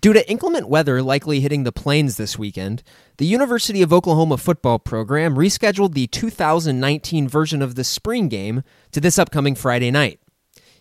Due 0.00 0.12
to 0.12 0.28
inclement 0.28 0.68
weather 0.68 1.00
likely 1.00 1.40
hitting 1.40 1.62
the 1.62 1.72
plains 1.72 2.16
this 2.16 2.36
weekend, 2.36 2.82
the 3.18 3.26
University 3.26 3.82
of 3.82 3.92
Oklahoma 3.92 4.36
football 4.36 4.78
program 4.78 5.36
rescheduled 5.36 5.94
the 5.94 6.08
2019 6.08 7.28
version 7.28 7.62
of 7.62 7.76
the 7.76 7.84
spring 7.84 8.28
game 8.28 8.62
to 8.90 9.00
this 9.00 9.18
upcoming 9.18 9.54
Friday 9.54 9.92
night. 9.92 10.20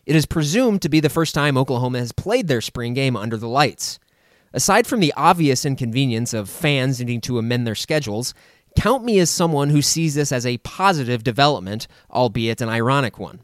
It 0.06 0.16
is 0.16 0.26
presumed 0.26 0.82
to 0.82 0.90
be 0.90 1.00
the 1.00 1.10
first 1.10 1.36
time 1.36 1.58
Oklahoma 1.58 2.00
has 2.00 2.12
played 2.12 2.48
their 2.48 2.62
spring 2.62 2.94
game 2.94 3.16
under 3.16 3.38
the 3.38 3.48
lights. 3.48 4.00
Aside 4.54 4.88
from 4.88 5.02
the 5.02 5.14
obvious 5.16 5.66
inconvenience 5.66 6.34
of 6.34 6.50
fans 6.50 7.00
needing 7.00 7.22
to 7.22 7.38
amend 7.38 7.68
their 7.68 7.76
schedules, 7.76 8.34
count 8.76 9.06
me 9.06 9.20
as 9.20 9.30
someone 9.30 9.70
who 9.70 9.84
sees 9.84 10.16
this 10.16 10.32
as 10.32 10.48
a 10.48 10.58
positive 10.58 11.24
development, 11.24 11.88
albeit 12.10 12.60
an 12.60 12.70
ironic 12.70 13.20
one. 13.20 13.42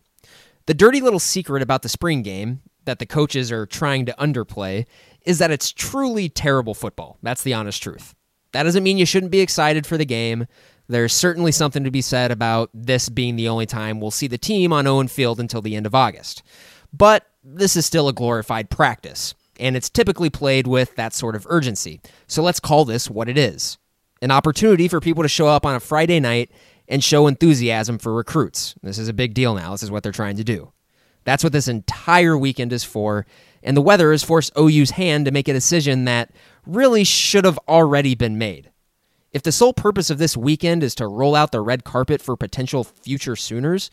The 0.65 0.73
dirty 0.73 1.01
little 1.01 1.19
secret 1.19 1.61
about 1.61 1.83
the 1.83 1.89
spring 1.89 2.23
game 2.23 2.61
that 2.85 2.99
the 2.99 3.05
coaches 3.05 3.51
are 3.51 3.65
trying 3.65 4.05
to 4.05 4.15
underplay 4.17 4.85
is 5.25 5.39
that 5.39 5.51
it's 5.51 5.71
truly 5.71 6.29
terrible 6.29 6.73
football. 6.73 7.17
That's 7.21 7.43
the 7.43 7.53
honest 7.53 7.81
truth. 7.81 8.13
That 8.53 8.63
doesn't 8.63 8.83
mean 8.83 8.97
you 8.97 9.05
shouldn't 9.05 9.31
be 9.31 9.39
excited 9.39 9.85
for 9.85 9.97
the 9.97 10.05
game. 10.05 10.47
There's 10.87 11.13
certainly 11.13 11.51
something 11.51 11.83
to 11.83 11.91
be 11.91 12.01
said 12.01 12.31
about 12.31 12.69
this 12.73 13.07
being 13.07 13.35
the 13.35 13.47
only 13.47 13.65
time 13.65 13.99
we'll 13.99 14.11
see 14.11 14.27
the 14.27 14.37
team 14.37 14.73
on 14.73 14.87
Owen 14.87 15.07
Field 15.07 15.39
until 15.39 15.61
the 15.61 15.75
end 15.75 15.85
of 15.85 15.95
August. 15.95 16.43
But 16.91 17.25
this 17.43 17.75
is 17.75 17.85
still 17.85 18.09
a 18.09 18.13
glorified 18.13 18.69
practice, 18.69 19.33
and 19.59 19.77
it's 19.77 19.89
typically 19.89 20.29
played 20.29 20.67
with 20.67 20.95
that 20.97 21.13
sort 21.13 21.35
of 21.35 21.47
urgency. 21.49 22.01
So 22.27 22.43
let's 22.43 22.59
call 22.59 22.83
this 22.83 23.09
what 23.09 23.29
it 23.29 23.37
is 23.37 23.77
an 24.21 24.31
opportunity 24.31 24.87
for 24.87 24.99
people 24.99 25.23
to 25.23 25.29
show 25.29 25.47
up 25.47 25.65
on 25.65 25.75
a 25.75 25.79
Friday 25.79 26.19
night 26.19 26.51
and 26.87 27.03
show 27.03 27.27
enthusiasm 27.27 27.97
for 27.97 28.13
recruits. 28.13 28.75
This 28.83 28.97
is 28.99 29.07
a 29.07 29.13
big 29.13 29.33
deal 29.33 29.55
now. 29.55 29.71
This 29.71 29.83
is 29.83 29.89
what 29.91 30.03
they're 30.03 30.11
trying 30.11 30.37
to 30.37 30.43
do. 30.43 30.71
That's 31.23 31.43
what 31.43 31.53
this 31.53 31.67
entire 31.67 32.37
weekend 32.37 32.73
is 32.73 32.83
for, 32.83 33.25
and 33.63 33.75
the 33.75 33.81
weather 33.81 34.11
has 34.11 34.23
forced 34.23 34.51
OU's 34.57 34.91
hand 34.91 35.25
to 35.25 35.31
make 35.31 35.47
a 35.47 35.53
decision 35.53 36.05
that 36.05 36.31
really 36.65 37.03
should 37.03 37.45
have 37.45 37.59
already 37.67 38.15
been 38.15 38.37
made. 38.37 38.71
If 39.31 39.43
the 39.43 39.51
sole 39.51 39.73
purpose 39.73 40.09
of 40.09 40.17
this 40.17 40.35
weekend 40.35 40.83
is 40.83 40.95
to 40.95 41.07
roll 41.07 41.35
out 41.35 41.51
the 41.51 41.61
red 41.61 41.83
carpet 41.83 42.21
for 42.21 42.35
potential 42.35 42.83
future 42.83 43.35
Sooners, 43.35 43.89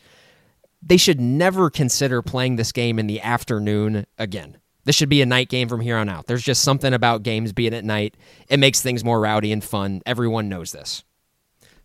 they 0.81 0.97
should 0.97 1.19
never 1.19 1.69
consider 1.69 2.21
playing 2.21 2.55
this 2.55 2.71
game 2.71 2.99
in 2.99 3.07
the 3.07 3.21
afternoon 3.21 4.05
again. 4.17 4.57
This 4.85 4.95
should 4.95 5.09
be 5.09 5.21
a 5.21 5.25
night 5.25 5.49
game 5.49 5.67
from 5.67 5.81
here 5.81 5.97
on 5.97 6.09
out. 6.09 6.27
There's 6.27 6.43
just 6.43 6.63
something 6.63 6.93
about 6.93 7.23
games 7.23 7.53
being 7.53 7.73
at 7.73 7.85
night. 7.85 8.15
It 8.47 8.59
makes 8.59 8.81
things 8.81 9.03
more 9.03 9.19
rowdy 9.19 9.51
and 9.51 9.63
fun. 9.63 10.01
Everyone 10.05 10.49
knows 10.49 10.71
this. 10.71 11.03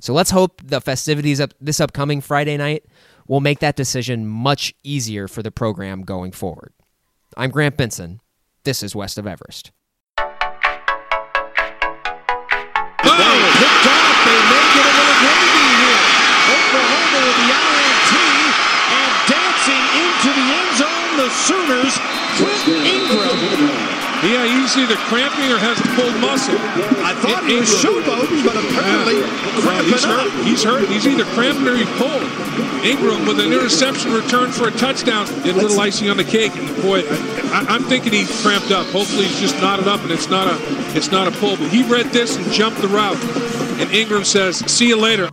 So 0.00 0.12
let's 0.12 0.30
hope 0.30 0.60
the 0.64 0.80
festivities 0.80 1.40
up 1.40 1.54
this 1.60 1.80
upcoming 1.80 2.20
Friday 2.20 2.56
night 2.56 2.84
will 3.26 3.40
make 3.40 3.60
that 3.60 3.76
decision 3.76 4.26
much 4.26 4.74
easier 4.82 5.28
for 5.28 5.42
the 5.42 5.50
program 5.50 6.02
going 6.02 6.32
forward. 6.32 6.72
I'm 7.36 7.50
Grant 7.50 7.76
Benson. 7.76 8.20
This 8.64 8.82
is 8.82 8.94
West 8.94 9.18
of 9.18 9.26
Everest. 9.26 9.72
With 21.24 21.32
Sooners, 21.32 21.98
Clint 22.36 22.86
Ingram. 22.86 24.03
Yeah, 24.24 24.48
he's 24.48 24.74
either 24.76 24.96
cramping 25.12 25.52
or 25.52 25.58
has 25.60 25.76
a 25.80 25.88
pulled 26.00 26.16
muscle. 26.20 26.56
I 27.04 27.12
thought 27.20 27.44
he 27.44 27.56
was 27.60 27.68
showboating, 27.68 28.40
but 28.44 28.56
apparently 28.56 29.20
Well, 29.20 29.60
cramping 29.60 29.92
he's 29.92 30.04
up. 30.04 30.10
hurt. 30.30 30.44
He's 30.46 30.62
hurt. 30.64 30.88
He's 30.88 31.06
either 31.06 31.24
cramping 31.36 31.68
or 31.68 31.76
he's 31.76 31.90
pulled. 32.00 32.24
Ingram 32.84 33.26
with 33.26 33.38
an 33.40 33.52
interception 33.52 34.12
return 34.12 34.50
for 34.50 34.68
a 34.68 34.70
touchdown. 34.72 35.26
A 35.44 35.52
little 35.52 35.78
icing 35.78 36.08
on 36.08 36.16
the 36.16 36.24
cake, 36.24 36.56
and 36.56 36.66
boy, 36.82 37.00
I, 37.00 37.16
I, 37.52 37.74
I'm 37.74 37.82
thinking 37.84 38.12
he 38.12 38.24
cramped 38.42 38.70
up. 38.72 38.86
Hopefully, 38.88 39.26
he's 39.26 39.40
just 39.40 39.60
knotted 39.60 39.88
up, 39.88 40.00
and 40.00 40.10
it's 40.10 40.28
not 40.30 40.46
a 40.48 40.56
it's 40.96 41.10
not 41.10 41.28
a 41.28 41.30
pull. 41.32 41.56
But 41.56 41.68
he 41.68 41.82
read 41.82 42.06
this 42.06 42.36
and 42.36 42.50
jumped 42.50 42.80
the 42.80 42.88
route. 42.88 43.16
And 43.80 43.90
Ingram 43.92 44.24
says, 44.24 44.56
"See 44.70 44.88
you 44.88 44.96
later." 44.96 45.28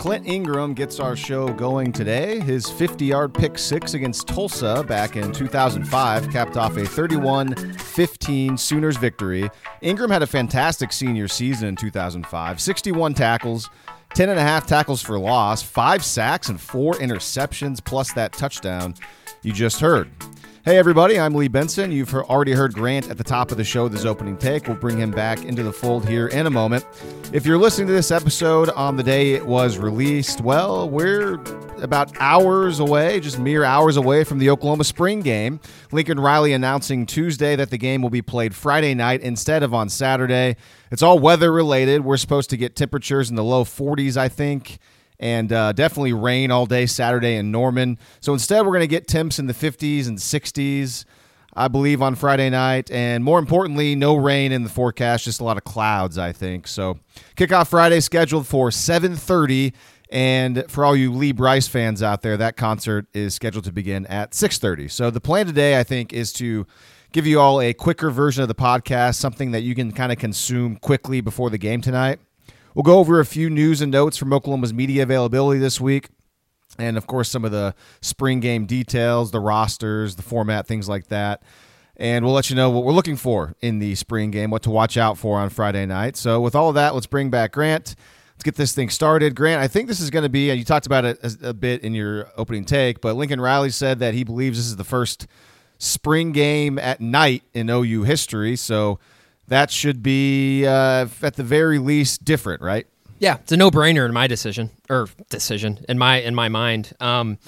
Clint 0.00 0.26
Ingram 0.26 0.72
gets 0.72 0.98
our 0.98 1.14
show 1.14 1.52
going 1.52 1.92
today. 1.92 2.40
His 2.40 2.70
50 2.70 3.04
yard 3.04 3.34
pick 3.34 3.58
six 3.58 3.92
against 3.92 4.26
Tulsa 4.26 4.82
back 4.88 5.14
in 5.14 5.30
2005 5.30 6.30
capped 6.30 6.56
off 6.56 6.78
a 6.78 6.86
31 6.86 7.54
15 7.54 8.56
Sooners 8.56 8.96
victory. 8.96 9.50
Ingram 9.82 10.10
had 10.10 10.22
a 10.22 10.26
fantastic 10.26 10.90
senior 10.90 11.28
season 11.28 11.68
in 11.68 11.76
2005 11.76 12.60
61 12.62 13.12
tackles, 13.12 13.68
10 14.14 14.30
and 14.30 14.38
a 14.38 14.42
half 14.42 14.66
tackles 14.66 15.02
for 15.02 15.18
loss, 15.18 15.62
five 15.62 16.02
sacks, 16.02 16.48
and 16.48 16.58
four 16.58 16.94
interceptions, 16.94 17.84
plus 17.84 18.10
that 18.14 18.32
touchdown 18.32 18.94
you 19.42 19.52
just 19.52 19.82
heard. 19.82 20.10
Hey, 20.62 20.76
everybody, 20.76 21.18
I'm 21.18 21.34
Lee 21.34 21.48
Benson. 21.48 21.90
You've 21.90 22.12
already 22.12 22.52
heard 22.52 22.74
Grant 22.74 23.08
at 23.08 23.16
the 23.16 23.24
top 23.24 23.50
of 23.50 23.56
the 23.56 23.64
show, 23.64 23.88
this 23.88 24.04
opening 24.04 24.36
take. 24.36 24.68
We'll 24.68 24.76
bring 24.76 24.98
him 24.98 25.10
back 25.10 25.42
into 25.46 25.62
the 25.62 25.72
fold 25.72 26.06
here 26.06 26.26
in 26.26 26.46
a 26.46 26.50
moment. 26.50 26.84
If 27.32 27.46
you're 27.46 27.56
listening 27.56 27.86
to 27.86 27.94
this 27.94 28.10
episode 28.10 28.68
on 28.68 28.98
the 28.98 29.02
day 29.02 29.32
it 29.32 29.46
was 29.46 29.78
released, 29.78 30.42
well, 30.42 30.86
we're 30.86 31.36
about 31.78 32.14
hours 32.20 32.78
away, 32.78 33.20
just 33.20 33.38
mere 33.38 33.64
hours 33.64 33.96
away 33.96 34.22
from 34.22 34.38
the 34.38 34.50
Oklahoma 34.50 34.84
spring 34.84 35.20
game. 35.20 35.60
Lincoln 35.92 36.20
Riley 36.20 36.52
announcing 36.52 37.06
Tuesday 37.06 37.56
that 37.56 37.70
the 37.70 37.78
game 37.78 38.02
will 38.02 38.10
be 38.10 38.20
played 38.20 38.54
Friday 38.54 38.92
night 38.92 39.22
instead 39.22 39.62
of 39.62 39.72
on 39.72 39.88
Saturday. 39.88 40.56
It's 40.90 41.02
all 41.02 41.18
weather 41.18 41.50
related. 41.50 42.04
We're 42.04 42.18
supposed 42.18 42.50
to 42.50 42.58
get 42.58 42.76
temperatures 42.76 43.30
in 43.30 43.36
the 43.36 43.44
low 43.44 43.64
40s, 43.64 44.18
I 44.18 44.28
think 44.28 44.78
and 45.20 45.52
uh, 45.52 45.72
definitely 45.72 46.14
rain 46.14 46.50
all 46.50 46.66
day 46.66 46.86
Saturday 46.86 47.36
in 47.36 47.52
Norman. 47.52 47.98
So 48.20 48.32
instead, 48.32 48.62
we're 48.62 48.72
going 48.72 48.80
to 48.80 48.88
get 48.88 49.06
temps 49.06 49.38
in 49.38 49.46
the 49.46 49.54
50s 49.54 50.08
and 50.08 50.18
60s, 50.18 51.04
I 51.52 51.68
believe, 51.68 52.00
on 52.00 52.14
Friday 52.14 52.48
night. 52.48 52.90
And 52.90 53.22
more 53.22 53.38
importantly, 53.38 53.94
no 53.94 54.16
rain 54.16 54.50
in 54.50 54.64
the 54.64 54.70
forecast, 54.70 55.24
just 55.24 55.40
a 55.40 55.44
lot 55.44 55.58
of 55.58 55.64
clouds, 55.64 56.16
I 56.16 56.32
think. 56.32 56.66
So 56.66 56.98
kickoff 57.36 57.68
Friday 57.68 58.00
scheduled 58.00 58.48
for 58.48 58.70
7:30. 58.70 59.74
And 60.12 60.64
for 60.66 60.84
all 60.84 60.96
you 60.96 61.12
Lee 61.12 61.30
Brice 61.30 61.68
fans 61.68 62.02
out 62.02 62.22
there, 62.22 62.36
that 62.36 62.56
concert 62.56 63.06
is 63.14 63.32
scheduled 63.32 63.64
to 63.64 63.72
begin 63.72 64.06
at 64.06 64.34
6:30. 64.34 64.88
So 64.88 65.10
the 65.10 65.20
plan 65.20 65.46
today, 65.46 65.78
I 65.78 65.84
think, 65.84 66.12
is 66.12 66.32
to 66.34 66.66
give 67.12 67.26
you 67.26 67.38
all 67.38 67.60
a 67.60 67.74
quicker 67.74 68.10
version 68.10 68.42
of 68.42 68.48
the 68.48 68.54
podcast, 68.54 69.16
something 69.16 69.50
that 69.52 69.60
you 69.60 69.74
can 69.74 69.92
kind 69.92 70.10
of 70.10 70.18
consume 70.18 70.76
quickly 70.76 71.20
before 71.20 71.50
the 71.50 71.58
game 71.58 71.80
tonight. 71.80 72.20
We'll 72.74 72.82
go 72.82 72.98
over 72.98 73.20
a 73.20 73.26
few 73.26 73.50
news 73.50 73.80
and 73.80 73.90
notes 73.90 74.16
from 74.16 74.32
Oklahoma's 74.32 74.72
media 74.72 75.02
availability 75.02 75.58
this 75.58 75.80
week. 75.80 76.08
And 76.78 76.96
of 76.96 77.06
course, 77.06 77.28
some 77.28 77.44
of 77.44 77.50
the 77.50 77.74
spring 78.00 78.40
game 78.40 78.66
details, 78.66 79.30
the 79.30 79.40
rosters, 79.40 80.16
the 80.16 80.22
format, 80.22 80.66
things 80.66 80.88
like 80.88 81.08
that. 81.08 81.42
And 81.96 82.24
we'll 82.24 82.32
let 82.32 82.48
you 82.48 82.56
know 82.56 82.70
what 82.70 82.84
we're 82.84 82.92
looking 82.92 83.16
for 83.16 83.54
in 83.60 83.78
the 83.78 83.94
spring 83.94 84.30
game, 84.30 84.50
what 84.50 84.62
to 84.62 84.70
watch 84.70 84.96
out 84.96 85.18
for 85.18 85.38
on 85.38 85.50
Friday 85.50 85.84
night. 85.84 86.16
So, 86.16 86.40
with 86.40 86.54
all 86.54 86.70
of 86.70 86.74
that, 86.76 86.94
let's 86.94 87.06
bring 87.06 87.28
back 87.28 87.52
Grant. 87.52 87.94
Let's 88.34 88.44
get 88.44 88.54
this 88.54 88.72
thing 88.72 88.88
started. 88.88 89.34
Grant, 89.34 89.60
I 89.60 89.68
think 89.68 89.86
this 89.86 90.00
is 90.00 90.08
going 90.08 90.22
to 90.22 90.30
be, 90.30 90.48
and 90.48 90.58
you 90.58 90.64
talked 90.64 90.86
about 90.86 91.04
it 91.04 91.18
a 91.42 91.52
bit 91.52 91.82
in 91.82 91.92
your 91.92 92.28
opening 92.38 92.64
take, 92.64 93.02
but 93.02 93.16
Lincoln 93.16 93.38
Riley 93.38 93.68
said 93.68 93.98
that 93.98 94.14
he 94.14 94.24
believes 94.24 94.56
this 94.56 94.66
is 94.66 94.76
the 94.76 94.84
first 94.84 95.26
spring 95.76 96.32
game 96.32 96.78
at 96.78 97.02
night 97.02 97.42
in 97.52 97.68
OU 97.68 98.04
history. 98.04 98.56
So, 98.56 98.98
that 99.50 99.70
should 99.70 100.02
be, 100.02 100.64
uh, 100.66 101.06
at 101.22 101.34
the 101.34 101.42
very 101.42 101.78
least, 101.78 102.24
different, 102.24 102.62
right? 102.62 102.86
Yeah, 103.18 103.36
it's 103.36 103.52
a 103.52 103.56
no-brainer 103.56 104.06
in 104.06 104.14
my 104.14 104.26
decision 104.26 104.70
or 104.88 105.08
decision 105.28 105.84
in 105.88 105.98
my 105.98 106.22
in 106.22 106.34
my 106.34 106.48
mind. 106.48 106.94
Um, 107.00 107.38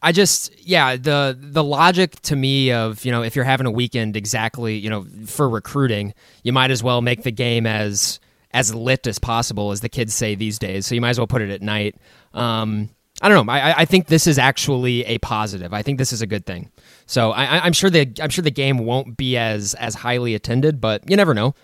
I 0.00 0.12
just 0.12 0.52
yeah 0.64 0.96
the 0.96 1.36
the 1.38 1.64
logic 1.64 2.20
to 2.22 2.36
me 2.36 2.70
of 2.70 3.04
you 3.04 3.10
know 3.10 3.22
if 3.22 3.34
you're 3.34 3.44
having 3.44 3.66
a 3.66 3.70
weekend 3.70 4.16
exactly 4.16 4.76
you 4.76 4.88
know 4.88 5.06
for 5.26 5.48
recruiting 5.48 6.14
you 6.44 6.52
might 6.52 6.70
as 6.70 6.84
well 6.84 7.02
make 7.02 7.24
the 7.24 7.32
game 7.32 7.66
as 7.66 8.20
as 8.52 8.72
lit 8.72 9.08
as 9.08 9.18
possible 9.18 9.72
as 9.72 9.80
the 9.80 9.88
kids 9.88 10.14
say 10.14 10.36
these 10.36 10.56
days 10.56 10.86
so 10.86 10.94
you 10.94 11.00
might 11.00 11.10
as 11.10 11.18
well 11.18 11.26
put 11.26 11.42
it 11.42 11.50
at 11.50 11.62
night. 11.62 11.96
Um, 12.32 12.90
I 13.20 13.28
don't 13.28 13.46
know. 13.46 13.52
I, 13.52 13.80
I 13.80 13.84
think 13.84 14.06
this 14.06 14.26
is 14.26 14.38
actually 14.38 15.04
a 15.04 15.18
positive. 15.18 15.74
I 15.74 15.82
think 15.82 15.98
this 15.98 16.12
is 16.12 16.22
a 16.22 16.26
good 16.26 16.46
thing. 16.46 16.70
So 17.06 17.32
I, 17.32 17.64
I'm 17.64 17.72
sure 17.72 17.90
the 17.90 18.12
I'm 18.20 18.30
sure 18.30 18.42
the 18.42 18.50
game 18.50 18.78
won't 18.78 19.16
be 19.16 19.36
as 19.36 19.74
as 19.74 19.94
highly 19.94 20.34
attended, 20.34 20.80
but 20.80 21.08
you 21.10 21.16
never 21.16 21.34
know. 21.34 21.54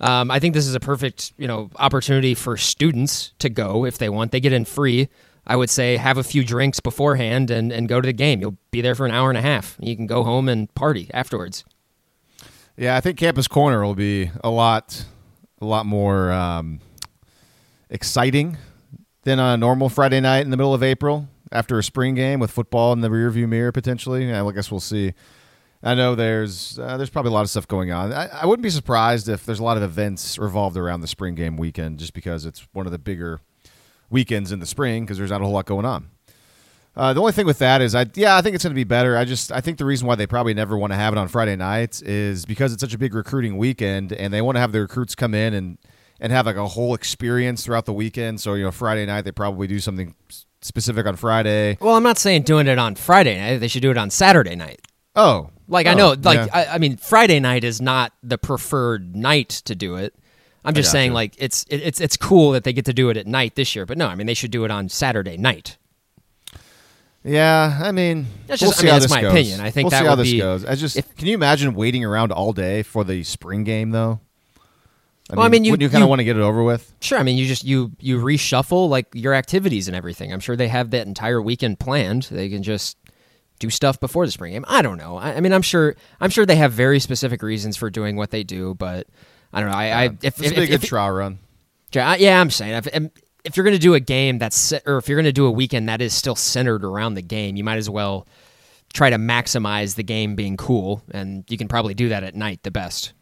Um, 0.00 0.30
I 0.30 0.40
think 0.40 0.54
this 0.54 0.66
is 0.66 0.74
a 0.74 0.80
perfect 0.80 1.32
you 1.36 1.46
know 1.46 1.70
opportunity 1.76 2.34
for 2.34 2.56
students 2.56 3.32
to 3.40 3.50
go 3.50 3.84
if 3.84 3.98
they 3.98 4.08
want. 4.08 4.32
They 4.32 4.40
get 4.40 4.52
in 4.52 4.64
free. 4.64 5.08
I 5.46 5.56
would 5.56 5.70
say 5.70 5.96
have 5.96 6.18
a 6.18 6.22
few 6.24 6.44
drinks 6.44 6.78
beforehand 6.80 7.50
and, 7.50 7.72
and 7.72 7.88
go 7.88 8.00
to 8.00 8.06
the 8.06 8.12
game. 8.12 8.40
You'll 8.40 8.58
be 8.70 8.80
there 8.80 8.94
for 8.94 9.04
an 9.04 9.10
hour 9.10 9.28
and 9.28 9.36
a 9.36 9.42
half. 9.42 9.76
You 9.80 9.96
can 9.96 10.06
go 10.06 10.22
home 10.22 10.48
and 10.48 10.72
party 10.74 11.10
afterwards. 11.12 11.64
Yeah, 12.76 12.96
I 12.96 13.00
think 13.00 13.18
Campus 13.18 13.48
Corner 13.48 13.84
will 13.84 13.96
be 13.96 14.30
a 14.42 14.50
lot, 14.50 15.04
a 15.60 15.66
lot 15.66 15.84
more 15.84 16.30
um, 16.30 16.80
exciting 17.90 18.56
than 19.22 19.38
a 19.38 19.56
normal 19.56 19.88
Friday 19.88 20.20
night 20.20 20.40
in 20.40 20.50
the 20.50 20.56
middle 20.56 20.74
of 20.74 20.82
April 20.82 21.28
after 21.50 21.78
a 21.78 21.82
spring 21.82 22.14
game 22.14 22.40
with 22.40 22.50
football 22.50 22.92
in 22.92 23.00
the 23.00 23.08
rearview 23.08 23.48
mirror 23.48 23.72
potentially. 23.72 24.28
Yeah, 24.28 24.44
I 24.44 24.52
guess 24.52 24.70
we'll 24.70 24.80
see. 24.80 25.14
I 25.82 25.94
know 25.94 26.14
there's 26.14 26.78
uh, 26.78 26.96
there's 26.96 27.10
probably 27.10 27.30
a 27.30 27.34
lot 27.34 27.42
of 27.42 27.50
stuff 27.50 27.66
going 27.66 27.90
on. 27.90 28.12
I, 28.12 28.28
I 28.28 28.46
wouldn't 28.46 28.62
be 28.62 28.70
surprised 28.70 29.28
if 29.28 29.44
there's 29.44 29.58
a 29.58 29.64
lot 29.64 29.76
of 29.76 29.82
events 29.82 30.38
revolved 30.38 30.76
around 30.76 31.00
the 31.00 31.08
spring 31.08 31.34
game 31.34 31.56
weekend, 31.56 31.98
just 31.98 32.14
because 32.14 32.46
it's 32.46 32.66
one 32.72 32.86
of 32.86 32.92
the 32.92 32.98
bigger 32.98 33.40
weekends 34.08 34.52
in 34.52 34.60
the 34.60 34.66
spring 34.66 35.04
because 35.04 35.18
there's 35.18 35.30
not 35.30 35.40
a 35.40 35.44
whole 35.44 35.52
lot 35.52 35.66
going 35.66 35.84
on. 35.84 36.10
Uh, 36.94 37.14
the 37.14 37.20
only 37.20 37.32
thing 37.32 37.46
with 37.46 37.58
that 37.58 37.80
is, 37.80 37.94
I 37.94 38.06
yeah, 38.14 38.36
I 38.36 38.42
think 38.42 38.54
it's 38.54 38.62
going 38.62 38.74
to 38.74 38.78
be 38.78 38.84
better. 38.84 39.16
I 39.16 39.24
just 39.24 39.50
I 39.50 39.60
think 39.60 39.78
the 39.78 39.84
reason 39.84 40.06
why 40.06 40.14
they 40.14 40.26
probably 40.26 40.54
never 40.54 40.76
want 40.76 40.92
to 40.92 40.96
have 40.96 41.12
it 41.14 41.18
on 41.18 41.26
Friday 41.26 41.56
nights 41.56 42.00
is 42.02 42.44
because 42.44 42.72
it's 42.72 42.80
such 42.80 42.94
a 42.94 42.98
big 42.98 43.14
recruiting 43.14 43.56
weekend, 43.56 44.12
and 44.12 44.32
they 44.32 44.42
want 44.42 44.56
to 44.56 44.60
have 44.60 44.72
the 44.72 44.80
recruits 44.82 45.14
come 45.14 45.34
in 45.34 45.54
and 45.54 45.78
and 46.22 46.32
have 46.32 46.46
like 46.46 46.56
a 46.56 46.66
whole 46.68 46.94
experience 46.94 47.64
throughout 47.64 47.84
the 47.84 47.92
weekend. 47.92 48.40
So 48.40 48.54
you 48.54 48.64
know, 48.64 48.70
Friday 48.70 49.04
night 49.04 49.22
they 49.22 49.32
probably 49.32 49.66
do 49.66 49.78
something 49.80 50.14
specific 50.62 51.04
on 51.04 51.16
Friday. 51.16 51.76
Well, 51.80 51.96
I'm 51.96 52.02
not 52.02 52.16
saying 52.16 52.42
doing 52.44 52.66
it 52.68 52.78
on 52.78 52.94
Friday 52.94 53.38
night. 53.38 53.58
They 53.58 53.68
should 53.68 53.82
do 53.82 53.90
it 53.90 53.98
on 53.98 54.08
Saturday 54.08 54.54
night. 54.56 54.80
Oh, 55.14 55.50
Like 55.68 55.86
I 55.86 55.92
Oh, 55.92 55.96
know, 55.96 56.16
like 56.22 56.38
yeah. 56.38 56.46
I, 56.54 56.66
I 56.76 56.78
mean, 56.78 56.96
Friday 56.96 57.40
night 57.40 57.64
is 57.64 57.82
not 57.82 58.12
the 58.22 58.38
preferred 58.38 59.14
night 59.14 59.50
to 59.66 59.74
do 59.74 59.96
it. 59.96 60.14
I'm 60.64 60.74
just 60.74 60.92
saying, 60.92 61.10
you. 61.10 61.14
like 61.14 61.34
it's 61.38 61.64
it, 61.64 61.78
it's 61.78 62.00
it's 62.00 62.16
cool 62.16 62.52
that 62.52 62.62
they 62.62 62.72
get 62.72 62.84
to 62.84 62.92
do 62.94 63.10
it 63.10 63.16
at 63.16 63.26
night 63.26 63.56
this 63.56 63.74
year. 63.74 63.84
But 63.84 63.98
no, 63.98 64.06
I 64.06 64.14
mean 64.14 64.28
they 64.28 64.34
should 64.34 64.52
do 64.52 64.64
it 64.64 64.70
on 64.70 64.88
Saturday 64.88 65.36
night. 65.36 65.76
Yeah, 67.24 67.78
I 67.82 67.92
mean, 67.92 68.26
That's 68.48 68.62
we'll 68.62 68.72
just- 68.72 68.82
I 68.82 68.86
mean, 68.86 68.94
that's 69.00 69.10
my 69.10 69.20
goes. 69.22 69.32
opinion. 69.32 69.60
I 69.60 69.70
think 69.70 69.86
we'll 69.86 69.90
that 69.90 70.00
see 70.00 70.06
how 70.06 70.14
this 70.16 70.30
be- 70.32 70.38
goes. 70.38 70.64
I 70.64 70.74
just 70.74 70.96
if- 70.96 71.14
can 71.16 71.28
you 71.28 71.34
imagine 71.34 71.74
waiting 71.74 72.04
around 72.04 72.32
all 72.32 72.52
day 72.52 72.82
for 72.82 73.04
the 73.04 73.22
spring 73.22 73.62
game 73.64 73.90
though? 73.90 74.20
I 75.32 75.36
Well, 75.36 75.46
I 75.46 75.48
mean, 75.48 75.64
you- 75.64 75.76
you 75.80 75.88
kind 75.88 76.02
of 76.04 76.08
want 76.10 76.20
to 76.20 76.24
get 76.24 76.36
it 76.36 76.42
over 76.42 76.62
with. 76.62 76.92
Sure, 77.00 77.18
I 77.18 77.22
mean 77.22 77.36
you 77.38 77.46
just 77.46 77.64
you 77.64 77.92
you 77.98 78.18
reshuffle 78.18 78.88
like 78.88 79.06
your 79.14 79.34
activities 79.34 79.88
and 79.88 79.96
everything. 79.96 80.32
I'm 80.32 80.40
sure 80.40 80.54
they 80.56 80.68
have 80.68 80.90
that 80.90 81.06
entire 81.06 81.40
weekend 81.40 81.80
planned. 81.80 82.24
They 82.30 82.48
can 82.48 82.62
just 82.62 82.96
do 83.58 83.70
stuff 83.70 83.98
before 83.98 84.26
the 84.26 84.32
spring 84.32 84.52
game. 84.52 84.64
I 84.68 84.82
don't 84.82 84.98
know. 84.98 85.16
I, 85.16 85.34
I 85.36 85.40
mean, 85.40 85.52
I'm 85.52 85.62
sure 85.62 85.96
I'm 86.20 86.30
sure 86.30 86.44
they 86.44 86.56
have 86.56 86.72
very 86.72 87.00
specific 87.00 87.42
reasons 87.42 87.76
for 87.76 87.88
doing 87.90 88.16
what 88.16 88.30
they 88.30 88.42
do, 88.44 88.74
but 88.74 89.06
I 89.52 89.60
don't 89.60 89.70
know. 89.70 89.76
I, 89.76 89.86
I 89.86 90.04
if, 90.22 90.36
This 90.36 90.50
if, 90.52 90.58
a 90.58 90.62
if- 90.62 90.68
good 90.70 90.82
if- 90.82 90.88
trial 90.88 91.10
run. 91.12 91.38
Yeah, 91.94 92.14
yeah, 92.16 92.40
I'm 92.40 92.50
saying 92.50 92.74
if, 92.84 93.10
if 93.44 93.56
you're 93.56 93.64
going 93.64 93.74
to 93.76 93.78
do 93.80 93.92
a 93.94 94.00
game 94.00 94.38
that's 94.38 94.72
or 94.86 94.96
if 94.98 95.08
you're 95.08 95.16
going 95.16 95.24
to 95.26 95.32
do 95.32 95.44
a 95.46 95.50
weekend 95.50 95.88
that 95.88 96.00
is 96.00 96.14
still 96.14 96.34
centered 96.36 96.84
around 96.84 97.14
the 97.14 97.22
game, 97.22 97.56
you 97.56 97.64
might 97.64 97.76
as 97.76 97.88
well 97.90 98.26
try 98.94 99.10
to 99.10 99.16
maximize 99.16 99.94
the 99.94 100.02
game 100.02 100.34
being 100.34 100.56
cool, 100.56 101.02
and 101.10 101.44
you 101.48 101.56
can 101.58 101.68
probably 101.68 101.94
do 101.94 102.08
that 102.10 102.22
at 102.24 102.34
night 102.34 102.62
the 102.62 102.70
best. 102.70 103.12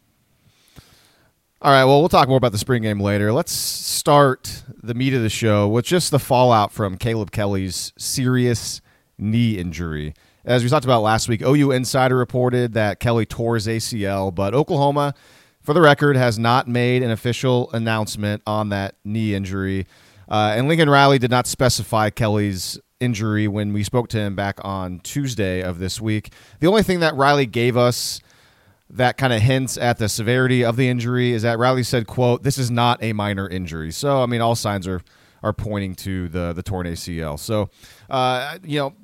All 1.62 1.70
right, 1.70 1.84
well, 1.84 2.00
we'll 2.00 2.08
talk 2.08 2.26
more 2.26 2.38
about 2.38 2.52
the 2.52 2.58
spring 2.58 2.80
game 2.80 3.00
later. 3.00 3.34
Let's 3.34 3.52
start 3.52 4.64
the 4.82 4.94
meat 4.94 5.12
of 5.12 5.20
the 5.20 5.28
show 5.28 5.68
with 5.68 5.84
just 5.84 6.10
the 6.10 6.18
fallout 6.18 6.72
from 6.72 6.96
Caleb 6.96 7.32
Kelly's 7.32 7.92
serious 7.98 8.80
knee 9.18 9.58
injury. 9.58 10.14
As 10.42 10.62
we 10.62 10.70
talked 10.70 10.86
about 10.86 11.02
last 11.02 11.28
week, 11.28 11.42
OU 11.42 11.72
Insider 11.72 12.16
reported 12.16 12.72
that 12.72 12.98
Kelly 12.98 13.26
tore 13.26 13.56
his 13.56 13.66
ACL, 13.66 14.34
but 14.34 14.54
Oklahoma, 14.54 15.12
for 15.60 15.74
the 15.74 15.82
record, 15.82 16.16
has 16.16 16.38
not 16.38 16.66
made 16.66 17.02
an 17.02 17.10
official 17.10 17.70
announcement 17.72 18.42
on 18.46 18.70
that 18.70 18.94
knee 19.04 19.34
injury. 19.34 19.86
Uh, 20.30 20.54
and 20.56 20.66
Lincoln 20.66 20.88
Riley 20.88 21.18
did 21.18 21.30
not 21.30 21.46
specify 21.46 22.08
Kelly's 22.08 22.78
injury 23.00 23.48
when 23.48 23.74
we 23.74 23.84
spoke 23.84 24.08
to 24.08 24.18
him 24.18 24.34
back 24.34 24.58
on 24.64 25.00
Tuesday 25.00 25.60
of 25.60 25.78
this 25.78 26.00
week. 26.00 26.32
The 26.60 26.68
only 26.68 26.82
thing 26.82 27.00
that 27.00 27.14
Riley 27.16 27.44
gave 27.44 27.76
us 27.76 28.22
that 28.92 29.16
kind 29.16 29.32
of 29.32 29.40
hints 29.40 29.76
at 29.78 29.98
the 29.98 30.08
severity 30.08 30.64
of 30.64 30.76
the 30.76 30.88
injury 30.88 31.32
is 31.32 31.42
that 31.42 31.58
Riley 31.58 31.82
said, 31.82 32.06
"quote 32.06 32.42
This 32.42 32.58
is 32.58 32.70
not 32.70 33.02
a 33.02 33.12
minor 33.12 33.48
injury." 33.48 33.92
So 33.92 34.22
I 34.22 34.26
mean, 34.26 34.40
all 34.40 34.54
signs 34.54 34.86
are 34.86 35.00
are 35.42 35.52
pointing 35.52 35.94
to 35.96 36.28
the 36.28 36.52
the 36.52 36.62
torn 36.62 36.86
ACL. 36.86 37.38
So 37.38 37.70
uh, 38.08 38.58
you 38.64 38.78
know, 38.78 38.94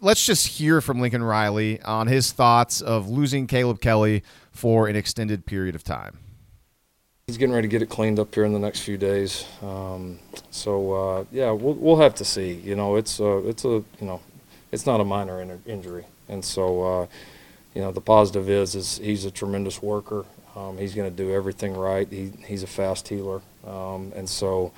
let's 0.00 0.24
just 0.24 0.46
hear 0.46 0.80
from 0.80 1.00
Lincoln 1.00 1.22
Riley 1.22 1.80
on 1.82 2.06
his 2.06 2.32
thoughts 2.32 2.80
of 2.80 3.08
losing 3.08 3.46
Caleb 3.46 3.80
Kelly 3.80 4.22
for 4.50 4.88
an 4.88 4.96
extended 4.96 5.46
period 5.46 5.74
of 5.74 5.84
time. 5.84 6.18
He's 7.26 7.36
getting 7.36 7.54
ready 7.54 7.68
to 7.68 7.70
get 7.70 7.82
it 7.82 7.90
cleaned 7.90 8.18
up 8.18 8.34
here 8.34 8.44
in 8.44 8.54
the 8.54 8.58
next 8.58 8.80
few 8.80 8.96
days. 8.96 9.44
Um, 9.62 10.18
so 10.50 10.92
uh, 10.92 11.24
yeah, 11.30 11.50
we'll 11.50 11.74
we'll 11.74 12.00
have 12.00 12.14
to 12.16 12.24
see. 12.24 12.54
You 12.54 12.74
know, 12.74 12.96
it's 12.96 13.20
a 13.20 13.46
it's 13.48 13.64
a 13.64 13.68
you 13.68 13.84
know, 14.00 14.20
it's 14.72 14.86
not 14.86 15.00
a 15.00 15.04
minor 15.04 15.40
in- 15.42 15.62
injury, 15.66 16.06
and 16.28 16.44
so 16.44 16.82
uh, 16.82 17.06
you 17.74 17.82
know 17.82 17.92
the 17.92 18.00
positive 18.00 18.48
is 18.48 18.74
is 18.74 18.98
he's 18.98 19.24
a 19.24 19.30
tremendous 19.30 19.82
worker. 19.82 20.24
Um, 20.56 20.76
he's 20.76 20.94
going 20.94 21.08
to 21.08 21.16
do 21.16 21.32
everything 21.32 21.74
right. 21.74 22.08
He 22.10 22.32
he's 22.46 22.62
a 22.62 22.66
fast 22.66 23.08
healer, 23.08 23.40
um, 23.66 24.12
and 24.16 24.28
so 24.28 24.72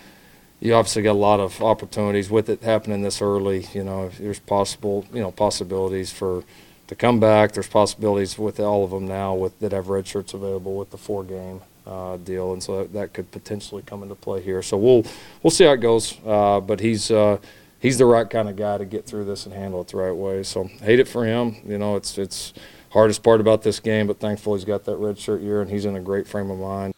you 0.61 0.75
obviously 0.75 1.03
got 1.03 1.13
a 1.13 1.15
lot 1.15 1.41
of 1.41 1.63
opportunities 1.63 2.31
with 2.31 2.51
it 2.51 2.63
happening 2.63 3.03
this 3.03 3.23
early. 3.23 3.67
You 3.73 3.85
know, 3.85 4.11
there's 4.19 4.41
possible 4.41 5.07
you 5.13 5.21
know 5.21 5.31
possibilities 5.31 6.13
for 6.13 6.45
to 6.89 6.95
come 6.95 7.21
back. 7.21 7.53
There's 7.53 7.69
possibilities 7.69 8.39
with 8.39 8.61
all 8.61 8.85
of 8.85 8.91
them 8.91 9.07
now 9.07 9.35
with 9.35 9.59
that 9.61 9.73
have 9.73 9.89
red 9.89 10.07
shirts 10.07 10.35
available 10.35 10.77
with 10.77 10.91
the 10.91 10.99
four 10.99 11.25
game 11.25 11.63
uh, 11.87 12.17
deal, 12.19 12.53
and 12.53 12.63
so 12.63 12.79
that, 12.79 12.93
that 12.93 13.13
could 13.13 13.31
potentially 13.31 13.83
come 13.83 14.03
into 14.03 14.15
play 14.15 14.43
here. 14.43 14.63
So 14.63 14.77
we'll 14.77 15.05
we'll 15.43 15.51
see 15.51 15.65
how 15.65 15.73
it 15.73 15.81
goes. 15.81 16.19
Uh, 16.27 16.61
but 16.61 16.81
he's 16.81 17.11
uh, 17.11 17.39
he's 17.79 17.99
the 17.99 18.07
right 18.07 18.29
kind 18.29 18.49
of 18.49 18.57
guy 18.57 18.79
to 18.79 18.85
get 18.85 19.07
through 19.07 19.25
this 19.25 19.47
and 19.47 19.55
handle 19.55 19.81
it 19.81 19.89
the 19.89 19.97
right 19.97 20.13
way. 20.13 20.43
So 20.43 20.65
hate 20.83 21.01
it 21.01 21.09
for 21.09 21.25
him. 21.25 21.57
You 21.67 21.79
know, 21.79 21.97
it's 21.97 22.19
it's 22.19 22.53
hardest 22.91 23.23
part 23.23 23.41
about 23.41 23.63
this 23.63 23.81
game, 23.81 24.07
but 24.07 24.21
thankfully 24.21 24.59
he's 24.59 24.65
got 24.65 24.85
that 24.85 24.97
red 24.97 25.19
shirt 25.19 25.41
year 25.41 25.61
and 25.61 25.71
he's 25.71 25.85
in 25.85 25.97
a 25.97 26.01
great 26.01 26.27
frame 26.27 26.51
of 26.51 26.59
mind. 26.59 26.95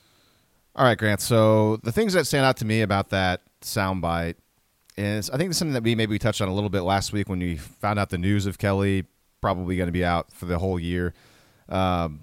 All 0.74 0.84
right, 0.84 0.96
Grant. 0.96 1.20
So 1.20 1.76
the 1.82 1.92
things 1.92 2.14
that 2.14 2.26
stand 2.26 2.44
out 2.44 2.56
to 2.58 2.64
me 2.64 2.80
about 2.80 3.10
that 3.10 3.42
soundbite 3.60 4.36
is 4.96 5.30
I 5.30 5.36
think 5.36 5.50
it's 5.50 5.58
something 5.58 5.74
that 5.74 5.82
we 5.82 5.94
maybe 5.94 6.18
touched 6.18 6.40
on 6.40 6.48
a 6.48 6.54
little 6.54 6.70
bit 6.70 6.82
last 6.82 7.12
week 7.12 7.28
when 7.28 7.38
we 7.38 7.56
found 7.56 7.98
out 7.98 8.10
the 8.10 8.18
news 8.18 8.46
of 8.46 8.58
Kelly 8.58 9.04
probably 9.40 9.76
going 9.76 9.88
to 9.88 9.92
be 9.92 10.04
out 10.04 10.32
for 10.32 10.46
the 10.46 10.58
whole 10.58 10.78
year. 10.78 11.14
Um, 11.68 12.22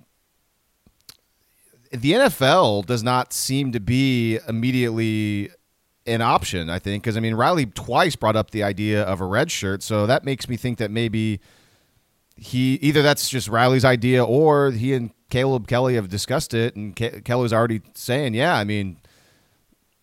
the 1.92 2.13
NFL 2.13 2.86
does 2.86 3.04
not 3.04 3.33
seem 3.33 3.72
to 3.72 3.80
be 3.80 4.39
immediately 4.48 5.50
an 6.06 6.22
option, 6.22 6.69
I 6.69 6.80
think, 6.80 7.04
because 7.04 7.18
I 7.18 7.19
mean 7.19 7.36
Riley 7.36 7.65
twice 7.65 8.15
brought 8.15 8.36
up 8.36 8.51
the 8.51 8.63
idea 8.63 9.04
of 9.04 9.22
a 9.22 9.25
red 9.25 9.51
shirt, 9.51 9.83
so 9.83 10.06
that 10.07 10.24
makes 10.24 10.48
me 10.48 10.56
think 10.56 10.77
that 10.80 10.92
maybe 10.92 11.39
he 12.41 12.75
either 12.75 13.01
that's 13.01 13.30
just 13.30 13.47
Riley's 13.47 13.86
idea 13.86 14.24
or 14.24 14.71
he 14.71 14.94
and 14.94 15.12
Caleb 15.30 15.68
Kelly 15.68 15.95
have 15.95 16.09
discussed 16.09 16.53
it, 16.53 16.75
and 16.75 16.95
Ke- 16.95 17.24
Kelly's 17.24 17.53
already 17.53 17.81
saying, 17.94 18.33
"Yeah, 18.33 18.56
I 18.56 18.63
mean, 18.63 18.97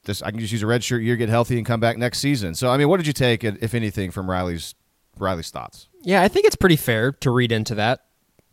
this 0.05 0.23
I 0.23 0.31
can 0.31 0.41
just 0.41 0.53
use 0.53 0.63
a 0.63 0.67
red 0.67 0.85
shirt 0.85 1.03
year, 1.03 1.17
get 1.17 1.29
healthy, 1.29 1.57
and 1.57 1.67
come 1.67 1.81
back 1.81 1.97
next 1.99 2.19
season." 2.19 2.55
So, 2.55 2.71
I 2.71 2.77
mean, 2.77 2.89
what 2.89 2.99
did 2.99 3.07
you 3.07 3.13
take, 3.13 3.43
if 3.43 3.75
anything, 3.75 4.11
from 4.11 4.31
Riley's 4.31 4.75
Riley's 5.19 5.51
thoughts? 5.51 5.89
Yeah, 6.03 6.23
I 6.23 6.29
think 6.29 6.47
it's 6.47 6.57
pretty 6.57 6.77
fair 6.77 7.13
to 7.13 7.31
read 7.31 7.51
into 7.53 7.75
that. 7.77 8.05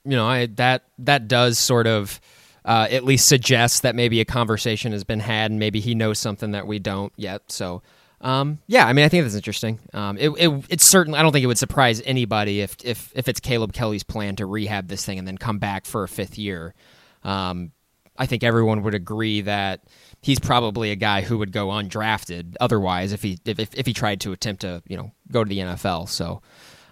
You 0.04 0.16
know, 0.16 0.28
I 0.28 0.48
that 0.56 0.84
that 1.00 1.28
does 1.28 1.60
sort 1.60 1.88
of 1.88 2.20
uh, 2.66 2.88
at 2.90 3.04
least 3.04 3.28
suggest 3.28 3.84
that 3.84 3.96
maybe 3.96 4.20
a 4.22 4.26
conversation 4.26 4.92
has 4.94 5.04
been 5.04 5.20
had, 5.20 5.52
and 5.52 5.60
maybe 5.60 5.80
he 5.80 5.96
knows 5.96 6.18
something 6.18 6.52
that 6.52 6.66
we 6.66 6.80
don't 6.80 7.14
yet. 7.18 7.52
So, 7.52 7.84
um, 8.24 8.60
yeah, 8.68 8.88
I 8.88 8.94
mean, 8.94 9.04
I 9.04 9.10
think 9.10 9.26
that's 9.26 9.36
interesting. 9.36 9.80
Um, 9.94 10.18
it, 10.18 10.30
it 10.30 10.66
it's 10.70 10.86
certainly 10.86 11.20
I 11.20 11.22
don't 11.22 11.34
think 11.34 11.44
it 11.44 11.48
would 11.48 11.58
surprise 11.58 12.02
anybody 12.06 12.62
if 12.62 12.78
if 12.84 13.12
if 13.14 13.28
it's 13.28 13.42
Caleb 13.42 13.74
Kelly's 13.74 14.04
plan 14.04 14.38
to 14.38 14.46
rehab 14.46 14.88
this 14.88 15.06
thing 15.06 15.20
and 15.20 15.28
then 15.28 15.38
come 15.38 15.60
back 15.60 15.86
for 15.86 16.04
a 16.04 16.08
fifth 16.08 16.38
year. 16.38 16.74
Um, 17.24 17.74
I 18.18 18.26
think 18.26 18.44
everyone 18.44 18.84
would 18.84 18.96
agree 18.96 19.42
that 19.42 19.82
he's 20.22 20.40
probably 20.40 20.92
a 20.92 20.96
guy 20.96 21.22
who 21.22 21.38
would 21.40 21.52
go 21.52 21.68
undrafted 21.68 22.56
otherwise 22.62 23.12
if 23.12 23.22
he 23.22 23.40
if, 23.44 23.60
if, 23.60 23.76
if 23.76 23.86
he 23.86 23.94
tried 23.94 24.22
to 24.22 24.32
attempt 24.32 24.62
to 24.62 24.82
you 24.88 24.96
know 24.96 25.12
go 25.30 25.44
to 25.44 25.50
the 25.50 25.60
NFL. 25.60 26.08
So 26.08 26.42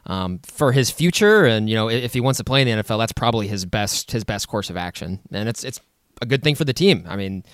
um, 0.08 0.40
for 0.44 0.74
his 0.74 0.92
future 0.92 1.46
and 1.46 1.70
you 1.70 1.76
know 1.76 1.90
if 1.90 2.04
if 2.04 2.14
he 2.14 2.20
wants 2.20 2.40
to 2.40 2.44
play 2.44 2.62
in 2.62 2.68
the 2.68 2.84
NFL, 2.84 3.00
that's 3.00 3.14
probably 3.14 3.48
his 3.48 3.64
best 3.64 4.12
his 4.12 4.26
best 4.26 4.50
course 4.50 4.70
of 4.70 4.76
action, 4.76 5.22
and 5.32 5.48
it's 5.48 5.64
it's 5.64 5.80
a 6.22 6.26
good 6.26 6.44
thing 6.44 6.56
for 6.56 6.66
the 6.66 6.74
team. 6.74 7.06
I 7.08 7.16
mean, 7.16 7.46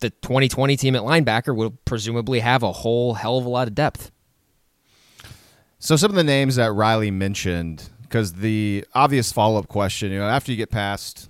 the 0.00 0.10
2020 0.10 0.76
team 0.76 0.96
at 0.96 1.02
linebacker 1.02 1.54
will 1.54 1.70
presumably 1.84 2.40
have 2.40 2.62
a 2.62 2.72
whole 2.72 3.14
hell 3.14 3.38
of 3.38 3.46
a 3.46 3.48
lot 3.48 3.68
of 3.68 3.74
depth. 3.74 4.10
So, 5.78 5.96
some 5.96 6.10
of 6.10 6.16
the 6.16 6.24
names 6.24 6.56
that 6.56 6.72
Riley 6.72 7.10
mentioned, 7.10 7.90
because 8.02 8.34
the 8.34 8.84
obvious 8.94 9.32
follow 9.32 9.58
up 9.58 9.68
question, 9.68 10.10
you 10.10 10.18
know, 10.18 10.28
after 10.28 10.50
you 10.50 10.56
get 10.56 10.70
past 10.70 11.28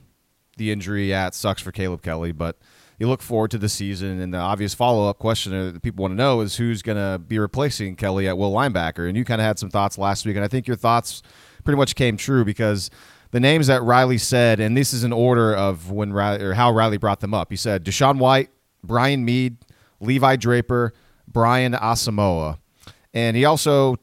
the 0.56 0.70
injury, 0.70 1.11
yeah, 1.11 1.26
it 1.26 1.35
sucks 1.35 1.61
for 1.61 1.73
Caleb 1.73 2.02
Kelly, 2.02 2.32
but 2.32 2.56
you 2.99 3.08
look 3.08 3.23
forward 3.23 3.50
to 3.50 3.58
the 3.58 3.68
season, 3.68 4.20
and 4.20 4.32
the 4.32 4.38
obvious 4.38 4.73
follow 4.73 5.08
up 5.08 5.18
question 5.18 5.52
that 5.52 5.82
people 5.82 6.02
want 6.02 6.12
to 6.12 6.16
know 6.16 6.40
is 6.40 6.56
who's 6.56 6.82
going 6.82 6.96
to 6.96 7.18
be 7.18 7.38
replacing 7.38 7.96
Kelly 7.96 8.26
at 8.28 8.38
will 8.38 8.52
linebacker. 8.52 9.06
And 9.06 9.16
you 9.16 9.25
kind 9.25 9.40
of 9.40 9.46
had 9.46 9.58
some 9.58 9.68
thoughts 9.68 9.99
last 9.99 10.25
week, 10.25 10.37
and 10.37 10.44
I 10.44 10.49
think 10.49 10.66
your 10.66 10.76
thoughts 10.76 11.23
pretty 11.64 11.76
much 11.76 11.94
came 11.94 12.16
true 12.16 12.44
because 12.44 12.90
the 13.32 13.40
names 13.40 13.66
that 13.66 13.82
Riley 13.82 14.18
said, 14.18 14.61
and 14.61 14.76
this 14.76 14.94
is 14.94 15.04
in 15.04 15.12
order 15.12 15.54
of 15.54 15.90
when 15.90 16.12
Riley 16.12 16.42
or 16.42 16.54
how 16.54 16.73
Riley 16.73 16.96
brought 16.96 17.20
them 17.20 17.35
up. 17.35 17.50
He 17.50 17.56
said 17.56 17.85
DaShaun 17.85 18.18
White, 18.18 18.49
Bryan 18.87 19.25
Mead, 19.25 19.59
Levi 20.00 20.37
Draper, 20.37 20.93
Brian 21.26 21.73
Asamoah, 21.73 22.59
and 23.12 23.37
he 23.37 23.45
also 23.45 23.97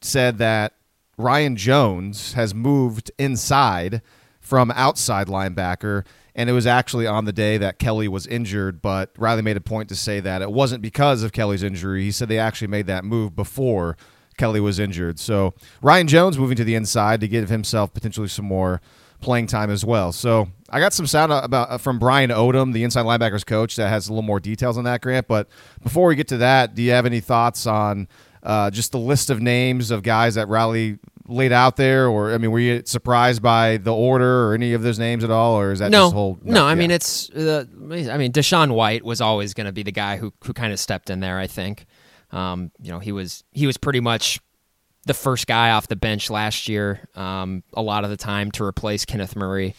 said 0.00 0.38
that 0.38 0.74
Ryan 1.18 1.56
Jones 1.56 2.34
has 2.34 2.54
moved 2.54 3.10
inside 3.18 4.02
from 4.40 4.70
outside 4.72 5.26
linebacker, 5.28 6.04
and 6.34 6.50
it 6.50 6.52
was 6.52 6.66
actually 6.66 7.06
on 7.06 7.24
the 7.24 7.32
day 7.32 7.58
that 7.58 7.78
Kelly 7.78 8.06
was 8.06 8.26
injured. 8.26 8.82
But 8.82 9.10
Riley 9.18 9.42
made 9.42 9.56
a 9.56 9.60
point 9.62 9.88
to 9.88 9.96
say 9.96 10.20
that 10.20 10.42
it 10.42 10.52
wasn't 10.52 10.82
because 10.82 11.22
of 11.22 11.32
Kelly's 11.32 11.62
injury. 11.62 12.04
He 12.04 12.12
said 12.12 12.28
they 12.28 12.38
actually 12.38 12.68
made 12.68 12.86
that 12.86 13.04
move 13.04 13.34
before 13.34 13.96
Kelly 14.36 14.60
was 14.60 14.78
injured. 14.78 15.18
So 15.18 15.54
Ryan 15.82 16.08
Jones 16.08 16.38
moving 16.38 16.56
to 16.56 16.64
the 16.64 16.74
inside 16.74 17.20
to 17.20 17.28
give 17.28 17.48
himself 17.48 17.92
potentially 17.94 18.28
some 18.28 18.44
more 18.44 18.80
playing 19.20 19.46
time 19.46 19.70
as 19.70 19.84
well. 19.84 20.12
So 20.12 20.48
I 20.70 20.80
got 20.80 20.92
some 20.92 21.06
sound 21.06 21.32
about 21.32 21.70
uh, 21.70 21.78
from 21.78 21.98
Brian 21.98 22.30
Odom, 22.30 22.72
the 22.72 22.84
inside 22.84 23.04
linebackers 23.04 23.44
coach, 23.44 23.76
that 23.76 23.88
has 23.88 24.08
a 24.08 24.12
little 24.12 24.22
more 24.22 24.40
details 24.40 24.78
on 24.78 24.84
that, 24.84 25.00
Grant. 25.00 25.28
But 25.28 25.48
before 25.82 26.08
we 26.08 26.16
get 26.16 26.28
to 26.28 26.38
that, 26.38 26.74
do 26.74 26.82
you 26.82 26.92
have 26.92 27.06
any 27.06 27.20
thoughts 27.20 27.66
on 27.66 28.08
uh, 28.42 28.70
just 28.70 28.92
the 28.92 28.98
list 28.98 29.30
of 29.30 29.40
names 29.40 29.90
of 29.90 30.02
guys 30.02 30.36
that 30.36 30.48
Riley 30.48 30.98
laid 31.28 31.52
out 31.52 31.76
there, 31.76 32.08
or 32.08 32.32
I 32.32 32.38
mean, 32.38 32.50
were 32.50 32.60
you 32.60 32.82
surprised 32.84 33.42
by 33.42 33.78
the 33.78 33.92
order 33.92 34.48
or 34.48 34.54
any 34.54 34.72
of 34.72 34.82
those 34.82 34.98
names 34.98 35.24
at 35.24 35.30
all, 35.30 35.58
or 35.58 35.72
is 35.72 35.80
that 35.80 35.90
no, 35.90 36.04
just 36.04 36.14
whole? 36.14 36.38
no, 36.42 36.64
I 36.64 36.70
yeah. 36.70 36.74
mean 36.76 36.90
it's. 36.90 37.30
Uh, 37.30 37.64
I 37.70 38.16
mean, 38.16 38.32
DaShaun 38.32 38.72
White 38.72 39.04
was 39.04 39.20
always 39.20 39.54
going 39.54 39.66
to 39.66 39.72
be 39.72 39.82
the 39.82 39.92
guy 39.92 40.16
who 40.16 40.32
who 40.44 40.52
kind 40.52 40.72
of 40.72 40.78
stepped 40.78 41.10
in 41.10 41.20
there. 41.20 41.38
I 41.38 41.46
think, 41.46 41.86
um, 42.30 42.70
you 42.80 42.92
know, 42.92 42.98
he 42.98 43.12
was 43.12 43.44
he 43.52 43.66
was 43.66 43.76
pretty 43.76 44.00
much 44.00 44.40
the 45.06 45.14
first 45.14 45.46
guy 45.46 45.70
off 45.70 45.88
the 45.88 45.96
bench 45.96 46.28
last 46.30 46.68
year. 46.68 47.00
Um, 47.14 47.62
a 47.72 47.80
lot 47.80 48.04
of 48.04 48.10
the 48.10 48.16
time 48.16 48.50
to 48.52 48.64
replace 48.64 49.04
Kenneth 49.04 49.36
Murray 49.36 49.74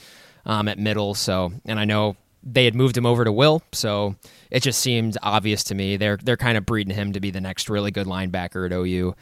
um, 0.46 0.68
at 0.68 0.80
middle. 0.80 1.14
So, 1.14 1.52
and 1.66 1.80
I 1.80 1.86
know 1.86 2.16
they 2.42 2.66
had 2.66 2.74
moved 2.74 2.98
him 2.98 3.06
over 3.06 3.24
to 3.24 3.32
Will, 3.32 3.62
so 3.74 4.16
it 4.50 4.64
just 4.64 4.80
seemed 4.80 5.18
obvious 5.22 5.66
to 5.66 5.76
me 5.76 5.98
they're 5.98 6.18
they're 6.18 6.38
kind 6.38 6.58
of 6.58 6.66
breeding 6.66 6.96
him 6.96 7.14
to 7.14 7.20
be 7.20 7.30
the 7.30 7.42
next 7.42 7.70
really 7.70 7.92
good 7.92 8.08
linebacker 8.08 8.66
at 8.66 8.72
OU. 8.72 8.86
You 8.86 9.16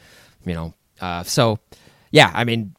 know, 0.54 0.74
uh, 1.00 1.24
so 1.24 1.58
yeah, 2.12 2.30
I 2.32 2.44
mean, 2.44 2.74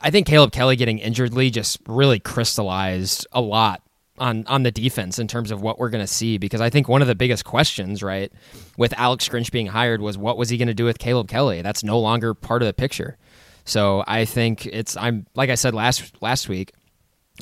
I 0.00 0.10
think 0.10 0.26
Caleb 0.26 0.52
Kelly 0.52 0.76
getting 0.76 0.98
injuredly 0.98 1.50
just 1.50 1.78
really 1.86 2.18
crystallized 2.18 3.26
a 3.32 3.42
lot 3.42 3.82
on 4.20 4.44
on 4.46 4.62
the 4.62 4.70
defense 4.70 5.18
in 5.18 5.26
terms 5.26 5.50
of 5.50 5.62
what 5.62 5.78
we're 5.78 5.88
going 5.90 6.02
to 6.02 6.12
see 6.12 6.38
because 6.38 6.60
I 6.60 6.70
think 6.70 6.88
one 6.88 7.02
of 7.02 7.08
the 7.08 7.14
biggest 7.14 7.44
questions, 7.44 8.02
right, 8.02 8.30
with 8.76 8.94
Alex 8.96 9.28
Grinch 9.28 9.50
being 9.50 9.66
hired 9.66 10.00
was 10.00 10.16
what 10.16 10.36
was 10.36 10.50
he 10.50 10.58
going 10.58 10.68
to 10.68 10.74
do 10.74 10.84
with 10.84 10.98
Caleb 10.98 11.28
Kelly? 11.28 11.62
That's 11.62 11.82
no 11.82 11.98
longer 11.98 12.34
part 12.34 12.62
of 12.62 12.66
the 12.66 12.72
picture. 12.72 13.16
So 13.64 14.04
I 14.06 14.24
think 14.26 14.66
it's 14.66 14.96
I'm 14.96 15.26
like 15.34 15.50
I 15.50 15.54
said 15.56 15.74
last 15.74 16.12
last 16.22 16.48
week, 16.48 16.72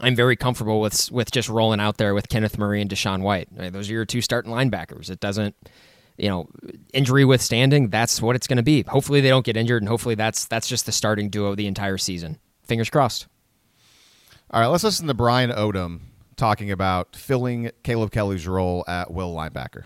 I'm 0.00 0.14
very 0.14 0.36
comfortable 0.36 0.80
with 0.80 1.10
with 1.10 1.30
just 1.30 1.48
rolling 1.48 1.80
out 1.80 1.98
there 1.98 2.14
with 2.14 2.28
Kenneth 2.28 2.56
Murray 2.56 2.80
and 2.80 2.90
DaShaun 2.90 3.22
White. 3.22 3.48
Right, 3.54 3.72
Those 3.72 3.90
are 3.90 3.92
your 3.92 4.04
two 4.06 4.22
starting 4.22 4.52
linebackers. 4.52 5.10
It 5.10 5.20
doesn't 5.20 5.54
you 6.16 6.28
know, 6.28 6.48
injury 6.92 7.24
withstanding, 7.24 7.90
that's 7.90 8.20
what 8.20 8.34
it's 8.34 8.48
going 8.48 8.56
to 8.56 8.62
be. 8.62 8.82
Hopefully 8.82 9.20
they 9.20 9.28
don't 9.28 9.46
get 9.46 9.56
injured, 9.56 9.82
and 9.82 9.88
hopefully 9.88 10.16
that's 10.16 10.46
that's 10.46 10.68
just 10.68 10.84
the 10.84 10.92
starting 10.92 11.30
duo 11.30 11.54
the 11.54 11.66
entire 11.68 11.96
season. 11.96 12.38
Fingers 12.64 12.90
crossed. 12.90 13.28
All 14.50 14.60
right, 14.60 14.66
let's 14.66 14.82
listen 14.82 15.06
to 15.06 15.14
Brian 15.14 15.50
Odom 15.50 16.00
talking 16.38 16.70
about 16.70 17.14
filling 17.14 17.70
Caleb 17.82 18.10
Kelly's 18.10 18.46
role 18.46 18.84
at 18.88 19.10
will 19.10 19.34
linebacker. 19.34 19.84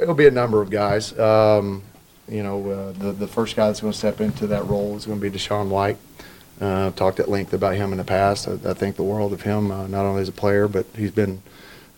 It'll 0.00 0.14
be 0.14 0.26
a 0.26 0.30
number 0.30 0.60
of 0.60 0.68
guys. 0.68 1.18
Um, 1.18 1.82
you 2.28 2.42
know, 2.42 2.70
uh, 2.70 2.92
the 2.92 3.12
the 3.12 3.26
first 3.26 3.56
guy 3.56 3.68
that's 3.68 3.80
going 3.80 3.92
to 3.92 3.98
step 3.98 4.20
into 4.20 4.46
that 4.48 4.66
role 4.66 4.96
is 4.96 5.06
going 5.06 5.20
to 5.20 5.30
be 5.30 5.36
DaShaun 5.36 5.68
White. 5.68 5.96
Uh, 6.60 6.86
I've 6.86 6.96
talked 6.96 7.18
at 7.18 7.28
length 7.28 7.52
about 7.52 7.74
him 7.74 7.92
in 7.92 7.98
the 7.98 8.04
past. 8.04 8.46
I, 8.46 8.52
I 8.70 8.74
think 8.74 8.96
the 8.96 9.02
world 9.02 9.32
of 9.32 9.42
him, 9.42 9.70
uh, 9.70 9.86
not 9.86 10.04
only 10.04 10.22
as 10.22 10.28
a 10.28 10.32
player, 10.32 10.68
but 10.68 10.86
he's 10.94 11.10
been 11.10 11.42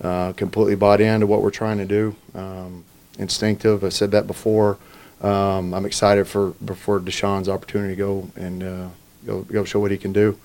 uh, 0.01 0.33
completely 0.33 0.75
bought 0.75 1.01
into 1.01 1.27
what 1.27 1.43
we're 1.43 1.51
trying 1.51 1.79
to 1.79 1.85
do. 1.85 2.17
Um, 2.35 2.85
instinctive. 3.19 3.85
I 3.85 3.91
said 3.91 4.11
that 4.13 4.27
before. 4.27 4.79
Um, 5.21 5.73
I'm 5.73 5.87
excited 5.87 6.27
for 6.27 6.53
for 6.75 7.01
DaShaun's 7.01 7.49
opportunity 7.49 7.95
to 7.95 7.99
go 7.99 8.31
and 8.37 8.63
uh, 8.63 8.89
go 9.27 9.43
go 9.43 9.65
show 9.65 9.81
what 9.81 9.91
he 9.91 9.99
can 9.99 10.13
do. 10.13 10.39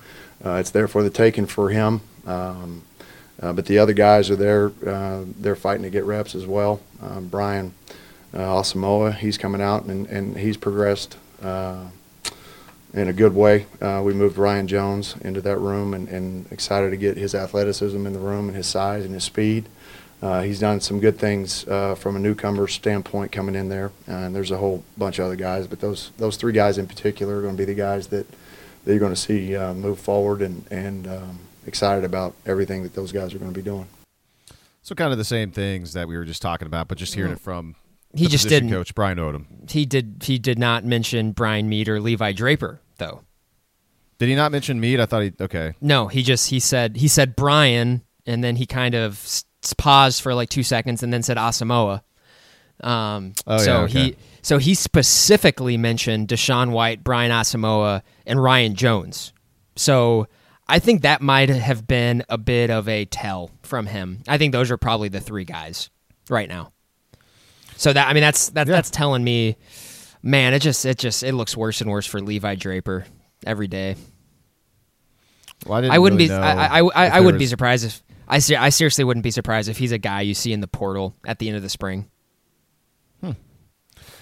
Uh, 0.44 0.54
it's 0.54 0.70
there 0.70 0.88
for 0.88 1.02
the 1.02 1.10
taking 1.10 1.46
for 1.46 1.70
him. 1.70 2.00
Um, 2.26 2.82
uh, 3.40 3.52
but 3.52 3.66
the 3.66 3.78
other 3.78 3.92
guys 3.92 4.30
are 4.30 4.36
there. 4.36 4.72
Uh, 4.86 5.24
they're 5.38 5.56
fighting 5.56 5.82
to 5.82 5.90
get 5.90 6.04
reps 6.04 6.34
as 6.34 6.46
well. 6.46 6.80
Um, 7.00 7.28
Brian 7.28 7.72
uh, 8.34 8.38
Asamoah, 8.38 9.16
he's 9.16 9.38
coming 9.38 9.62
out 9.62 9.84
and, 9.84 10.06
and 10.08 10.36
he's 10.36 10.56
progressed 10.56 11.16
uh, 11.42 11.86
in 12.92 13.08
a 13.08 13.12
good 13.12 13.34
way. 13.34 13.66
Uh, 13.80 14.02
we 14.04 14.12
moved 14.12 14.36
Ryan 14.36 14.68
Jones 14.68 15.16
into 15.22 15.40
that 15.40 15.56
room 15.58 15.94
and, 15.94 16.08
and 16.08 16.50
excited 16.52 16.90
to 16.90 16.96
get 16.96 17.16
his 17.16 17.34
athleticism 17.34 18.06
in 18.06 18.12
the 18.12 18.18
room 18.18 18.48
and 18.48 18.56
his 18.56 18.66
size 18.66 19.04
and 19.04 19.14
his 19.14 19.24
speed. 19.24 19.66
Uh, 20.22 20.42
he's 20.42 20.60
done 20.60 20.80
some 20.80 21.00
good 21.00 21.18
things 21.18 21.62
from 21.62 22.14
a 22.14 22.18
newcomer 22.18 22.68
standpoint 22.68 23.32
coming 23.32 23.54
in 23.54 23.70
there, 23.70 23.90
and 24.06 24.36
there's 24.36 24.50
a 24.50 24.58
whole 24.58 24.84
bunch 24.98 25.18
of 25.18 25.24
other 25.24 25.34
guys, 25.34 25.66
but 25.66 25.80
those 25.80 26.10
those 26.18 26.36
three 26.36 26.52
guys 26.52 26.76
in 26.76 26.86
particular 26.86 27.38
are 27.38 27.40
going 27.40 27.56
to 27.56 27.58
be 27.58 27.64
the 27.64 27.74
guys 27.74 28.08
that, 28.08 28.26
that 28.84 28.92
you're 28.92 28.98
going 28.98 29.14
to 29.14 29.16
see 29.16 29.56
move 29.72 29.98
forward 29.98 30.42
and 30.42 30.66
and 30.70 31.06
um, 31.06 31.38
excited 31.70 32.04
about 32.04 32.34
everything 32.44 32.82
that 32.82 32.94
those 32.94 33.12
guys 33.12 33.32
are 33.34 33.38
going 33.38 33.50
to 33.52 33.58
be 33.58 33.64
doing. 33.64 33.86
So 34.82 34.94
kind 34.94 35.12
of 35.12 35.18
the 35.18 35.24
same 35.24 35.50
things 35.50 35.92
that 35.94 36.08
we 36.08 36.16
were 36.16 36.24
just 36.24 36.42
talking 36.42 36.66
about, 36.66 36.88
but 36.88 36.98
just 36.98 37.14
hearing 37.14 37.32
it 37.32 37.40
from 37.40 37.76
He 38.14 38.24
the 38.24 38.30
just 38.30 38.48
didn't. 38.48 38.70
coach 38.70 38.94
Brian 38.94 39.18
Odom. 39.18 39.70
He 39.70 39.86
did. 39.86 40.22
He 40.24 40.38
did 40.38 40.58
not 40.58 40.84
mention 40.84 41.32
Bryan 41.32 41.68
Mead 41.68 41.88
or 41.88 42.00
Levi 42.00 42.32
Draper, 42.32 42.80
though. 42.98 43.22
Did 44.18 44.28
he 44.28 44.34
not 44.34 44.52
mention 44.52 44.80
Mead? 44.80 45.00
I 45.00 45.06
thought 45.06 45.22
he 45.22 45.32
okay. 45.40 45.74
No, 45.80 46.08
he 46.08 46.22
just 46.22 46.50
he 46.50 46.60
said 46.60 46.96
he 46.96 47.08
said 47.08 47.36
Brian, 47.36 48.02
and 48.26 48.42
then 48.44 48.56
he 48.56 48.66
kind 48.66 48.94
of 48.94 49.42
paused 49.78 50.22
for 50.22 50.34
like 50.34 50.48
two 50.48 50.62
seconds, 50.62 51.02
and 51.02 51.12
then 51.12 51.22
said 51.22 51.36
Asamoah. 51.36 52.02
Um, 52.82 53.34
Oh, 53.46 53.58
so 53.58 53.72
yeah, 53.72 53.80
okay. 53.82 53.92
he 54.04 54.16
so 54.42 54.56
he 54.58 54.74
specifically 54.74 55.76
mentioned 55.76 56.28
DaShaun 56.28 56.70
White, 56.70 57.04
Brian 57.04 57.30
Asamoah, 57.30 58.00
and 58.26 58.42
Ryan 58.42 58.74
Jones. 58.74 59.32
So 59.76 60.26
I 60.70 60.78
think 60.78 61.02
that 61.02 61.20
might 61.20 61.48
have 61.48 61.86
been 61.86 62.24
a 62.28 62.38
bit 62.38 62.70
of 62.70 62.88
a 62.88 63.04
tell 63.04 63.50
from 63.62 63.86
him. 63.86 64.22
I 64.28 64.38
think 64.38 64.52
those 64.52 64.70
are 64.70 64.76
probably 64.76 65.08
the 65.08 65.20
three 65.20 65.44
guys 65.44 65.90
right 66.28 66.48
now. 66.48 66.72
So 67.76 67.92
that 67.92 68.08
I 68.08 68.12
mean 68.12 68.22
that's 68.22 68.50
that, 68.50 68.66
Yeah. 68.66 68.72
that's 68.74 68.90
telling 68.90 69.24
me, 69.24 69.56
man, 70.22 70.54
it 70.54 70.60
just 70.60 70.84
it 70.84 70.98
just 70.98 71.22
it 71.22 71.32
looks 71.34 71.56
worse 71.56 71.80
and 71.80 71.90
worse 71.90 72.06
for 72.06 72.20
Levi 72.20 72.54
Draper 72.54 73.06
every 73.46 73.68
day. 73.68 73.96
Well, 75.66 75.78
I, 75.78 75.80
didn't 75.82 75.94
I 75.94 75.98
wouldn't 75.98 76.18
really 76.20 76.28
be. 76.28 76.34
I, 76.34 76.78
I, 76.78 76.80
I, 76.80 77.06
I 77.16 77.20
wouldn't 77.20 77.38
be 77.38 77.46
surprised 77.46 77.84
if 77.84 78.02
I. 78.28 78.38
Ser- 78.38 78.58
I 78.58 78.68
seriously 78.70 79.04
wouldn't 79.04 79.24
be 79.24 79.30
surprised 79.30 79.68
if 79.68 79.76
he's 79.78 79.92
a 79.92 79.98
guy 79.98 80.22
you 80.22 80.34
see 80.34 80.52
in 80.52 80.60
the 80.60 80.68
portal 80.68 81.16
at 81.26 81.38
the 81.38 81.48
end 81.48 81.56
of 81.56 81.62
the 81.62 81.68
spring. 81.68 82.10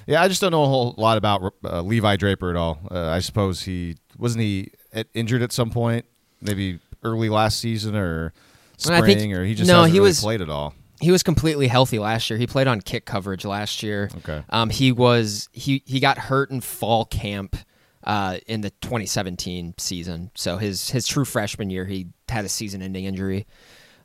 Yeah, 0.07 0.23
I 0.23 0.29
just 0.29 0.41
don't 0.41 0.53
know 0.53 0.63
a 0.65 0.69
whole 0.69 0.95
lot 0.97 1.19
about 1.19 1.53
uh, 1.63 1.83
Levi 1.83 2.17
Draper 2.17 2.49
at 2.49 2.57
all. 2.57 2.79
Uh, 2.91 3.09
I 3.09 3.19
suppose 3.19 3.63
he 3.63 3.97
wasn't 4.17 4.43
he 4.43 4.73
injured 5.13 5.43
at 5.43 5.53
some 5.53 5.69
point, 5.69 6.07
maybe 6.41 6.79
early 7.03 7.29
last 7.29 7.61
season 7.61 7.97
or 7.97 8.33
spring, 8.77 9.05
think- 9.05 9.35
or 9.35 9.45
he 9.45 9.55
just 9.55 9.69
no, 9.69 9.79
hasn't 9.79 9.93
he 9.93 9.99
really 9.99 10.09
was- 10.11 10.21
played 10.21 10.41
at 10.41 10.51
all. 10.51 10.75
He 11.01 11.13
was 11.13 11.23
completely 11.23 11.69
healthy 11.69 12.01
last 12.01 12.29
year. 12.29 12.41
He 12.41 12.49
played 12.49 12.67
on 12.67 12.81
kick 12.81 13.05
coverage 13.05 13.45
last 13.45 13.85
year. 13.85 14.11
Okay. 14.19 14.43
Um, 14.51 14.69
he 14.69 14.91
was 14.91 15.49
he 15.53 15.85
he 15.87 16.01
got 16.01 16.19
hurt 16.19 16.51
in 16.51 16.61
fall 16.61 17.05
camp 17.05 17.55
uh, 18.03 18.39
in 18.49 18.63
the 18.63 18.71
2017 18.71 19.75
season. 19.79 20.33
So 20.35 20.57
his 20.57 20.91
his 20.91 21.07
true 21.07 21.25
freshman 21.25 21.71
year, 21.71 21.85
he 21.85 22.09
had 22.29 22.45
a 22.45 22.49
season-ending 22.49 23.05
injury. 23.05 23.47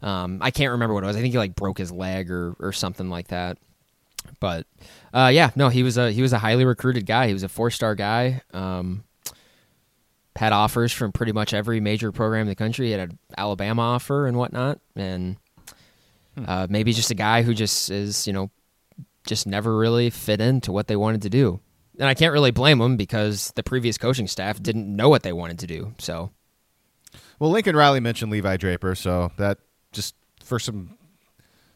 Um, 0.03 0.37
I 0.41 0.51
can't 0.51 0.69
remember 0.71 0.93
what 0.93 1.03
it 1.03 1.07
was. 1.07 1.15
I 1.15 1.21
think 1.21 1.31
he 1.31 1.39
like 1.39 1.55
broke 1.55 1.79
his 1.79 1.91
leg 1.91 2.29
or 2.29 2.55
or 2.59 2.71
something 2.73 3.09
like 3.09 3.29
that. 3.29 3.57
But 4.39 4.67
uh, 5.15 5.31
yeah, 5.33 5.49
no, 5.55 5.69
he 5.69 5.81
was 5.81 5.97
a 5.97 6.11
he 6.11 6.21
was 6.21 6.31
a 6.31 6.37
highly 6.37 6.63
recruited 6.63 7.07
guy. 7.07 7.25
He 7.27 7.33
was 7.33 7.43
a 7.43 7.49
four 7.49 7.71
star 7.71 7.95
guy. 7.95 8.43
Um, 8.53 9.03
had 10.35 10.53
offers 10.53 10.91
from 10.91 11.11
pretty 11.11 11.31
much 11.31 11.53
every 11.53 11.79
major 11.79 12.11
program 12.11 12.41
in 12.41 12.47
the 12.47 12.55
country. 12.55 12.87
He 12.87 12.91
had 12.91 13.09
an 13.11 13.19
Alabama 13.37 13.81
offer 13.81 14.27
and 14.27 14.37
whatnot, 14.37 14.79
and 14.95 15.37
uh, 16.45 16.67
maybe 16.69 16.93
just 16.93 17.11
a 17.11 17.15
guy 17.15 17.43
who 17.43 17.53
just 17.53 17.89
is 17.91 18.25
you 18.27 18.33
know 18.33 18.49
just 19.25 19.47
never 19.47 19.77
really 19.77 20.09
fit 20.09 20.41
into 20.41 20.71
what 20.71 20.87
they 20.87 20.95
wanted 20.95 21.21
to 21.23 21.29
do. 21.29 21.59
And 21.99 22.09
I 22.09 22.15
can't 22.15 22.33
really 22.33 22.51
blame 22.51 22.81
him 22.81 22.97
because 22.97 23.53
the 23.55 23.63
previous 23.63 23.97
coaching 23.97 24.27
staff 24.27 24.61
didn't 24.61 24.93
know 24.93 25.09
what 25.09 25.23
they 25.23 25.31
wanted 25.31 25.59
to 25.59 25.67
do. 25.67 25.93
So 25.99 26.31
Well, 27.39 27.51
Lincoln 27.51 27.75
Riley 27.75 27.99
mentioned 27.99 28.31
Levi 28.31 28.57
Draper, 28.57 28.95
so 28.95 29.31
that 29.37 29.59
just 29.91 30.15
for 30.43 30.59
some 30.59 30.97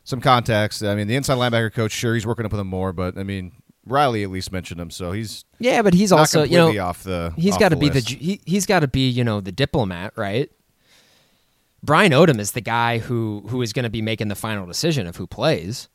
some 0.03 0.21
context. 0.21 0.83
I 0.83 0.95
mean, 0.95 1.07
the 1.07 1.15
inside 1.15 1.35
linebacker 1.35 1.73
coach, 1.73 1.91
sure, 1.91 2.13
he's 2.13 2.25
working 2.25 2.45
up 2.45 2.51
with 2.51 2.61
him 2.61 2.67
more, 2.67 2.93
but 2.93 3.17
I 3.17 3.23
mean, 3.23 3.51
Riley 3.87 4.23
at 4.23 4.29
least 4.29 4.51
mentioned 4.51 4.79
him, 4.79 4.91
so 4.91 5.11
he's 5.11 5.45
yeah, 5.59 5.81
but 5.81 5.93
he's 5.93 6.11
also 6.11 6.43
you 6.43 6.57
know 6.57 6.77
off 6.79 7.03
the. 7.03 7.33
he's 7.37 7.57
got 7.57 7.69
to 7.69 7.75
be 7.75 7.89
the 7.89 7.99
he, 7.99 8.41
he's 8.45 8.65
got 8.65 8.81
to 8.81 8.87
be 8.87 9.09
you 9.09 9.23
know 9.23 9.41
the 9.41 9.51
diplomat 9.51 10.13
right? 10.15 10.51
Brian 11.83 12.11
odom 12.11 12.39
is 12.39 12.51
the 12.51 12.61
guy 12.61 12.97
who 12.99 13.43
who 13.47 13.61
is 13.61 13.73
going 13.73 13.83
to 13.83 13.89
be 13.89 14.01
making 14.01 14.27
the 14.27 14.35
final 14.35 14.65
decision 14.65 15.07
of 15.07 15.15
who 15.15 15.27
plays. 15.27 15.89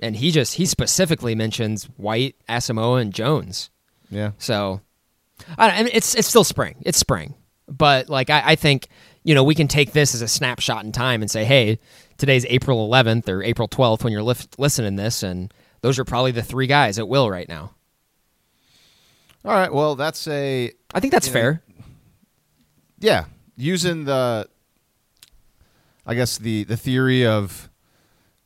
And 0.00 0.16
he 0.16 0.30
just 0.32 0.54
he 0.54 0.66
specifically 0.66 1.34
mentions 1.34 1.84
white 1.96 2.34
asamoah 2.48 3.00
and 3.00 3.12
jones. 3.12 3.70
Yeah. 4.10 4.32
so 4.38 4.80
I, 5.56 5.70
I 5.70 5.82
mean, 5.82 5.92
it's 5.92 6.14
it's 6.14 6.28
still 6.28 6.44
spring. 6.44 6.76
It's 6.82 6.98
spring. 6.98 7.34
But 7.68 8.08
like 8.08 8.30
I, 8.30 8.42
I 8.44 8.56
think 8.56 8.88
you 9.24 9.34
know 9.34 9.44
we 9.44 9.54
can 9.54 9.68
take 9.68 9.92
this 9.92 10.14
as 10.14 10.22
a 10.22 10.28
snapshot 10.28 10.84
in 10.84 10.92
time 10.92 11.22
and 11.22 11.30
say 11.30 11.44
hey 11.44 11.78
today's 12.18 12.44
april 12.46 12.88
11th 12.88 13.28
or 13.28 13.42
april 13.42 13.68
12th 13.68 14.02
when 14.02 14.12
you're 14.12 14.22
lif- 14.22 14.48
listening 14.58 14.96
to 14.96 15.02
this 15.02 15.22
and 15.22 15.52
those 15.82 15.98
are 15.98 16.04
probably 16.04 16.30
the 16.32 16.42
three 16.42 16.66
guys 16.66 16.98
at 16.98 17.06
will 17.08 17.28
right 17.30 17.48
now 17.48 17.74
All 19.44 19.52
right. 19.52 19.72
Well, 19.72 19.94
that's 19.96 20.26
a 20.28 20.72
i 20.94 21.00
think 21.00 21.12
that's 21.12 21.26
You 21.28 21.32
know, 21.34 21.40
fair 21.40 21.62
yeah 23.00 23.24
using 23.56 24.04
the 24.04 24.48
i 26.06 26.14
guess 26.14 26.38
the 26.38 26.64
the 26.64 26.76
theory 26.76 27.26
of 27.26 27.68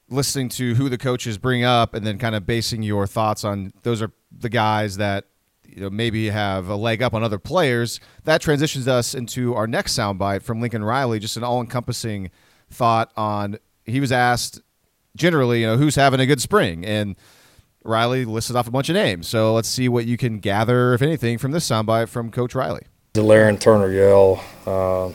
listening 0.09 0.49
to 0.49 0.75
who 0.75 0.89
the 0.89 0.99
coaches 0.99 1.37
bring 1.39 1.65
up 1.65 1.93
and 1.95 2.07
then 2.07 2.19
kind 2.19 2.35
of 2.35 2.47
basing 2.47 2.83
your 2.83 3.07
thoughts 3.07 3.45
on 3.45 3.73
those 3.83 4.01
are 4.01 4.13
the 4.37 4.49
guys 4.49 4.97
that 4.99 5.25
you 5.65 5.83
know 5.83 5.91
maybe 5.91 6.31
have 6.31 6.69
a 6.69 6.77
leg 6.77 7.03
up 7.03 7.13
on 7.13 7.23
other 7.25 7.39
players 7.41 7.99
that 8.25 8.41
transitions 8.41 8.87
us 8.87 9.15
into 9.15 9.55
our 9.55 9.67
next 9.67 9.95
soundbite 9.99 10.43
from 10.43 10.61
lincoln 10.61 10.85
riley 10.85 11.19
just 11.19 11.37
an 11.37 11.43
all-encompassing 11.45 12.31
thought 12.71 13.11
on 13.17 13.59
he 13.85 13.99
was 14.01 14.13
asked 14.13 14.61
generally 15.17 15.61
you 15.63 15.67
know 15.67 15.77
who's 15.77 15.97
having 15.97 16.21
a 16.21 16.27
good 16.27 16.41
spring 16.41 16.85
and 16.85 17.17
Riley 17.87 18.25
listed 18.25 18.57
off 18.57 18.67
a 18.67 18.71
bunch 18.71 18.89
of 18.89 18.95
names. 18.95 19.29
So 19.29 19.55
let's 19.55 19.69
see 19.69 19.89
what 19.89 20.07
you 20.07 20.17
can 20.17 20.41
gather, 20.41 20.93
if 20.95 21.03
anything, 21.03 21.39
from 21.39 21.53
this 21.53 21.69
soundbite 21.69 22.09
from 22.09 22.31
Coach 22.31 22.55
Riley. 22.55 22.83
Delarrin 23.15 23.59
Turner 23.59 23.91
Yell, 23.91 24.45
uh, 24.67 25.13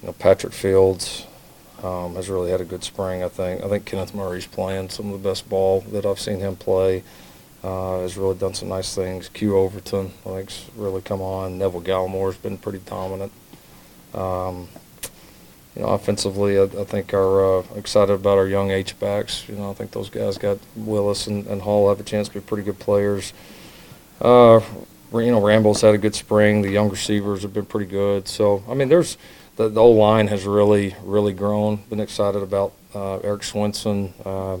you 0.00 0.06
know, 0.06 0.12
Patrick 0.12 0.52
Fields 0.52 1.26
um, 1.82 2.14
has 2.14 2.30
really 2.30 2.50
had 2.50 2.60
a 2.60 2.64
good 2.64 2.82
spring. 2.82 3.22
I 3.22 3.28
think. 3.28 3.62
I 3.62 3.68
think 3.68 3.84
Kenneth 3.84 4.14
Murray's 4.14 4.46
playing 4.46 4.88
some 4.88 5.12
of 5.12 5.22
the 5.22 5.28
best 5.28 5.48
ball 5.48 5.80
that 5.92 6.06
I've 6.06 6.20
seen 6.20 6.38
him 6.38 6.56
play. 6.56 7.02
Uh, 7.62 8.00
has 8.00 8.18
really 8.18 8.36
done 8.36 8.52
some 8.52 8.68
nice 8.68 8.94
things. 8.94 9.30
Q 9.30 9.56
Overton, 9.56 10.12
I 10.26 10.28
think's 10.30 10.66
really 10.76 11.00
come 11.00 11.22
on. 11.22 11.58
Neville 11.58 11.80
Gallimore's 11.80 12.36
been 12.36 12.58
pretty 12.58 12.80
dominant. 12.80 13.32
Um, 14.12 14.68
you 15.76 15.82
know, 15.82 15.88
offensively, 15.88 16.58
I, 16.58 16.64
I 16.64 16.84
think 16.84 17.12
are 17.12 17.58
uh, 17.58 17.62
excited 17.74 18.12
about 18.12 18.38
our 18.38 18.46
young 18.46 18.70
H 18.70 18.98
backs. 18.98 19.48
You 19.48 19.56
know, 19.56 19.70
I 19.70 19.74
think 19.74 19.90
those 19.90 20.08
guys 20.08 20.38
got 20.38 20.58
Willis 20.76 21.26
and, 21.26 21.46
and 21.46 21.62
Hall 21.62 21.88
have 21.88 21.98
a 21.98 22.04
chance 22.04 22.28
to 22.28 22.34
be 22.34 22.40
pretty 22.40 22.62
good 22.62 22.78
players. 22.78 23.32
Uh, 24.20 24.60
you 25.12 25.30
know, 25.30 25.40
Rambo's 25.40 25.80
had 25.80 25.94
a 25.94 25.98
good 25.98 26.14
spring. 26.14 26.62
The 26.62 26.70
young 26.70 26.90
receivers 26.90 27.42
have 27.42 27.52
been 27.52 27.66
pretty 27.66 27.86
good. 27.86 28.28
So, 28.28 28.62
I 28.68 28.74
mean, 28.74 28.88
there's 28.88 29.16
the, 29.56 29.68
the 29.68 29.80
whole 29.80 29.96
line 29.96 30.28
has 30.28 30.44
really, 30.44 30.94
really 31.02 31.32
grown. 31.32 31.76
Been 31.88 32.00
excited 32.00 32.42
about 32.42 32.72
uh, 32.94 33.18
Erik 33.18 33.42
Swenson, 33.42 34.12
uh, 34.24 34.58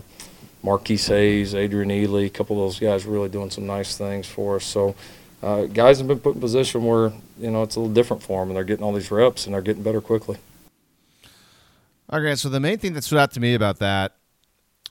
Marquise 0.62 1.06
Hayes, 1.08 1.54
Adrian 1.54 1.90
Ealy, 1.90 2.26
a 2.26 2.30
couple 2.30 2.56
of 2.56 2.72
those 2.72 2.80
guys 2.80 3.06
really 3.06 3.28
doing 3.28 3.50
some 3.50 3.66
nice 3.66 3.96
things 3.96 4.26
for 4.26 4.56
us. 4.56 4.64
So, 4.64 4.94
uh, 5.42 5.66
guys 5.66 5.98
have 5.98 6.08
been 6.08 6.20
put 6.20 6.34
in 6.34 6.40
position 6.40 6.84
where 6.84 7.12
you 7.38 7.50
know 7.50 7.62
it's 7.62 7.76
a 7.76 7.80
little 7.80 7.94
different 7.94 8.22
for 8.22 8.40
them, 8.40 8.48
and 8.48 8.56
they're 8.56 8.64
getting 8.64 8.84
all 8.84 8.92
these 8.92 9.10
reps 9.10 9.44
and 9.44 9.54
they're 9.54 9.62
getting 9.62 9.82
better 9.82 10.00
quickly. 10.00 10.38
Okay, 12.14 12.36
so 12.36 12.48
the 12.48 12.60
main 12.60 12.78
thing 12.78 12.92
that 12.92 13.02
stood 13.02 13.18
out 13.18 13.32
to 13.32 13.40
me 13.40 13.54
about 13.54 13.80
that 13.80 14.12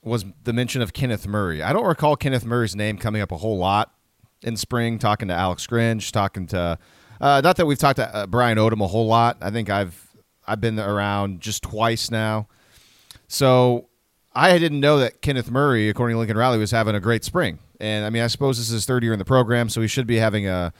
was 0.02 0.26
the 0.42 0.52
mention 0.52 0.82
of 0.82 0.92
Kenneth 0.92 1.26
Murray. 1.26 1.62
I 1.62 1.72
don't 1.72 1.86
recall 1.86 2.16
Kenneth 2.16 2.44
Murray's 2.44 2.76
name 2.76 2.98
coming 2.98 3.22
up 3.22 3.32
a 3.32 3.38
whole 3.38 3.56
lot 3.56 3.94
in 4.42 4.58
spring, 4.58 4.98
talking 4.98 5.28
to 5.28 5.34
Alex 5.34 5.66
Grinch, 5.66 6.12
talking 6.12 6.46
to 6.48 6.78
uh, 7.22 7.40
not 7.42 7.56
that 7.56 7.64
we've 7.64 7.78
talked 7.78 7.96
to 7.96 8.14
uh, 8.14 8.26
Brian 8.26 8.58
Odom 8.58 8.84
a 8.84 8.86
whole 8.86 9.06
lot. 9.06 9.38
I 9.40 9.50
think 9.50 9.70
I've 9.70 10.06
I've 10.46 10.60
been 10.60 10.78
around 10.78 11.40
just 11.40 11.62
twice 11.62 12.10
now. 12.10 12.46
So 13.26 13.88
I 14.34 14.58
didn't 14.58 14.80
know 14.80 14.98
that 14.98 15.22
Kenneth 15.22 15.50
Murray, 15.50 15.88
according 15.88 16.16
to 16.16 16.18
Lincoln 16.18 16.36
Riley, 16.36 16.58
was 16.58 16.72
having 16.72 16.94
a 16.94 17.00
great 17.00 17.24
spring. 17.24 17.58
And 17.80 18.04
I 18.04 18.10
mean, 18.10 18.22
I 18.22 18.26
suppose 18.26 18.58
this 18.58 18.66
is 18.66 18.72
his 18.74 18.84
third 18.84 19.02
year 19.02 19.14
in 19.14 19.18
the 19.18 19.24
program, 19.24 19.70
so 19.70 19.80
he 19.80 19.88
should 19.88 20.06
be 20.06 20.16
having 20.16 20.46
a 20.46 20.74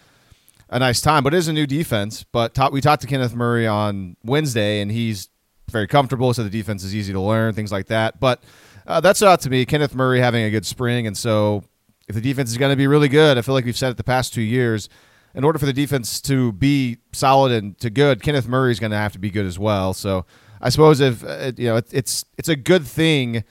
a 0.68 0.78
nice 0.78 1.00
time. 1.00 1.24
But 1.24 1.32
it 1.32 1.38
is 1.38 1.48
a 1.48 1.54
new 1.54 1.66
defense. 1.66 2.22
But 2.22 2.58
we 2.70 2.82
talked 2.82 3.00
to 3.00 3.08
Kenneth 3.08 3.34
Murray 3.34 3.66
on 3.66 4.18
Wednesday, 4.22 4.82
and 4.82 4.92
he's 4.92 5.30
very 5.74 5.86
comfortable. 5.86 6.32
So 6.32 6.42
the 6.42 6.48
defense 6.48 6.82
is 6.82 6.94
easy 6.94 7.12
to 7.12 7.20
learn, 7.20 7.52
things 7.52 7.70
like 7.70 7.88
that. 7.88 8.18
But 8.18 8.42
uh, 8.86 9.00
that's 9.00 9.22
out 9.22 9.42
to 9.42 9.50
me. 9.50 9.66
Kenneth 9.66 9.94
Murray 9.94 10.20
having 10.20 10.44
a 10.44 10.50
good 10.50 10.64
spring, 10.64 11.06
and 11.06 11.16
so 11.16 11.62
if 12.08 12.14
the 12.14 12.20
defense 12.22 12.50
is 12.50 12.56
going 12.56 12.72
to 12.72 12.76
be 12.76 12.86
really 12.86 13.08
good, 13.08 13.36
I 13.36 13.42
feel 13.42 13.54
like 13.54 13.64
we've 13.64 13.76
said 13.76 13.90
it 13.90 13.98
the 13.98 14.04
past 14.04 14.32
two 14.32 14.42
years. 14.42 14.88
In 15.34 15.42
order 15.42 15.58
for 15.58 15.66
the 15.66 15.72
defense 15.72 16.20
to 16.22 16.52
be 16.52 16.98
solid 17.12 17.50
and 17.50 17.78
to 17.80 17.90
good, 17.90 18.22
Kenneth 18.22 18.46
Murray 18.46 18.70
is 18.70 18.78
going 18.78 18.92
to 18.92 18.96
have 18.96 19.12
to 19.12 19.18
be 19.18 19.30
good 19.30 19.46
as 19.46 19.58
well. 19.58 19.92
So 19.92 20.26
I 20.60 20.68
suppose 20.68 21.00
if 21.00 21.24
uh, 21.24 21.52
you 21.56 21.66
know, 21.66 21.76
it, 21.76 21.86
it's 21.92 22.24
it's 22.38 22.48
a 22.48 22.56
good 22.56 22.86
thing 22.86 23.42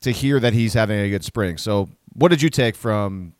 to 0.00 0.10
hear 0.10 0.40
that 0.40 0.54
he's 0.54 0.74
having 0.74 0.98
a 0.98 1.10
good 1.10 1.24
spring. 1.24 1.58
So 1.58 1.90
what 2.14 2.28
did 2.28 2.40
you 2.40 2.48
take 2.48 2.76
from 2.76 3.34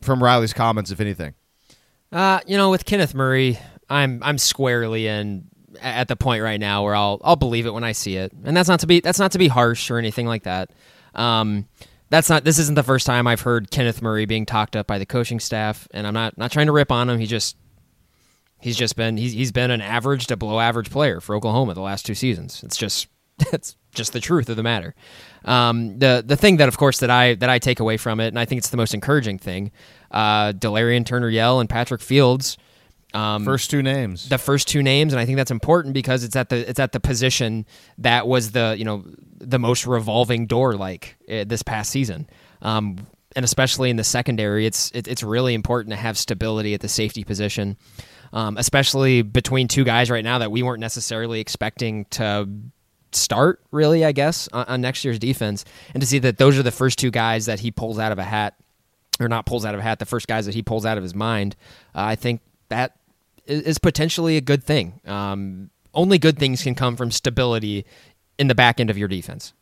from 0.00 0.22
Riley's 0.22 0.54
comments, 0.54 0.90
if 0.90 1.00
anything? 1.00 1.34
Uh, 2.10 2.40
you 2.46 2.56
know, 2.56 2.70
with 2.70 2.84
Kenneth 2.86 3.14
Murray, 3.14 3.58
I'm 3.90 4.22
I'm 4.22 4.38
squarely 4.38 5.06
in 5.06 5.48
at 5.80 6.08
the 6.08 6.16
point 6.16 6.42
right 6.42 6.60
now 6.60 6.82
where 6.82 6.94
I'll 6.94 7.20
I'll 7.24 7.36
believe 7.36 7.66
it 7.66 7.74
when 7.74 7.84
I 7.84 7.92
see 7.92 8.16
it, 8.16 8.32
and 8.44 8.56
that's 8.56 8.68
not 8.68 8.80
to 8.80 8.86
be 8.86 9.00
that's 9.00 9.18
not 9.18 9.32
to 9.32 9.38
be 9.38 9.48
harsh 9.48 9.90
or 9.90 9.98
anything 9.98 10.26
like 10.26 10.44
that. 10.44 10.70
Um, 11.14 11.68
that's 12.10 12.28
not 12.28 12.44
this 12.44 12.58
isn't 12.58 12.74
the 12.74 12.82
first 12.82 13.06
time 13.06 13.26
I've 13.26 13.40
heard 13.40 13.70
Kenneth 13.70 14.02
Murray 14.02 14.26
being 14.26 14.46
talked 14.46 14.76
up 14.76 14.86
by 14.86 14.98
the 14.98 15.06
coaching 15.06 15.40
staff, 15.40 15.88
and 15.92 16.06
I'm 16.06 16.14
not 16.14 16.38
not 16.38 16.52
trying 16.52 16.66
to 16.66 16.72
rip 16.72 16.92
on 16.92 17.08
him. 17.08 17.18
He 17.18 17.26
just 17.26 17.56
he's 18.60 18.76
just 18.76 18.96
been 18.96 19.16
he's 19.16 19.32
he's 19.32 19.52
been 19.52 19.70
an 19.70 19.80
average 19.80 20.26
to 20.28 20.36
below 20.36 20.60
average 20.60 20.90
player 20.90 21.20
for 21.20 21.34
Oklahoma 21.34 21.74
the 21.74 21.80
last 21.80 22.06
two 22.06 22.14
seasons. 22.14 22.62
It's 22.62 22.76
just 22.76 23.08
that's 23.50 23.76
just 23.94 24.12
the 24.12 24.20
truth 24.20 24.48
of 24.48 24.56
the 24.56 24.62
matter. 24.62 24.94
Um, 25.44 25.98
the 25.98 26.22
the 26.24 26.36
thing 26.36 26.56
that 26.58 26.68
of 26.68 26.76
course 26.76 27.00
that 27.00 27.10
I 27.10 27.34
that 27.34 27.50
I 27.50 27.58
take 27.58 27.80
away 27.80 27.96
from 27.96 28.20
it, 28.20 28.28
and 28.28 28.38
I 28.38 28.44
think 28.44 28.58
it's 28.58 28.70
the 28.70 28.76
most 28.76 28.94
encouraging 28.94 29.38
thing, 29.38 29.72
uh, 30.10 30.52
Delarrin 30.52 31.04
Turner 31.04 31.28
Yell 31.28 31.60
and 31.60 31.68
Patrick 31.68 32.00
Fields. 32.00 32.56
Um, 33.14 33.44
first 33.44 33.70
two 33.70 33.82
names. 33.82 34.28
The 34.28 34.38
first 34.38 34.66
two 34.66 34.82
names, 34.82 35.12
and 35.12 35.20
I 35.20 35.24
think 35.24 35.36
that's 35.36 35.52
important 35.52 35.94
because 35.94 36.24
it's 36.24 36.34
at 36.34 36.48
the 36.48 36.68
it's 36.68 36.80
at 36.80 36.90
the 36.90 36.98
position 37.00 37.64
that 37.98 38.26
was 38.26 38.50
the 38.50 38.74
you 38.76 38.84
know 38.84 39.04
the 39.38 39.58
most 39.58 39.86
revolving 39.86 40.46
door 40.46 40.74
like 40.74 41.16
uh, 41.30 41.44
this 41.46 41.62
past 41.62 41.90
season. 41.90 42.28
Um, 42.60 43.06
and 43.36 43.44
especially 43.44 43.90
in 43.90 43.96
the 43.96 44.04
secondary, 44.04 44.66
it's 44.66 44.90
it, 44.92 45.06
it's 45.06 45.22
really 45.22 45.54
important 45.54 45.90
to 45.90 45.96
have 45.96 46.18
stability 46.18 46.74
at 46.74 46.80
the 46.80 46.88
safety 46.88 47.22
position, 47.22 47.76
um, 48.32 48.56
especially 48.58 49.22
between 49.22 49.68
two 49.68 49.84
guys 49.84 50.10
right 50.10 50.24
now 50.24 50.38
that 50.38 50.50
we 50.50 50.64
weren't 50.64 50.80
necessarily 50.80 51.38
expecting 51.38 52.06
to 52.06 52.48
start. 53.12 53.60
Really, 53.70 54.04
I 54.04 54.10
guess 54.10 54.48
on, 54.52 54.64
on 54.66 54.80
next 54.80 55.04
year's 55.04 55.20
defense, 55.20 55.64
and 55.94 56.00
to 56.00 56.06
see 56.06 56.18
that 56.18 56.38
those 56.38 56.58
are 56.58 56.64
the 56.64 56.72
first 56.72 56.98
two 56.98 57.12
guys 57.12 57.46
that 57.46 57.60
he 57.60 57.70
pulls 57.70 58.00
out 58.00 58.10
of 58.10 58.18
a 58.18 58.24
hat, 58.24 58.54
or 59.20 59.28
not 59.28 59.46
pulls 59.46 59.64
out 59.64 59.74
of 59.74 59.80
a 59.80 59.84
hat, 59.84 60.00
the 60.00 60.06
first 60.06 60.26
guys 60.26 60.46
that 60.46 60.54
he 60.54 60.62
pulls 60.62 60.84
out 60.84 60.96
of 60.96 61.04
his 61.04 61.14
mind. 61.14 61.54
Uh, 61.94 62.02
I 62.02 62.16
think 62.16 62.40
that 62.70 62.96
is 63.46 63.78
potentially 63.78 64.36
a 64.36 64.40
good 64.40 64.64
thing. 64.64 65.00
Um, 65.06 65.70
only 65.92 66.18
good 66.18 66.38
things 66.38 66.62
can 66.62 66.74
come 66.74 66.96
from 66.96 67.10
stability 67.10 67.84
in 68.38 68.48
the 68.48 68.54
back 68.54 68.80
end 68.80 68.90
of 68.90 68.98
your 68.98 69.08
defense. 69.08 69.52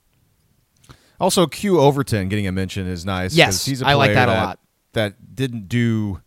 Also, 1.21 1.47
Q 1.47 1.79
Overton 1.79 2.29
getting 2.29 2.47
a 2.47 2.53
mention 2.53 2.87
is 2.87 3.05
nice. 3.05 3.35
Yes, 3.35 3.65
he's 3.65 3.83
a 3.83 3.87
I 3.87 3.95
like 3.95 4.15
that, 4.15 4.27
that 4.27 4.37
a 4.37 4.41
lot. 4.41 4.59
That 4.95 5.35
didn't 5.35 5.69
do 5.69 6.21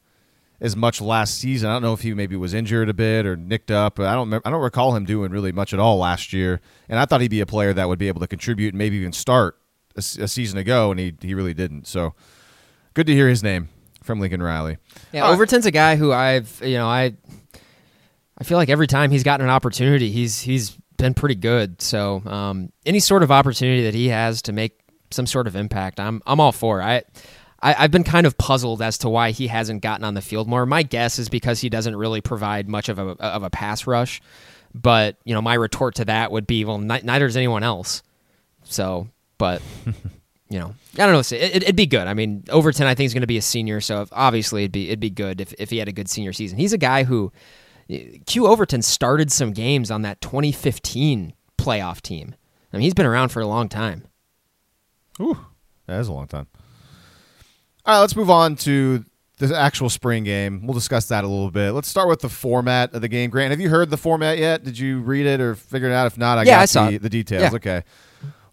as 0.61 0.75
much 0.75 1.01
last 1.01 1.37
season. 1.37 1.69
I 1.69 1.73
don't 1.73 1.81
know 1.81 1.93
if 1.93 2.01
he 2.01 2.13
maybe 2.13 2.35
was 2.35 2.53
injured 2.53 2.87
a 2.87 2.93
bit 2.93 3.25
or 3.25 3.35
nicked 3.35 3.71
up. 3.71 3.99
I 3.99 4.13
don't. 4.13 4.33
I 4.33 4.49
don't 4.49 4.61
recall 4.61 4.95
him 4.95 5.05
doing 5.05 5.31
really 5.31 5.51
much 5.51 5.73
at 5.73 5.79
all 5.79 5.97
last 5.97 6.33
year. 6.33 6.61
And 6.87 6.97
I 6.97 7.05
thought 7.05 7.21
he'd 7.21 7.29
be 7.29 7.41
a 7.41 7.45
player 7.45 7.73
that 7.73 7.89
would 7.89 7.99
be 7.99 8.07
able 8.07 8.21
to 8.21 8.27
contribute 8.27 8.69
and 8.69 8.77
maybe 8.77 8.97
even 8.97 9.11
start 9.11 9.57
a, 9.95 9.99
a 9.99 10.27
season 10.27 10.57
ago, 10.57 10.91
and 10.91 10.99
he 10.99 11.13
he 11.21 11.33
really 11.33 11.53
didn't. 11.53 11.87
So 11.87 12.13
good 12.93 13.07
to 13.07 13.13
hear 13.13 13.27
his 13.27 13.43
name 13.43 13.69
from 14.01 14.19
Lincoln 14.19 14.41
Riley. 14.41 14.77
Yeah, 15.11 15.27
Overton's 15.27 15.65
a 15.65 15.71
guy 15.71 15.97
who 15.97 16.13
I've 16.13 16.61
you 16.63 16.77
know 16.77 16.87
I 16.87 17.15
I 18.37 18.43
feel 18.43 18.57
like 18.57 18.69
every 18.69 18.87
time 18.87 19.11
he's 19.11 19.23
gotten 19.23 19.45
an 19.45 19.49
opportunity, 19.49 20.11
he's 20.11 20.41
he's 20.41 20.77
been 20.97 21.13
pretty 21.13 21.35
good. 21.35 21.81
So 21.81 22.21
um, 22.25 22.71
any 22.85 22.99
sort 22.99 23.23
of 23.23 23.31
opportunity 23.31 23.83
that 23.83 23.93
he 23.93 24.09
has 24.09 24.41
to 24.43 24.53
make 24.53 24.79
some 25.11 25.25
sort 25.25 25.47
of 25.47 25.55
impact, 25.55 25.99
I'm 25.99 26.21
I'm 26.25 26.39
all 26.39 26.51
for. 26.51 26.81
I, 26.81 27.03
I 27.61 27.73
have 27.73 27.91
been 27.91 28.03
kind 28.03 28.27
of 28.27 28.37
puzzled 28.37 28.81
as 28.81 28.97
to 28.99 29.09
why 29.09 29.31
he 29.31 29.47
hasn't 29.47 29.81
gotten 29.81 30.03
on 30.03 30.13
the 30.13 30.21
field 30.21 30.47
more. 30.47 30.65
My 30.65 30.83
guess 30.83 31.17
is 31.17 31.29
because 31.29 31.61
he 31.61 31.69
doesn't 31.69 31.95
really 31.95 32.21
provide 32.21 32.67
much 32.67 32.89
of 32.89 32.99
a 32.99 33.03
of 33.21 33.43
a 33.43 33.49
pass 33.49 33.87
rush. 33.87 34.21
But 34.73 35.17
you 35.23 35.33
know, 35.33 35.41
my 35.41 35.53
retort 35.53 35.95
to 35.95 36.05
that 36.05 36.31
would 36.31 36.45
be, 36.45 36.65
well, 36.65 36.77
neither 36.77 37.27
does 37.27 37.37
anyone 37.37 37.63
else. 37.63 38.03
So, 38.63 39.07
but. 39.37 39.61
you 40.49 40.59
know, 40.59 40.75
I 40.93 41.07
don't 41.07 41.13
know. 41.13 41.37
It, 41.37 41.65
would 41.65 41.75
be 41.75 41.87
good. 41.87 42.07
I 42.07 42.13
mean, 42.13 42.43
Overton, 42.49 42.85
I 42.85 42.93
think, 42.93 43.07
is 43.07 43.13
going 43.15 43.21
to 43.21 43.27
be 43.27 43.37
a 43.37 43.41
senior, 43.41 43.81
so 43.81 44.05
obviously 44.11 44.61
it'd 44.61 44.71
be 44.71 44.87
it'd 44.87 44.99
be 44.99 45.09
good 45.09 45.41
if, 45.41 45.53
if 45.57 45.71
he 45.71 45.77
had 45.77 45.87
a 45.87 45.91
good 45.91 46.07
senior 46.07 46.33
season. 46.33 46.59
He's 46.59 46.71
a 46.71 46.77
guy 46.77 47.03
who 47.03 47.31
Q 47.87 48.47
Overton 48.47 48.81
started 48.81 49.31
some 49.31 49.51
games 49.51 49.91
on 49.91 50.01
that 50.01 50.21
2015 50.21 51.33
playoff 51.57 52.01
team. 52.01 52.35
I 52.73 52.77
mean, 52.77 52.83
he's 52.83 52.93
been 52.93 53.05
around 53.05 53.29
for 53.29 53.41
a 53.41 53.47
long 53.47 53.69
time. 53.69 54.05
Ooh, 55.21 55.37
that 55.87 55.99
is 55.99 56.07
a 56.07 56.13
long 56.13 56.27
time. 56.27 56.47
All 57.85 57.95
right, 57.95 58.01
let's 58.01 58.15
move 58.15 58.29
on 58.29 58.55
to 58.57 59.05
the 59.37 59.55
actual 59.55 59.89
spring 59.89 60.23
game. 60.23 60.65
We'll 60.65 60.73
discuss 60.73 61.07
that 61.09 61.23
a 61.23 61.27
little 61.27 61.51
bit. 61.51 61.71
Let's 61.71 61.87
start 61.87 62.07
with 62.07 62.21
the 62.21 62.29
format 62.29 62.93
of 62.93 63.01
the 63.01 63.07
game. 63.07 63.29
Grant, 63.29 63.51
have 63.51 63.59
you 63.59 63.69
heard 63.69 63.89
the 63.89 63.97
format 63.97 64.37
yet? 64.37 64.63
Did 64.63 64.79
you 64.79 65.01
read 65.01 65.25
it 65.25 65.39
or 65.39 65.55
figure 65.55 65.89
it 65.89 65.93
out? 65.93 66.07
If 66.07 66.17
not, 66.17 66.37
I 66.37 66.43
yeah, 66.43 66.65
got 66.65 66.75
I 66.75 66.91
the, 66.91 66.97
the 66.97 67.09
details. 67.09 67.43
Yeah. 67.43 67.55
Okay. 67.55 67.83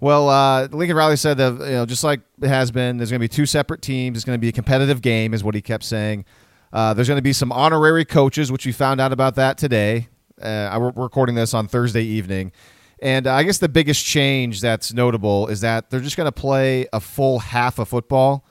Well, 0.01 0.29
uh, 0.29 0.67
Lincoln 0.73 0.97
Riley 0.97 1.17
said 1.17 1.39
that 1.39 1.53
you 1.53 1.75
know 1.75 1.87
just 1.87 2.03
like 2.03 2.21
it 2.41 2.49
has 2.49 2.73
been, 2.73 2.97
there's 2.97 3.11
going 3.11 3.21
to 3.21 3.25
be 3.25 3.29
two 3.29 3.47
separate 3.47 3.83
teams. 3.83 4.19
It's 4.19 4.25
going 4.25 4.37
to 4.37 4.41
be 4.41 4.49
a 4.49 4.53
competitive 4.53 5.01
game, 5.01 5.33
is 5.33 5.45
what 5.45 5.55
he 5.55 5.63
kept 5.63 5.85
saying. 5.85 6.25
Uh, 6.73 6.95
there's 6.95 7.09
going 7.09 7.19
to 7.19 7.23
be 7.23 7.33
some 7.33 7.53
honorary 7.53 8.05
coaches, 8.05 8.51
which 8.51 8.65
we 8.65 8.73
found 8.73 9.01
out 9.01 9.13
about 9.13 9.35
that 9.35 9.59
today. 9.59 10.09
Uh, 10.41 10.77
we're 10.81 11.03
recording 11.03 11.35
this 11.35 11.53
on 11.53 11.69
Thursday 11.69 12.03
evening. 12.03 12.53
And 13.01 13.27
I 13.27 13.43
guess 13.43 13.59
the 13.59 13.69
biggest 13.69 14.05
change 14.05 14.61
that's 14.61 14.93
notable 14.93 15.49
is 15.49 15.61
that 15.63 15.91
they're 15.91 16.01
just 16.01 16.17
going 16.17 16.29
to 16.29 16.33
play 16.33 16.87
a 16.93 17.01
full 17.01 17.41
half 17.41 17.79
of 17.79 17.89
football, 17.89 18.47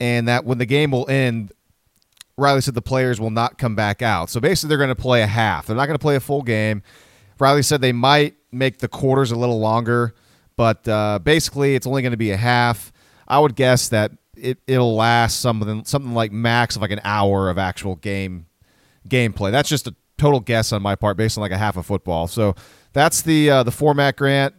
and 0.00 0.28
that 0.28 0.44
when 0.44 0.58
the 0.58 0.66
game 0.66 0.92
will 0.92 1.08
end, 1.10 1.52
Riley 2.36 2.60
said 2.60 2.74
the 2.74 2.82
players 2.82 3.20
will 3.20 3.30
not 3.30 3.58
come 3.58 3.74
back 3.74 4.00
out. 4.00 4.30
So 4.30 4.40
basically, 4.40 4.68
they're 4.68 4.78
going 4.78 4.88
to 4.88 4.94
play 4.94 5.22
a 5.22 5.26
half. 5.26 5.66
They're 5.66 5.76
not 5.76 5.86
going 5.86 5.98
to 5.98 6.02
play 6.02 6.16
a 6.16 6.20
full 6.20 6.42
game. 6.42 6.82
Riley 7.38 7.62
said 7.62 7.80
they 7.80 7.92
might 7.92 8.36
make 8.52 8.78
the 8.78 8.88
quarters 8.88 9.32
a 9.32 9.36
little 9.36 9.58
longer, 9.58 10.14
but 10.56 10.86
uh, 10.86 11.18
basically, 11.18 11.74
it's 11.74 11.86
only 11.86 12.02
going 12.02 12.12
to 12.12 12.16
be 12.16 12.30
a 12.30 12.36
half. 12.36 12.92
I 13.26 13.40
would 13.40 13.56
guess 13.56 13.88
that 13.88 14.12
it 14.42 14.58
it'll 14.66 14.96
last 14.96 15.40
something 15.40 15.84
something 15.84 16.12
like 16.12 16.32
max 16.32 16.76
of 16.76 16.82
like 16.82 16.90
an 16.90 17.00
hour 17.04 17.48
of 17.48 17.56
actual 17.56 17.96
game 17.96 18.46
gameplay. 19.08 19.50
That's 19.52 19.68
just 19.68 19.86
a 19.86 19.94
total 20.18 20.40
guess 20.40 20.72
on 20.72 20.82
my 20.82 20.96
part 20.96 21.16
based 21.16 21.38
on 21.38 21.42
like 21.42 21.52
a 21.52 21.58
half 21.58 21.76
of 21.76 21.86
football. 21.86 22.26
So 22.26 22.54
that's 22.92 23.22
the 23.22 23.50
uh, 23.50 23.62
the 23.62 23.70
format 23.70 24.16
grant. 24.16 24.54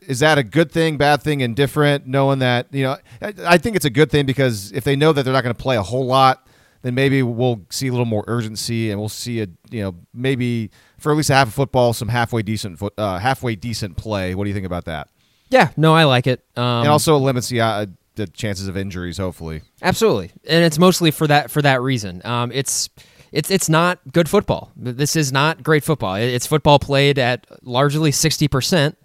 is 0.00 0.20
that 0.20 0.38
a 0.38 0.42
good 0.42 0.70
thing, 0.70 0.96
bad 0.96 1.20
thing, 1.22 1.40
indifferent? 1.40 2.06
Knowing 2.06 2.38
that 2.38 2.68
you 2.72 2.84
know, 2.84 2.96
I, 3.20 3.34
I 3.44 3.58
think 3.58 3.76
it's 3.76 3.84
a 3.84 3.90
good 3.90 4.10
thing 4.10 4.24
because 4.24 4.72
if 4.72 4.84
they 4.84 4.96
know 4.96 5.12
that 5.12 5.24
they're 5.24 5.34
not 5.34 5.42
going 5.42 5.54
to 5.54 5.62
play 5.62 5.76
a 5.76 5.82
whole 5.82 6.06
lot, 6.06 6.46
then 6.82 6.94
maybe 6.94 7.22
we'll 7.22 7.62
see 7.70 7.88
a 7.88 7.90
little 7.90 8.06
more 8.06 8.24
urgency 8.28 8.90
and 8.90 9.00
we'll 9.00 9.08
see 9.08 9.40
a 9.40 9.48
you 9.70 9.82
know 9.82 9.94
maybe 10.14 10.70
for 10.98 11.10
at 11.10 11.16
least 11.16 11.30
a 11.30 11.34
half 11.34 11.48
of 11.48 11.54
football 11.54 11.92
some 11.92 12.08
halfway 12.08 12.42
decent 12.42 12.78
foot 12.78 12.92
uh, 12.98 13.18
halfway 13.18 13.56
decent 13.56 13.96
play. 13.96 14.34
What 14.36 14.44
do 14.44 14.48
you 14.48 14.54
think 14.54 14.66
about 14.66 14.84
that? 14.84 15.08
Yeah, 15.48 15.70
no, 15.76 15.94
I 15.94 16.04
like 16.04 16.26
it. 16.26 16.42
Um, 16.56 16.64
and 16.64 16.88
also 16.88 17.18
limits 17.18 17.48
the 17.48 17.60
uh, 17.60 17.86
the 18.14 18.26
chances 18.26 18.68
of 18.68 18.76
injuries. 18.76 19.18
Hopefully, 19.18 19.62
absolutely, 19.80 20.32
and 20.46 20.64
it's 20.64 20.78
mostly 20.78 21.10
for 21.10 21.26
that 21.26 21.50
for 21.50 21.62
that 21.62 21.80
reason. 21.82 22.22
Um, 22.24 22.52
it's 22.52 22.88
it's 23.32 23.50
it's 23.50 23.68
not 23.68 23.98
good 24.12 24.28
football. 24.28 24.70
This 24.76 25.16
is 25.16 25.32
not 25.32 25.62
great 25.62 25.84
football. 25.84 26.14
It's 26.16 26.46
football 26.46 26.78
played 26.78 27.18
at 27.18 27.46
largely 27.62 28.12
sixty 28.12 28.48
percent, 28.48 28.98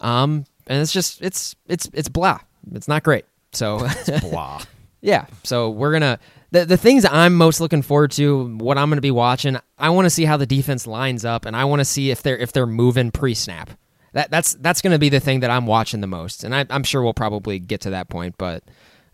um, 0.00 0.46
and 0.66 0.80
it's 0.80 0.92
just 0.92 1.22
it's 1.22 1.54
it's 1.66 1.88
it's 1.92 2.08
blah. 2.08 2.40
It's 2.72 2.88
not 2.88 3.02
great. 3.02 3.26
So 3.52 3.86
blah. 4.20 4.62
yeah. 5.00 5.26
So 5.42 5.70
we're 5.70 5.92
gonna 5.92 6.18
the 6.50 6.64
the 6.64 6.76
things 6.76 7.04
I'm 7.04 7.34
most 7.34 7.60
looking 7.60 7.82
forward 7.82 8.12
to, 8.12 8.56
what 8.56 8.78
I'm 8.78 8.88
gonna 8.88 9.00
be 9.00 9.10
watching. 9.10 9.58
I 9.78 9.90
want 9.90 10.06
to 10.06 10.10
see 10.10 10.24
how 10.24 10.36
the 10.36 10.46
defense 10.46 10.86
lines 10.86 11.24
up, 11.24 11.44
and 11.44 11.54
I 11.54 11.66
want 11.66 11.80
to 11.80 11.84
see 11.84 12.10
if 12.10 12.22
they're 12.22 12.38
if 12.38 12.52
they're 12.52 12.66
moving 12.66 13.10
pre 13.10 13.34
snap. 13.34 13.70
That 14.14 14.30
that's 14.30 14.54
that's 14.54 14.80
gonna 14.80 14.98
be 14.98 15.10
the 15.10 15.20
thing 15.20 15.40
that 15.40 15.50
I'm 15.50 15.66
watching 15.66 16.00
the 16.00 16.06
most, 16.06 16.42
and 16.42 16.54
I, 16.54 16.64
I'm 16.70 16.82
sure 16.82 17.02
we'll 17.02 17.14
probably 17.14 17.58
get 17.58 17.82
to 17.82 17.90
that 17.90 18.08
point, 18.08 18.36
but. 18.38 18.64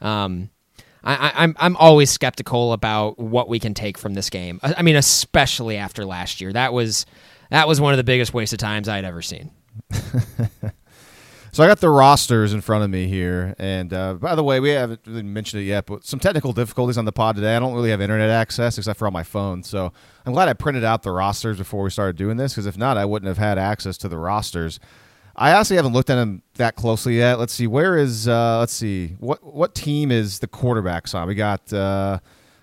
Um, 0.00 0.48
I, 1.02 1.32
I'm 1.34 1.56
I'm 1.58 1.76
always 1.78 2.10
skeptical 2.10 2.74
about 2.74 3.18
what 3.18 3.48
we 3.48 3.58
can 3.58 3.72
take 3.72 3.96
from 3.96 4.12
this 4.12 4.28
game. 4.28 4.60
I 4.62 4.82
mean, 4.82 4.96
especially 4.96 5.78
after 5.78 6.04
last 6.04 6.42
year. 6.42 6.52
That 6.52 6.74
was 6.74 7.06
that 7.48 7.66
was 7.66 7.80
one 7.80 7.94
of 7.94 7.96
the 7.96 8.04
biggest 8.04 8.34
waste 8.34 8.52
of 8.52 8.58
times 8.58 8.86
I 8.86 8.96
had 8.96 9.06
ever 9.06 9.22
seen. 9.22 9.50
so 11.52 11.62
I 11.64 11.66
got 11.66 11.80
the 11.80 11.90
rosters 11.90 12.52
in 12.52 12.60
front 12.60 12.84
of 12.84 12.90
me 12.90 13.06
here, 13.08 13.54
and 13.58 13.92
uh, 13.92 14.14
by 14.14 14.34
the 14.34 14.44
way, 14.44 14.60
we 14.60 14.70
haven't 14.70 15.00
really 15.06 15.22
mentioned 15.22 15.62
it 15.62 15.66
yet, 15.66 15.86
but 15.86 16.04
some 16.04 16.20
technical 16.20 16.52
difficulties 16.52 16.98
on 16.98 17.04
the 17.04 17.12
pod 17.12 17.36
today. 17.36 17.56
I 17.56 17.58
don't 17.58 17.74
really 17.74 17.90
have 17.90 18.00
internet 18.00 18.30
access 18.30 18.78
except 18.78 18.98
for 18.98 19.06
on 19.06 19.12
my 19.12 19.22
phone, 19.22 19.62
so 19.62 19.92
I'm 20.24 20.32
glad 20.32 20.48
I 20.48 20.52
printed 20.52 20.84
out 20.84 21.02
the 21.02 21.10
rosters 21.10 21.58
before 21.58 21.82
we 21.82 21.90
started 21.90 22.16
doing 22.16 22.36
this 22.36 22.52
because 22.52 22.66
if 22.66 22.76
not, 22.76 22.96
I 22.96 23.04
wouldn't 23.04 23.28
have 23.28 23.38
had 23.38 23.58
access 23.58 23.96
to 23.98 24.08
the 24.08 24.18
rosters. 24.18 24.80
I 25.36 25.52
honestly 25.52 25.76
haven't 25.76 25.92
looked 25.92 26.10
at 26.10 26.16
them 26.16 26.42
that 26.54 26.76
closely 26.76 27.16
yet. 27.16 27.38
Let's 27.38 27.54
see. 27.54 27.66
Where 27.66 27.96
is? 27.96 28.28
Uh, 28.28 28.58
let's 28.58 28.72
see. 28.72 29.16
What 29.18 29.42
what 29.42 29.74
team 29.74 30.12
is 30.12 30.40
the 30.40 30.48
quarterbacks 30.48 31.14
on? 31.14 31.26
We 31.26 31.34
got 31.34 31.72
uh, 31.72 32.18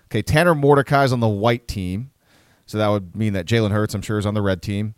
okay. 0.06 0.22
Tanner 0.22 0.54
Mordecai's 0.54 1.12
on 1.12 1.20
the 1.20 1.28
white 1.28 1.66
team, 1.66 2.10
so 2.66 2.78
that 2.78 2.88
would 2.88 3.16
mean 3.16 3.32
that 3.32 3.46
Jalen 3.46 3.70
Hurts, 3.72 3.94
I'm 3.94 4.02
sure, 4.02 4.18
is 4.18 4.26
on 4.26 4.34
the 4.34 4.42
red 4.42 4.62
team. 4.62 4.94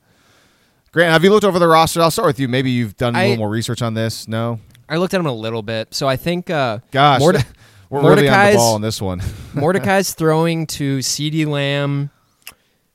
Grant, 0.92 1.12
have 1.12 1.22
you 1.22 1.30
looked 1.30 1.44
over 1.44 1.58
the 1.58 1.68
roster? 1.68 2.00
I'll 2.00 2.10
start 2.10 2.26
with 2.26 2.40
you. 2.40 2.48
Maybe 2.48 2.70
you've 2.70 2.96
done 2.96 3.14
a 3.14 3.20
little 3.22 3.36
more 3.36 3.48
research 3.48 3.80
on 3.82 3.94
this. 3.94 4.26
No. 4.26 4.58
I 4.88 4.96
looked 4.96 5.14
at 5.14 5.20
him 5.20 5.26
a 5.26 5.32
little 5.32 5.62
bit, 5.62 5.94
so 5.94 6.08
I 6.08 6.16
think 6.16 6.50
uh, 6.50 6.80
Gosh, 6.90 7.20
Morde- 7.20 7.44
we're 7.90 8.00
really 8.00 8.10
on 8.10 8.16
the 8.16 8.22
Mordecai's- 8.30 8.56
ball 8.56 8.74
on 8.74 8.80
this 8.82 9.00
one. 9.00 9.22
Mordecai's 9.54 10.14
throwing 10.14 10.66
to 10.68 10.98
CeeDee 10.98 11.46
Lamb, 11.46 12.10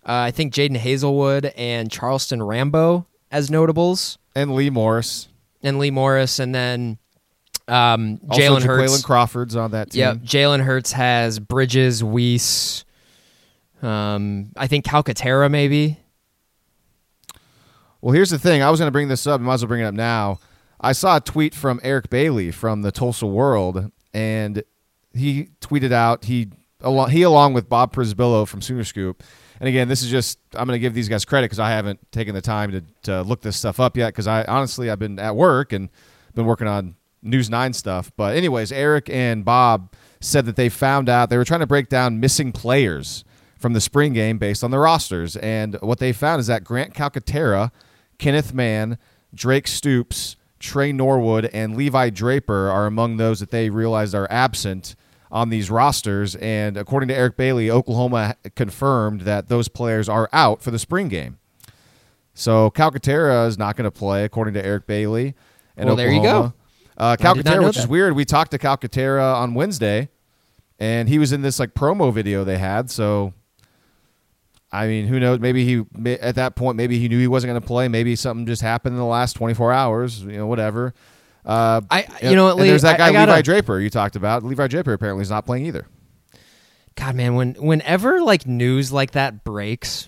uh, 0.06 0.12
I 0.12 0.32
think 0.32 0.54
Jadon 0.54 0.78
Haselwood 0.78 1.54
and 1.56 1.90
Charleston 1.90 2.44
Rambo 2.44 3.08
as 3.32 3.50
notables, 3.50 4.18
and 4.36 4.54
Lee 4.56 4.70
Morris. 4.70 5.30
and 5.64 5.80
Lee 5.80 5.90
Morris, 5.92 6.40
and 6.40 6.54
then 6.54 6.98
um, 7.70 8.18
Jalen 8.28 8.62
Hurts. 8.64 8.92
Jalen 8.92 9.04
Crawford's 9.06 9.56
on 9.56 9.72
that 9.72 9.92
team. 9.92 10.00
Yep, 10.02 10.18
Jalen 10.18 10.64
Hurts 10.66 10.92
has 10.92 11.40
Bridges, 11.40 12.04
Weiss, 12.04 12.84
um, 13.82 14.52
I 14.58 14.68
think 14.68 14.84
Calcaterra 14.86 15.50
maybe. 15.50 15.98
Well, 18.06 18.14
here's 18.14 18.30
the 18.30 18.38
thing. 18.38 18.62
I 18.62 18.70
was 18.70 18.80
going 18.80 18.88
to 18.88 18.92
bring 18.92 19.08
this 19.08 19.26
up. 19.26 19.42
I 19.42 19.44
might 19.44 19.56
as 19.56 19.64
well 19.64 19.70
bring 19.70 19.82
it 19.82 19.86
up 19.86 19.96
now. 19.96 20.38
I 20.80 20.92
saw 20.92 21.18
a 21.18 21.20
tweet 21.20 21.56
from 21.56 21.80
Eric 21.82 22.12
Bailey 22.12 22.52
from 22.52 22.84
the 22.84 22.92
Tulsa 22.92 23.26
World, 23.26 23.92
and 24.14 24.64
he 25.16 25.50
tweeted 25.60 25.92
out 25.92 26.26
he 26.26 26.50
along 26.82 27.10
he 27.10 27.24
along 27.24 27.54
with 27.54 27.68
Bob 27.68 27.96
Przybylo 27.96 28.48
from 28.48 28.62
Sooner 28.62 28.84
Scoop. 28.84 29.24
And 29.60 29.68
again, 29.68 29.88
this 29.88 30.04
is 30.04 30.12
just 30.12 30.38
I'm 30.54 30.68
going 30.68 30.76
to 30.76 30.80
give 30.80 30.94
these 30.94 31.10
guys 31.10 31.26
credit 31.26 31.46
because 31.46 31.58
I 31.58 31.72
haven't 31.72 32.00
taken 32.12 32.36
the 32.36 32.44
time 32.44 32.74
to, 32.74 32.84
to 33.06 33.22
look 33.24 33.42
this 33.42 33.58
stuff 33.58 33.80
up 33.80 33.98
yet 33.98 34.10
because 34.10 34.28
I 34.28 34.44
honestly 34.44 34.92
I've 34.92 35.00
been 35.00 35.18
at 35.18 35.36
work 35.36 35.74
and 35.74 35.90
been 36.36 36.46
working 36.46 36.68
on 36.68 36.98
News 37.24 37.50
Nine 37.50 37.74
stuff. 37.74 38.12
But 38.16 38.38
anyways, 38.38 38.72
Eric 38.72 39.10
and 39.10 39.44
Bob 39.44 39.96
said 40.22 40.46
that 40.46 40.58
they 40.58 40.70
found 40.70 41.10
out 41.10 41.32
they 41.32 41.38
were 41.38 41.44
trying 41.44 41.62
to 41.62 41.66
break 41.66 41.90
down 41.90 42.20
missing 42.20 42.52
players 42.52 43.26
from 43.58 43.74
the 43.74 43.82
spring 43.82 44.14
game 44.14 44.38
based 44.38 44.64
on 44.64 44.70
the 44.70 44.78
rosters, 44.78 45.36
and 45.38 45.74
what 45.82 45.98
they 45.98 46.14
found 46.14 46.40
is 46.40 46.46
that 46.46 46.64
Grant 46.64 46.94
Calcaterra, 46.94 47.72
Kenneth 48.18 48.54
Mann, 48.54 48.98
Drake 49.34 49.68
Stoops, 49.68 50.36
Tre 50.60 50.92
Norwood, 50.92 51.46
and 51.54 51.76
Levi 51.76 52.10
Draper 52.10 52.70
are 52.70 52.86
among 52.86 53.18
those 53.18 53.40
that 53.40 53.52
they 53.52 53.70
realized 53.70 54.16
are 54.16 54.28
absent 54.30 54.96
on 55.32 55.50
these 55.50 55.70
rosters. 55.70 56.36
And 56.38 56.78
according 56.78 57.10
to 57.10 57.16
Eric 57.16 57.38
Bailey, 57.38 57.70
Oklahoma 57.70 58.36
confirmed 58.56 59.22
that 59.22 59.50
those 59.50 59.68
players 59.68 60.08
are 60.08 60.30
out 60.32 60.62
for 60.62 60.72
the 60.72 60.80
spring 60.80 61.08
game. 61.10 61.38
So 62.34 62.70
Calcaterra 62.72 63.48
is 63.48 63.58
not 63.58 63.76
going 63.76 63.86
to 63.86 63.92
play, 63.92 64.24
according 64.24 64.54
to 64.56 64.66
Eric 64.66 64.88
Bailey. 64.88 65.36
And 65.78 65.88
Well, 65.88 65.96
there 65.96 66.12
you 66.12 66.22
go. 66.22 66.28
Oklahoma. 66.28 66.54
Uh, 66.98 67.04
I 67.04 67.16
did 67.16 67.24
not 67.24 67.36
Calcaterra, 67.58 67.66
which 67.66 67.78
is 67.78 67.88
weird. 67.88 68.16
We 68.16 68.26
talked 68.26 68.52
to 68.52 68.58
Calcaterra 68.58 69.36
on 69.36 69.54
Wednesday, 69.54 70.10
and 70.80 71.10
he 71.10 71.20
was 71.20 71.32
in 71.34 71.42
this 71.42 71.60
like 71.60 71.74
promo 71.74 72.14
video 72.14 72.44
they 72.44 72.58
had. 72.58 72.90
So, 72.90 73.34
I 74.76 74.88
mean, 74.88 75.08
who 75.08 75.20
knows? 75.20 75.40
Maybe 75.40 75.66
he 75.66 76.16
at 76.20 76.36
that 76.36 76.56
point, 76.56 76.78
maybe 76.78 77.00
he 77.00 77.08
knew 77.10 77.20
he 77.20 77.28
wasn't 77.28 77.52
going 77.52 77.62
to 77.62 77.66
play. 77.68 77.88
Maybe 77.88 78.16
something 78.16 78.46
just 78.46 78.62
happened 78.62 78.94
in 78.94 79.00
the 79.00 79.06
last 79.06 79.34
24 79.34 79.72
hours. 79.72 80.22
You 80.22 80.38
know, 80.38 80.48
whatever. 80.48 80.94
Uh, 81.46 81.82
I- 81.92 82.08
you 82.24 82.36
know 82.36 82.46
what, 82.46 82.52
and 82.54 82.62
Lee, 82.62 82.70
there's 82.70 82.82
that 82.82 82.98
guy 82.98 83.12
gotta- 83.12 83.32
Levi 83.32 83.42
Draper 83.44 83.80
you 83.80 83.90
talked 83.90 84.16
about. 84.16 84.44
Levi 84.44 84.68
Draper 84.68 84.94
apparently 84.94 85.22
is 85.22 85.30
not 85.30 85.46
playing 85.46 85.66
either. 85.68 85.88
God, 86.96 87.16
man, 87.16 87.36
when 87.36 87.54
whenever 87.56 88.22
like 88.22 88.48
news 88.48 88.92
like 88.92 89.12
that 89.12 89.44
breaks, 89.44 90.08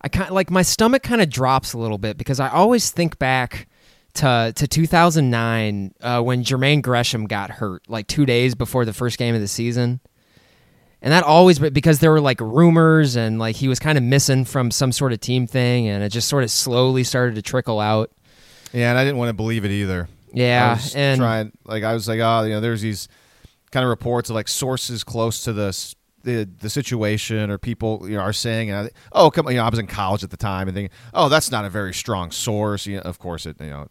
I 0.00 0.08
kind 0.08 0.30
like 0.30 0.50
my 0.50 0.62
stomach 0.62 1.02
kind 1.02 1.20
of 1.20 1.28
drops 1.30 1.74
a 1.74 1.78
little 1.78 1.98
bit 1.98 2.16
because 2.16 2.40
I 2.40 2.48
always 2.48 2.90
think 2.90 3.18
back 3.18 3.68
to 4.14 4.52
to 4.56 4.66
2009 4.66 5.94
uh, 6.00 6.20
when 6.22 6.42
Jermaine 6.44 6.82
Gresham 6.82 7.26
got 7.26 7.50
hurt, 7.50 7.82
like 7.88 8.06
two 8.06 8.26
days 8.26 8.54
before 8.54 8.84
the 8.84 8.92
first 8.92 9.18
game 9.18 9.34
of 9.34 9.40
the 9.40 9.48
season, 9.48 10.00
and 11.00 11.12
that 11.12 11.24
always 11.24 11.58
because 11.58 12.00
there 12.00 12.10
were 12.10 12.20
like 12.20 12.40
rumors 12.40 13.16
and 13.16 13.38
like 13.38 13.56
he 13.56 13.68
was 13.68 13.78
kind 13.78 13.96
of 13.96 14.04
missing 14.04 14.44
from 14.44 14.70
some 14.70 14.92
sort 14.92 15.12
of 15.12 15.20
team 15.20 15.46
thing, 15.46 15.86
and 15.88 16.02
it 16.02 16.10
just 16.10 16.28
sort 16.28 16.44
of 16.44 16.50
slowly 16.50 17.04
started 17.04 17.34
to 17.36 17.42
trickle 17.42 17.80
out. 17.80 18.10
Yeah, 18.72 18.90
and 18.90 18.98
I 18.98 19.04
didn't 19.04 19.16
want 19.18 19.28
to 19.28 19.34
believe 19.34 19.64
it 19.64 19.70
either. 19.70 20.08
Yeah, 20.32 20.78
and 20.94 21.18
trying 21.18 21.52
like 21.64 21.84
I 21.84 21.94
was 21.94 22.08
like, 22.08 22.20
oh, 22.20 22.42
you 22.44 22.50
know, 22.50 22.60
there's 22.60 22.82
these 22.82 23.08
kind 23.70 23.84
of 23.84 23.90
reports 23.90 24.30
of 24.30 24.34
like 24.34 24.48
sources 24.48 25.04
close 25.04 25.44
to 25.44 25.52
the 25.52 25.68
s- 25.68 25.94
the 26.24 26.48
the 26.60 26.68
situation 26.68 27.50
or 27.50 27.58
people 27.58 28.00
you 28.04 28.16
know 28.16 28.20
are 28.22 28.32
saying, 28.32 28.70
and 28.70 28.88
I, 28.88 28.90
oh, 29.12 29.30
come 29.30 29.46
on, 29.46 29.52
you 29.52 29.58
know, 29.58 29.64
I 29.64 29.68
was 29.70 29.78
in 29.78 29.86
college 29.86 30.24
at 30.24 30.30
the 30.30 30.36
time 30.36 30.68
and 30.68 30.74
thinking, 30.74 30.94
oh, 31.14 31.28
that's 31.28 31.50
not 31.50 31.64
a 31.64 31.70
very 31.70 31.94
strong 31.94 32.30
source. 32.30 32.86
You 32.86 32.96
know, 32.96 33.02
of 33.02 33.18
course, 33.18 33.46
it 33.46 33.56
you 33.60 33.70
know. 33.70 33.88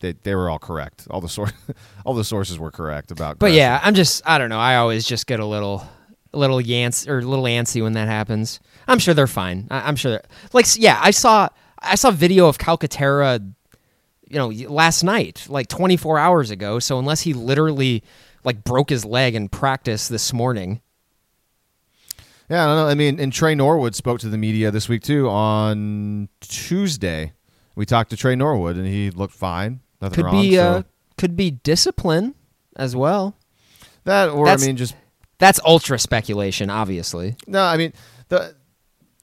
They, 0.00 0.12
they 0.12 0.34
were 0.34 0.48
all 0.48 0.58
correct. 0.58 1.06
All 1.10 1.20
the 1.20 1.28
source, 1.28 1.52
all 2.06 2.14
the 2.14 2.24
sources 2.24 2.58
were 2.58 2.70
correct 2.70 3.10
about. 3.10 3.38
But 3.38 3.52
yeah, 3.52 3.78
I'm 3.82 3.94
just 3.94 4.22
I 4.24 4.38
don't 4.38 4.48
know. 4.48 4.58
I 4.58 4.76
always 4.76 5.04
just 5.04 5.26
get 5.26 5.40
a 5.40 5.44
little 5.44 5.86
a 6.32 6.38
little 6.38 6.58
yance 6.60 7.08
or 7.08 7.22
little 7.22 7.44
antsy 7.44 7.82
when 7.82 7.92
that 7.94 8.08
happens. 8.08 8.60
I'm 8.86 8.98
sure 8.98 9.14
they're 9.14 9.26
fine. 9.26 9.66
I, 9.70 9.80
I'm 9.88 9.96
sure. 9.96 10.20
Like 10.52 10.66
yeah, 10.76 10.98
I 11.02 11.10
saw 11.10 11.48
I 11.80 11.94
saw 11.96 12.10
video 12.10 12.46
of 12.46 12.58
Calcaterra, 12.58 13.40
you 14.28 14.36
know, 14.38 14.48
last 14.72 15.02
night, 15.02 15.46
like 15.48 15.68
24 15.68 16.18
hours 16.18 16.50
ago. 16.50 16.78
So 16.78 16.98
unless 16.98 17.22
he 17.22 17.32
literally 17.34 18.02
like 18.44 18.64
broke 18.64 18.90
his 18.90 19.04
leg 19.04 19.34
in 19.34 19.48
practice 19.48 20.08
this 20.08 20.32
morning, 20.32 20.80
Yeah, 22.48 22.64
I 22.64 22.66
don't 22.66 22.76
know. 22.76 22.88
I 22.88 22.94
mean, 22.94 23.20
and 23.20 23.32
Tre 23.32 23.54
Norwood 23.54 23.94
spoke 23.94 24.20
to 24.20 24.28
the 24.28 24.38
media 24.38 24.70
this 24.70 24.88
week 24.88 25.02
too 25.02 25.28
on 25.28 26.28
Tuesday. 26.40 27.32
We 27.76 27.86
talked 27.86 28.10
to 28.10 28.16
Tre 28.16 28.34
Norwood, 28.34 28.76
and 28.76 28.86
he 28.86 29.10
looked 29.10 29.34
fine. 29.34 29.80
Nothing 30.00 30.14
could 30.16 30.24
wrong. 30.26 30.40
be 30.42 30.54
so 30.56 30.62
uh 30.62 30.82
could 31.16 31.36
be 31.36 31.50
discipline 31.50 32.34
as 32.76 32.96
well. 32.96 33.36
that, 34.04 34.30
or 34.30 34.46
that's- 34.46 34.62
I 34.62 34.66
mean, 34.66 34.76
just 34.76 34.94
That's 35.40 35.58
ultra 35.64 35.98
speculation, 35.98 36.70
obviously. 36.70 37.34
No, 37.48 37.62
I 37.62 37.76
mean 37.76 37.92
the 38.28 38.54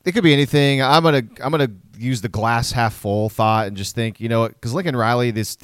it 0.03 0.13
could 0.13 0.23
be 0.23 0.33
anything. 0.33 0.81
I'm 0.81 1.03
gonna 1.03 1.23
I'm 1.41 1.51
gonna 1.51 1.71
use 1.97 2.21
the 2.21 2.29
glass 2.29 2.71
half 2.71 2.93
full 2.93 3.29
thought 3.29 3.67
and 3.67 3.77
just 3.77 3.95
think, 3.95 4.19
you 4.19 4.27
know, 4.27 4.47
because 4.47 4.73
Lincoln 4.73 4.95
Riley, 4.95 5.31
this 5.31 5.57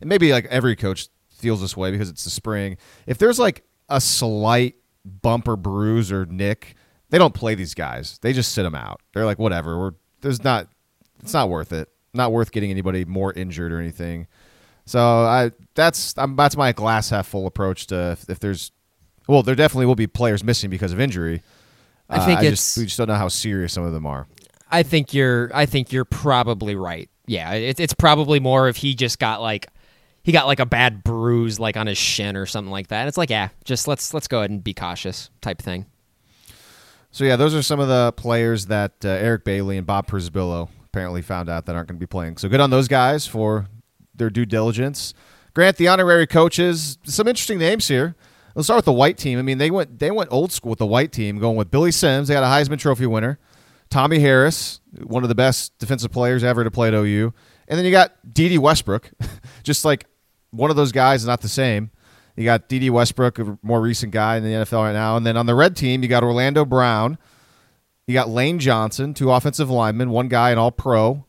maybe 0.00 0.32
like 0.32 0.46
every 0.46 0.76
coach 0.76 1.08
feels 1.30 1.60
this 1.60 1.76
way 1.76 1.90
because 1.90 2.08
it's 2.08 2.24
the 2.24 2.30
spring. 2.30 2.76
If 3.06 3.18
there's 3.18 3.38
like 3.38 3.64
a 3.88 4.00
slight 4.00 4.76
bump 5.04 5.48
or 5.48 5.56
bruise 5.56 6.12
or 6.12 6.26
nick, 6.26 6.74
they 7.10 7.18
don't 7.18 7.34
play 7.34 7.54
these 7.54 7.74
guys. 7.74 8.18
They 8.20 8.32
just 8.32 8.52
sit 8.52 8.62
them 8.62 8.74
out. 8.74 9.00
They're 9.12 9.26
like, 9.26 9.38
whatever. 9.38 9.78
We're 9.78 9.92
there's 10.20 10.44
not. 10.44 10.68
It's 11.22 11.32
not 11.32 11.48
worth 11.48 11.72
it. 11.72 11.88
Not 12.12 12.32
worth 12.32 12.52
getting 12.52 12.70
anybody 12.70 13.04
more 13.04 13.32
injured 13.32 13.72
or 13.72 13.80
anything. 13.80 14.26
So 14.86 15.00
I 15.00 15.52
that's 15.74 16.14
I'm, 16.18 16.36
that's 16.36 16.56
my 16.56 16.72
glass 16.72 17.10
half 17.10 17.28
full 17.28 17.46
approach 17.46 17.86
to 17.86 18.12
if, 18.12 18.28
if 18.28 18.40
there's 18.40 18.72
well, 19.26 19.42
there 19.42 19.54
definitely 19.54 19.86
will 19.86 19.94
be 19.94 20.06
players 20.06 20.42
missing 20.44 20.70
because 20.70 20.92
of 20.92 21.00
injury. 21.00 21.42
I 22.08 22.16
Uh, 22.18 22.26
think 22.26 22.38
I 22.40 22.42
it's- 22.44 22.52
just, 22.52 22.78
we 22.78 22.84
just 22.84 22.98
don't 22.98 23.08
know 23.08 23.14
how 23.14 23.28
serious 23.28 23.72
some 23.72 23.84
of 23.84 23.92
them 23.92 24.06
are. 24.06 24.26
I 24.70 24.82
think 24.82 25.14
you're 25.14 25.50
I 25.54 25.66
think 25.66 25.92
you're 25.92 26.04
probably 26.04 26.74
right. 26.74 27.08
Yeah, 27.26 27.52
it, 27.52 27.78
it's 27.80 27.94
probably 27.94 28.40
more 28.40 28.68
if 28.68 28.76
he 28.76 28.94
just 28.94 29.18
got 29.18 29.40
like 29.40 29.68
he 30.22 30.32
got 30.32 30.46
like 30.46 30.58
a 30.60 30.66
bad 30.66 31.04
bruise 31.04 31.60
like 31.60 31.76
on 31.76 31.86
his 31.86 31.96
shin 31.98 32.36
or 32.36 32.44
something 32.46 32.70
like 32.72 32.88
that. 32.88 33.00
And 33.00 33.08
it's 33.08 33.16
like, 33.18 33.30
yeah, 33.30 33.48
just 33.64 33.86
let's 33.86 34.12
let's 34.12 34.26
go 34.26 34.38
ahead 34.38 34.50
and 34.50 34.62
be 34.64 34.74
cautious 34.74 35.30
type 35.40 35.60
thing. 35.62 35.86
So 37.10 37.24
yeah, 37.24 37.36
those 37.36 37.54
are 37.54 37.62
some 37.62 37.78
of 37.78 37.88
the 37.88 38.12
players 38.16 38.66
that 38.66 38.92
uh, 39.04 39.08
Eric 39.08 39.44
Bailey 39.44 39.76
and 39.78 39.86
Bob 39.86 40.08
Przybylo 40.08 40.68
apparently 40.86 41.22
found 41.22 41.48
out 41.48 41.66
that 41.66 41.76
aren't 41.76 41.88
going 41.88 41.96
to 41.96 42.00
be 42.00 42.06
playing. 42.08 42.38
So 42.38 42.48
good 42.48 42.60
on 42.60 42.70
those 42.70 42.88
guys 42.88 43.26
for 43.26 43.66
their 44.14 44.30
due 44.30 44.46
diligence. 44.46 45.14
Grant 45.54 45.76
the 45.76 45.86
honorary 45.88 46.26
coaches. 46.26 46.98
Some 47.04 47.28
interesting 47.28 47.58
names 47.58 47.86
here. 47.86 48.16
Let's 48.54 48.66
start 48.66 48.78
with 48.78 48.84
the 48.84 48.92
white 48.92 49.18
team. 49.18 49.38
I 49.38 49.42
mean, 49.42 49.58
they 49.58 49.70
went 49.70 49.98
they 49.98 50.10
went 50.10 50.32
old 50.32 50.52
school 50.52 50.70
with 50.70 50.78
the 50.78 50.86
white 50.86 51.12
team, 51.12 51.38
going 51.38 51.56
with 51.56 51.70
Billy 51.70 51.90
Sims. 51.90 52.28
They 52.28 52.34
got 52.34 52.44
a 52.44 52.46
Heisman 52.46 52.78
Trophy 52.78 53.06
winner, 53.06 53.38
Tommie 53.90 54.20
Harris, 54.20 54.80
one 55.02 55.22
of 55.24 55.28
the 55.28 55.34
best 55.34 55.76
defensive 55.78 56.12
players 56.12 56.44
ever 56.44 56.62
to 56.62 56.70
play 56.70 56.88
at 56.88 56.94
OU, 56.94 57.32
and 57.68 57.78
then 57.78 57.84
you 57.84 57.90
got 57.90 58.12
Dede 58.32 58.58
Westbrook, 58.58 59.10
just 59.64 59.84
like 59.84 60.06
one 60.50 60.70
of 60.70 60.76
those 60.76 60.92
guys, 60.92 61.22
is 61.22 61.26
not 61.26 61.40
the 61.40 61.48
same. 61.48 61.90
You 62.36 62.44
got 62.44 62.68
Dede 62.68 62.90
Westbrook, 62.90 63.38
a 63.38 63.58
more 63.62 63.80
recent 63.80 64.12
guy 64.12 64.36
in 64.36 64.44
the 64.44 64.50
NFL 64.50 64.82
right 64.84 64.92
now. 64.92 65.16
And 65.16 65.24
then 65.24 65.36
on 65.36 65.46
the 65.46 65.54
red 65.54 65.76
team, 65.76 66.02
you 66.02 66.08
got 66.08 66.24
Orlando 66.24 66.64
Brown. 66.64 67.16
You 68.06 68.14
got 68.14 68.28
Lane 68.28 68.58
Johnson, 68.58 69.14
two 69.14 69.30
offensive 69.30 69.70
linemen, 69.70 70.10
one 70.10 70.28
guy 70.28 70.50
an 70.50 70.58
all 70.58 70.72
pro. 70.72 71.24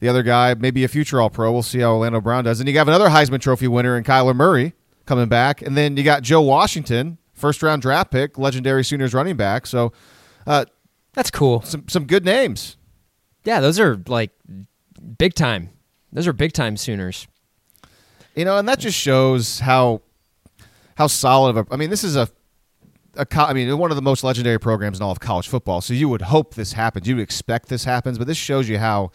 The 0.00 0.08
other 0.08 0.22
guy, 0.22 0.54
maybe 0.54 0.84
a 0.84 0.88
future 0.88 1.20
all 1.20 1.28
pro. 1.28 1.52
We'll 1.52 1.62
see 1.62 1.80
how 1.80 1.94
Orlando 1.94 2.20
Brown 2.20 2.44
does. 2.44 2.60
And 2.60 2.68
you 2.68 2.78
have 2.78 2.86
another 2.86 3.08
Heisman 3.08 3.40
Trophy 3.40 3.66
winner 3.66 3.96
in 3.96 4.04
Kyler 4.04 4.34
Murray 4.34 4.74
coming 5.08 5.28
back. 5.28 5.62
And 5.62 5.76
then 5.76 5.96
you 5.96 6.04
got 6.04 6.22
Joe 6.22 6.42
Washington, 6.42 7.18
first 7.32 7.62
round 7.62 7.82
draft 7.82 8.10
pick, 8.10 8.38
legendary 8.38 8.84
Sooners 8.84 9.14
running 9.14 9.36
back. 9.36 9.66
So 9.66 9.92
uh, 10.46 10.66
that's 11.14 11.30
cool. 11.30 11.62
Some, 11.62 11.88
some 11.88 12.04
good 12.04 12.24
names. 12.24 12.76
Yeah, 13.44 13.60
those 13.60 13.80
are 13.80 14.00
like 14.06 14.30
big 15.16 15.34
time. 15.34 15.70
Those 16.12 16.26
are 16.26 16.32
big 16.32 16.52
time 16.52 16.76
Sooners. 16.76 17.26
You 18.36 18.44
know, 18.44 18.58
and 18.58 18.68
that 18.68 18.78
just 18.78 18.96
shows 18.96 19.60
how 19.60 20.02
how 20.96 21.06
solid 21.06 21.56
of 21.56 21.66
a. 21.66 21.74
I 21.74 21.76
mean, 21.76 21.90
this 21.90 22.04
is 22.04 22.14
a, 22.14 22.28
a. 23.16 23.26
I 23.36 23.52
mean, 23.52 23.76
one 23.78 23.90
of 23.90 23.96
the 23.96 24.02
most 24.02 24.22
legendary 24.22 24.60
programs 24.60 24.98
in 24.98 25.02
all 25.02 25.10
of 25.10 25.18
college 25.18 25.48
football. 25.48 25.80
So 25.80 25.94
you 25.94 26.08
would 26.08 26.22
hope 26.22 26.54
this 26.54 26.74
happens. 26.74 27.08
You 27.08 27.16
would 27.16 27.22
expect 27.22 27.68
this 27.68 27.84
happens, 27.84 28.18
but 28.18 28.26
this 28.26 28.36
shows 28.36 28.68
you 28.68 28.78
how 28.78 29.10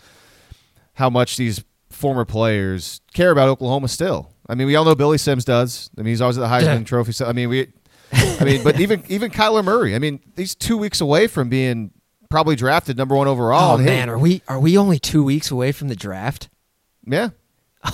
how 0.96 1.10
much 1.10 1.38
these 1.38 1.64
former 1.90 2.26
players 2.26 3.02
care 3.14 3.32
about 3.32 3.48
Oklahoma 3.48 3.88
still. 3.88 4.33
I 4.48 4.56
mean, 4.56 4.68
we 4.68 4.76
all 4.76 4.86
know 4.86 4.96
Billy 4.96 5.18
Sims 5.18 5.46
does. 5.46 5.90
I 5.98 6.02
mean, 6.02 6.10
he's 6.10 6.22
always 6.22 6.38
at 6.38 6.42
the 6.42 6.48
Heisman. 6.48 6.86
Trophy. 6.86 7.12
So 7.14 7.26
I 7.26 7.34
mean, 7.34 7.50
we. 7.50 7.68
I 8.12 8.44
mean, 8.44 8.64
but 8.64 8.80
even 8.80 9.04
even 9.08 9.32
Kyler 9.32 9.64
Murray. 9.64 9.96
I 9.96 10.00
mean, 10.00 10.20
he's 10.36 10.54
two 10.54 10.78
weeks 10.78 11.02
away 11.02 11.28
from 11.28 11.50
being 11.50 11.92
probably 12.30 12.56
drafted 12.56 12.98
number 12.98 13.16
one 13.16 13.28
overall. 13.28 13.76
Oh 13.76 13.78
man, 13.78 14.10
are 14.10 14.18
we 14.18 14.42
are 14.48 14.60
we 14.60 14.78
only 14.78 15.00
two 15.00 15.24
weeks 15.24 15.50
away 15.52 15.72
from 15.72 15.88
the 15.88 15.96
draft? 15.96 16.50
Yeah. 17.06 17.30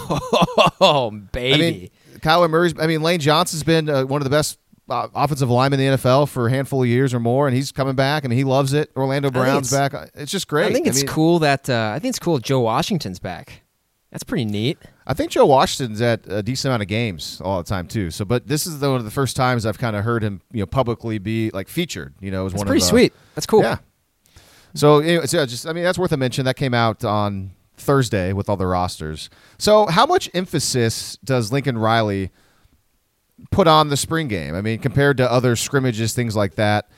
Oh 0.81 1.11
baby. 1.11 1.53
I 1.53 1.57
mean, 1.57 1.89
Kyler 2.19 2.49
Murray's. 2.49 2.73
I 2.79 2.87
mean, 2.87 3.01
Lane 3.01 3.19
Johnson's 3.19 3.63
been 3.63 3.89
uh, 3.89 4.05
one 4.05 4.21
of 4.21 4.23
the 4.23 4.29
best 4.29 4.57
uh, 4.89 5.07
offensive 5.13 5.49
linemen 5.49 5.79
in 5.79 5.91
the 5.91 5.97
NFL 5.97 6.29
for 6.29 6.47
a 6.47 6.49
handful 6.49 6.81
of 6.83 6.87
years 6.87 7.13
or 7.13 7.19
more, 7.19 7.47
and 7.47 7.55
he's 7.55 7.71
coming 7.71 7.95
back. 7.95 8.23
I 8.23 8.27
mean, 8.27 8.37
he 8.37 8.43
loves 8.43 8.73
it. 8.73 8.91
Orlando 8.95 9.29
Brown's 9.29 9.71
back. 9.71 9.93
It's 10.15 10.31
just 10.31 10.47
great. 10.47 10.67
I 10.67 10.73
think 10.73 10.87
it's 10.87 10.99
I 10.99 11.01
mean, 11.01 11.07
cool 11.07 11.39
that 11.39 11.69
uh, 11.69 11.91
I 11.95 11.99
think 11.99 12.11
it's 12.11 12.19
cool 12.19 12.39
Joe 12.39 12.61
Washington's 12.61 13.19
back. 13.19 13.63
That's 14.11 14.23
pretty 14.23 14.45
neat. 14.45 14.79
I 15.05 15.13
think 15.13 15.31
Joe 15.31 15.45
Washington's 15.45 16.01
at 16.01 16.21
a 16.27 16.41
decent 16.41 16.69
amount 16.69 16.81
of 16.81 16.87
games 16.87 17.39
all 17.43 17.61
the 17.61 17.67
time 17.67 17.87
too. 17.87 18.09
So, 18.09 18.25
but 18.25 18.47
this 18.47 18.65
is 18.65 18.79
the, 18.79 18.89
one 18.89 18.97
of 18.97 19.05
the 19.05 19.11
first 19.11 19.35
times 19.35 19.65
I've 19.65 19.77
kind 19.77 19.95
of 19.95 20.03
heard 20.03 20.23
him, 20.23 20.41
you 20.51 20.61
know, 20.61 20.65
publicly 20.65 21.19
be 21.19 21.51
like 21.51 21.67
featured. 21.67 22.15
You 22.19 22.31
know, 22.31 22.47
as 22.47 22.53
That's 22.53 22.61
one 22.61 22.67
pretty 22.67 22.83
of 22.83 22.87
the, 22.87 22.91
Pretty 22.91 23.09
sweet. 23.09 23.13
That's 23.35 23.45
cool. 23.45 23.61
Yeah. 23.61 23.77
So, 24.73 24.99
anyway, 24.99 25.25
so 25.25 25.45
just 25.45 25.67
I 25.67 25.73
mean, 25.73 25.83
that's 25.83 25.99
worth 25.99 26.11
a 26.11 26.17
mention. 26.17 26.45
That 26.45 26.55
came 26.55 26.73
out 26.73 27.03
on 27.03 27.51
Thursday 27.77 28.33
with 28.33 28.49
all 28.49 28.57
the 28.57 28.67
rosters. 28.67 29.29
So, 29.57 29.85
how 29.87 30.05
much 30.05 30.29
emphasis 30.33 31.17
does 31.23 31.51
Lincoln 31.51 31.77
Riley 31.77 32.31
put 33.51 33.67
on 33.67 33.89
the 33.89 33.97
spring 33.97 34.27
game? 34.27 34.55
I 34.55 34.61
mean, 34.61 34.79
compared 34.79 35.17
to 35.17 35.31
other 35.31 35.55
scrimmages, 35.55 36.13
things 36.13 36.35
like 36.35 36.55
that. 36.55 36.89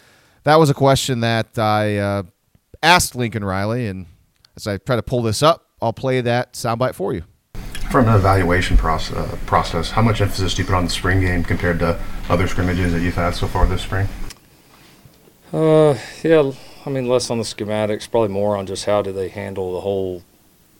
That 0.43 0.55
was 0.55 0.69
a 0.69 0.73
question 0.73 1.19
that 1.19 1.57
I 1.59 1.97
uh, 1.97 2.23
asked 2.81 3.15
Lincoln 3.15 3.43
Riley, 3.43 3.87
and 3.87 4.05
as 4.55 4.65
I 4.65 4.77
try 4.77 4.95
to 4.95 5.03
pull 5.03 5.21
this 5.21 5.43
up, 5.43 5.67
I'll 5.81 5.93
play 5.93 6.21
that 6.21 6.53
soundbite 6.53 6.95
for 6.95 7.13
you. 7.13 7.23
From 7.89 8.07
an 8.07 8.15
evaluation 8.15 8.77
process, 8.77 9.17
uh, 9.17 9.37
process, 9.45 9.91
how 9.91 10.01
much 10.01 10.21
emphasis 10.21 10.53
do 10.53 10.61
you 10.61 10.65
put 10.65 10.75
on 10.75 10.85
the 10.85 10.89
spring 10.89 11.19
game 11.21 11.43
compared 11.43 11.79
to 11.79 11.99
other 12.29 12.47
scrimmages 12.47 12.93
that 12.93 13.01
you've 13.01 13.15
had 13.15 13.31
so 13.31 13.47
far 13.47 13.65
this 13.65 13.81
spring? 13.81 14.07
Uh, 15.51 15.97
yeah, 16.23 16.51
I 16.85 16.89
mean, 16.89 17.09
less 17.09 17.29
on 17.29 17.37
the 17.37 17.43
schematics, 17.43 18.09
probably 18.09 18.29
more 18.29 18.55
on 18.55 18.65
just 18.65 18.85
how 18.85 19.01
do 19.01 19.11
they 19.11 19.27
handle 19.27 19.73
the 19.73 19.81
whole 19.81 20.23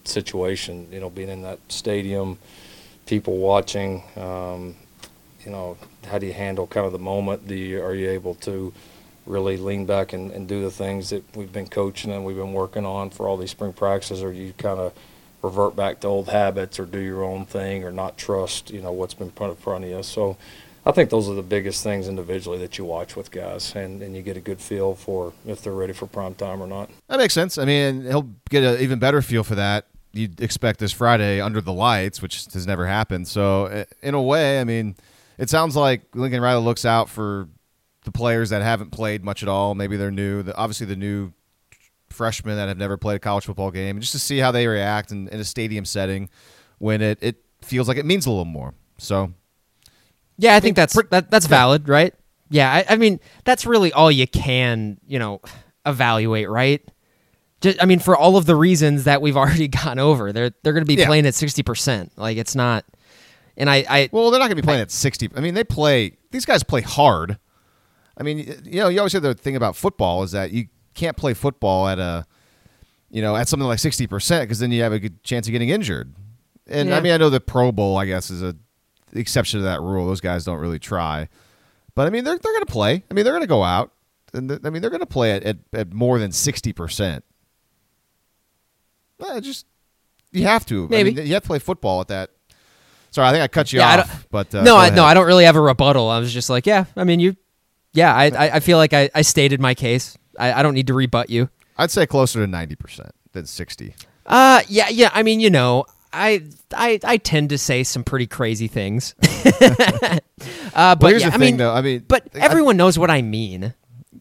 situation. 0.06 0.88
You 0.92 1.02
know, 1.02 1.10
being 1.10 1.28
in 1.28 1.42
that 1.42 1.60
stadium, 1.68 2.38
people 3.06 3.38
watching. 3.38 4.04
Um, 4.16 4.76
you 5.46 5.52
know, 5.52 5.78
how 6.06 6.18
do 6.20 6.28
you 6.28 6.34
handle 6.34 6.68
kind 6.68 6.86
of 6.86 6.92
the 6.92 7.00
moment? 7.00 7.48
Do 7.48 7.56
you, 7.56 7.84
are 7.84 7.96
you 7.96 8.10
able 8.10 8.36
to 8.36 8.72
really 9.32 9.58
lean 9.58 9.86
back 9.86 10.14
and, 10.14 10.32
and 10.32 10.48
do 10.48 10.62
the 10.62 10.70
things 10.70 11.10
that 11.10 11.24
we've 11.36 11.52
been 11.52 11.68
coaching 11.68 12.12
and 12.12 12.26
we've 12.26 12.36
been 12.36 12.54
working 12.54 12.86
on 12.86 13.10
for 13.10 13.28
all 13.28 13.38
these 13.38 13.52
spring 13.52 13.74
practices, 13.74 14.22
or 14.22 14.32
you 14.32 14.54
kind 14.58 14.80
of 14.80 14.94
revert 15.42 15.76
back 15.76 16.00
to 16.02 16.08
old 16.08 16.30
habits 16.30 16.80
or 16.80 16.86
do 16.86 17.00
your 17.00 17.24
own 17.24 17.46
thing 17.46 17.84
or 17.84 17.92
not 17.92 18.18
trust, 18.18 18.70
you 18.70 18.82
know, 18.82 18.92
what's 18.92 19.14
been 19.14 19.32
put 19.32 19.50
in 19.50 19.56
front 19.56 19.84
of 19.86 19.90
you. 19.90 20.04
So 20.04 20.38
I 20.86 20.92
think 20.92 21.10
those 21.10 21.30
are 21.30 21.34
the 21.34 21.42
biggest 21.42 21.84
things 21.84 22.08
individually 22.08 22.60
that 22.60 22.78
you 22.78 22.86
watch 22.86 23.16
with 23.16 23.32
guys 23.32 23.74
and, 23.76 24.02
and 24.04 24.16
you 24.16 24.22
get 24.22 24.38
a 24.38 24.42
good 24.42 24.60
feel 24.60 24.94
for 24.94 25.34
if 25.48 25.62
they're 25.64 25.74
ready 25.74 25.94
for 25.94 26.06
prime 26.06 26.36
time 26.36 26.62
or 26.62 26.68
not. 26.68 26.90
That 27.08 27.18
makes 27.18 27.34
sense. 27.34 27.58
I 27.58 27.66
mean, 27.66 28.02
he'll 28.04 28.30
get 28.50 28.64
an 28.64 28.82
even 28.82 29.00
better 29.00 29.22
feel 29.22 29.44
for 29.44 29.56
that 29.56 29.88
you'd 30.14 30.42
expect 30.42 30.80
this 30.80 30.92
Friday 30.92 31.40
under 31.40 31.62
the 31.62 31.74
lights, 31.74 32.22
which 32.22 32.46
has 32.54 32.68
never 32.68 32.86
happened. 32.86 33.28
So, 33.28 33.86
in 34.02 34.14
a 34.14 34.22
way, 34.22 34.60
I 34.60 34.64
mean, 34.64 34.96
it 35.38 35.50
sounds 35.50 35.76
like 35.76 36.02
Lincoln 36.14 36.42
Riley 36.42 36.62
looks 36.62 36.86
out 36.86 37.10
for 37.10 37.48
the 38.04 38.12
players 38.12 38.50
that 38.50 38.62
haven't 38.62 38.92
played 38.92 39.24
much 39.24 39.44
at 39.44 39.50
all. 39.50 39.76
Maybe 39.76 39.98
they're 39.98 40.12
new. 40.12 40.44
The, 40.44 40.56
obviously, 40.56 40.86
the 40.86 40.96
new 40.96 41.34
freshmen 42.10 42.58
that 42.58 42.68
have 42.68 42.78
never 42.78 42.98
played 42.98 43.16
a 43.16 43.20
college 43.20 43.46
football 43.46 43.72
game, 43.72 44.00
just 44.00 44.12
to 44.14 44.20
see 44.20 44.40
how 44.40 44.52
they 44.52 44.68
react 44.68 45.12
in, 45.12 45.28
in 45.30 45.40
a 45.40 45.46
stadium 45.46 45.86
setting 45.86 46.30
when 46.78 47.02
it, 47.02 47.20
it 47.22 47.44
feels 47.62 47.88
like 47.88 47.98
it 47.98 48.06
means 48.06 48.26
a 48.26 48.30
little 48.30 48.46
more. 48.46 48.74
So, 48.98 49.34
yeah, 50.38 50.56
I 50.56 50.60
think 50.60 50.76
that's 50.76 50.96
that, 51.10 51.32
that's 51.32 51.46
valid, 51.46 51.88
right? 51.88 52.14
Yeah, 52.50 52.72
I, 52.72 52.86
I 52.90 52.96
mean 52.98 53.20
that's 53.46 53.66
really 53.66 53.94
all 53.94 54.12
you 54.12 54.28
can, 54.28 55.00
you 55.08 55.20
know, 55.20 55.42
evaluate, 55.86 56.50
right? 56.50 56.82
Just, 57.62 57.82
I 57.82 57.86
mean, 57.86 58.00
for 58.00 58.18
all 58.18 58.38
of 58.38 58.46
the 58.46 58.56
reasons 58.56 59.04
that 59.06 59.22
we've 59.22 59.38
already 59.42 59.68
gone 59.68 60.00
over, 60.00 60.32
they're 60.32 60.52
they're 60.64 60.74
going 60.74 60.86
to 60.86 60.88
be 60.88 60.96
yeah. 60.96 61.08
playing 61.08 61.26
at 61.26 61.36
sixty 61.36 61.64
percent. 61.64 62.12
Like 62.18 62.38
it's 62.38 62.56
not, 62.56 62.86
and 63.56 63.70
I, 63.70 63.86
I 63.88 64.10
well, 64.12 64.32
they're 64.32 64.40
not 64.40 64.48
going 64.48 64.58
to 64.58 64.62
be 64.62 64.66
playing 64.66 64.80
I, 64.80 64.84
at 64.84 64.92
sixty. 64.92 65.30
I 65.36 65.40
mean, 65.40 65.54
they 65.54 65.64
play. 65.64 66.18
These 66.32 66.46
guys 66.46 66.64
play 66.64 66.82
hard. 66.82 67.38
I 68.22 68.24
mean, 68.24 68.38
you 68.66 68.82
know, 68.82 68.88
you 68.88 69.00
always 69.00 69.14
hear 69.14 69.20
the 69.20 69.34
thing 69.34 69.56
about 69.56 69.76
football 69.76 70.22
is 70.22 70.32
that 70.34 70.52
you 70.52 70.68
can't 70.94 71.18
play 71.18 71.34
football 71.34 71.88
at 71.88 71.98
a, 71.98 72.24
you 73.10 73.20
know, 73.20 73.36
at 73.36 73.48
something 73.48 73.68
like 73.68 73.80
sixty 73.80 74.06
percent 74.06 74.44
because 74.44 74.60
then 74.60 74.72
you 74.72 74.84
have 74.84 74.94
a 74.94 75.00
good 75.00 75.24
chance 75.24 75.48
of 75.48 75.52
getting 75.54 75.70
injured. 75.70 76.14
And 76.68 76.90
yeah. 76.90 76.98
I 76.98 77.02
mean, 77.02 77.14
I 77.14 77.18
know 77.18 77.32
the 77.32 77.42
Pro 77.42 77.72
Bowl, 77.72 77.98
I 77.98 78.06
guess, 78.06 78.30
is 78.30 78.44
a 78.44 78.56
exception 79.14 79.62
to 79.62 79.64
that 79.64 79.82
rule. 79.82 80.06
Those 80.06 80.22
guys 80.22 80.46
don't 80.46 80.60
really 80.60 80.78
try, 80.78 81.30
but 81.96 82.06
I 82.06 82.12
mean, 82.12 82.24
they're 82.24 82.38
they're 82.38 82.54
going 82.54 82.64
to 82.64 82.72
play. 82.72 83.04
I 83.10 83.14
mean, 83.16 83.26
they're 83.26 83.34
going 83.34 83.42
to 83.42 83.48
go 83.48 83.64
out, 83.64 83.92
and 84.34 84.52
I 84.64 84.70
mean, 84.70 84.84
they're 84.84 84.92
going 84.92 85.00
to 85.00 85.08
play 85.08 85.32
at, 85.32 85.42
at, 85.42 85.58
at 85.74 85.92
more 85.92 86.20
than 86.20 86.32
sixty 86.32 86.74
percent. 86.74 87.26
Uh, 89.20 89.42
just 89.42 89.66
you 90.32 90.46
have 90.46 90.68
to. 90.68 90.88
Maybe 90.90 91.10
I 91.10 91.14
mean, 91.16 91.26
you 91.26 91.34
have 91.34 91.42
to 91.42 91.48
play 91.48 91.60
football 91.60 92.02
at 92.02 92.10
that. 92.10 92.30
Sorry, 93.10 93.28
I 93.28 93.32
think 93.32 93.44
I 93.44 93.48
cut 93.48 93.74
you 93.74 93.80
yeah, 93.80 94.02
off. 94.02 94.28
But 94.30 94.54
uh, 94.54 94.62
no, 94.62 94.78
I, 94.78 94.92
no, 94.92 95.04
I 95.04 95.16
don't 95.16 95.26
really 95.26 95.44
have 95.46 95.58
a 95.58 95.62
rebuttal. 95.62 96.08
I 96.08 96.20
was 96.20 96.32
just 96.32 96.50
like, 96.50 96.66
yeah, 96.66 96.86
I 96.96 97.04
mean, 97.04 97.20
you, 97.20 97.36
yeah, 97.94 98.16
I, 98.16 98.26
I, 98.26 98.56
I 98.56 98.60
feel 98.60 98.78
like 98.78 98.94
I, 98.94 99.10
I 99.14 99.22
stated 99.22 99.60
my 99.60 99.74
case. 99.74 100.18
I, 100.40 100.54
I 100.54 100.64
don't 100.64 100.74
need 100.74 100.88
to 100.88 100.94
rebut 100.94 101.30
you. 101.30 101.50
I'd 101.78 101.92
say 101.92 102.06
closer 102.06 102.40
to 102.40 102.48
ninety 102.48 102.76
percent 102.76 103.12
than 103.34 103.46
sixty. 103.46 103.96
Uh, 104.26 104.62
yeah, 104.68 104.90
yeah. 104.90 105.10
I 105.14 105.24
mean, 105.24 105.40
you 105.40 105.50
know, 105.50 105.86
I 106.14 106.44
I 106.74 107.00
I 107.04 107.18
tend 107.18 107.50
to 107.50 107.58
say 107.58 107.84
some 107.84 108.04
pretty 108.04 108.28
crazy 108.28 108.68
things. 108.68 109.16
uh, 109.24 110.20
but 110.74 111.02
well, 111.02 111.10
here's 111.10 111.24
yeah, 111.24 111.30
the 111.30 111.36
I 111.36 111.38
thing, 111.38 111.40
mean, 111.40 111.58
though. 111.58 111.74
I 111.74 111.82
mean, 111.82 112.06
but 112.08 112.28
everyone 112.36 112.76
I, 112.76 112.78
knows 112.78 113.00
what 113.00 113.10
I 113.10 113.22
mean. 113.22 113.74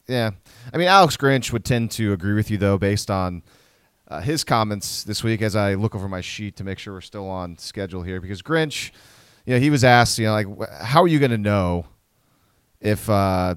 Yeah, 0.07 0.31
I 0.73 0.77
mean, 0.77 0.89
Alex 0.89 1.17
Grinch 1.17 1.53
would 1.53 1.65
tend 1.65 1.91
to 1.93 2.13
agree 2.13 2.35
with 2.35 2.51
you 2.51 2.59
though, 2.59 2.79
based 2.79 3.11
on 3.11 3.43
uh, 4.09 4.21
his 4.21 4.45
comments 4.45 5.05
this 5.05 5.23
week 5.23 5.43
as 5.43 5.55
I 5.55 5.75
look 5.75 5.95
over 5.95 6.09
my 6.09 6.21
sheet 6.21 6.57
to 6.57 6.65
make 6.65 6.79
sure 6.79 6.95
we're 6.95 7.01
still 7.01 7.29
on 7.29 7.59
schedule 7.59 8.03
here. 8.03 8.21
Because 8.21 8.43
Grinch, 8.43 8.91
you 9.47 9.55
know, 9.55 9.61
he 9.61 9.71
was 9.71 9.85
asked, 9.85 10.19
you 10.19 10.27
know, 10.27 10.33
like, 10.33 10.47
how 10.81 11.03
are 11.03 11.09
you 11.09 11.19
going 11.19 11.31
to 11.31 11.39
know 11.39 11.87
if, 12.81 13.09
uh, 13.09 13.57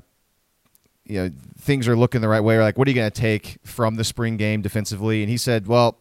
you 1.06 1.16
know, 1.18 1.32
things 1.60 1.88
are 1.88 1.96
looking 1.96 2.22
the 2.22 2.28
right 2.28 2.42
way, 2.42 2.60
like, 2.60 2.78
what 2.78 2.88
are 2.88 2.92
you 2.92 2.96
going 2.96 3.12
to 3.12 3.22
take 3.22 3.58
from 3.64 3.96
the 3.96 4.04
spring 4.04 4.38
game 4.38 4.62
defensively? 4.62 5.22
And 5.22 5.30
he 5.30 5.38
said, 5.38 5.68
well, 5.68 6.00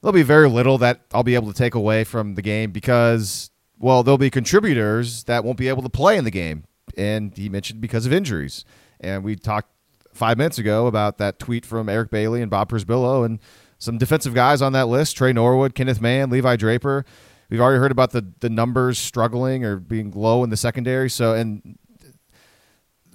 there'll 0.00 0.12
be 0.12 0.22
very 0.22 0.48
little 0.48 0.78
that 0.78 1.02
I'll 1.12 1.22
be 1.22 1.34
able 1.34 1.52
to 1.52 1.56
take 1.56 1.74
away 1.74 2.04
from 2.04 2.34
the 2.34 2.42
game 2.42 2.70
because, 2.70 3.50
well, 3.78 4.02
there'll 4.02 4.18
be 4.18 4.30
contributors 4.30 5.24
that 5.24 5.44
won't 5.44 5.58
be 5.58 5.68
able 5.68 5.82
to 5.82 5.88
play 5.88 6.16
in 6.16 6.24
the 6.24 6.30
game. 6.30 6.64
And 6.96 7.36
he 7.36 7.48
mentioned 7.48 7.80
because 7.80 8.06
of 8.06 8.12
injuries. 8.12 8.64
And 9.00 9.22
we 9.24 9.36
talked 9.36 9.70
five 10.12 10.36
minutes 10.36 10.58
ago 10.58 10.86
about 10.86 11.18
that 11.18 11.38
tweet 11.38 11.64
from 11.64 11.88
Eric 11.88 12.10
Bailey 12.10 12.42
and 12.42 12.50
Bob 12.50 12.70
Przybylo, 12.70 13.24
and 13.24 13.38
some 13.78 13.96
defensive 13.96 14.34
guys 14.34 14.60
on 14.60 14.72
that 14.72 14.88
list 14.88 15.16
Tre 15.16 15.32
Norwood, 15.32 15.74
Kenneth 15.74 16.00
Mann, 16.00 16.30
Levi 16.30 16.56
Draper, 16.56 17.04
We've 17.50 17.60
already 17.60 17.80
heard 17.80 17.90
about 17.90 18.12
the 18.12 18.24
the 18.38 18.48
numbers 18.48 18.98
struggling 18.98 19.64
or 19.64 19.76
being 19.76 20.12
low 20.12 20.44
in 20.44 20.50
the 20.50 20.56
secondary. 20.56 21.10
So 21.10 21.34
and 21.34 21.76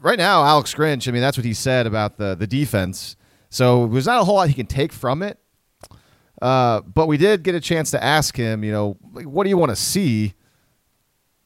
right 0.05 0.19
now, 0.19 0.43
Alex 0.43 0.73
Grinch, 0.75 1.07
I 1.07 1.11
mean, 1.11 1.21
that's 1.21 1.35
what 1.35 1.45
he 1.45 1.53
said 1.53 1.87
about 1.87 2.17
the 2.17 2.35
the 2.35 2.47
defense. 2.47 3.17
So 3.49 3.87
there's 3.87 4.05
not 4.05 4.21
a 4.21 4.23
whole 4.23 4.35
lot 4.35 4.47
he 4.47 4.53
can 4.53 4.67
take 4.67 4.93
from 4.93 5.23
it. 5.23 5.39
Uh, 6.41 6.81
but 6.81 7.07
we 7.07 7.17
did 7.17 7.43
get 7.43 7.55
a 7.55 7.59
chance 7.61 7.91
to 7.91 8.03
ask 8.03 8.35
him, 8.35 8.63
you 8.63 8.71
know, 8.71 8.97
like, 9.13 9.25
what 9.25 9.43
do 9.43 9.49
you 9.49 9.57
want 9.57 9.69
to 9.69 9.75
see 9.75 10.33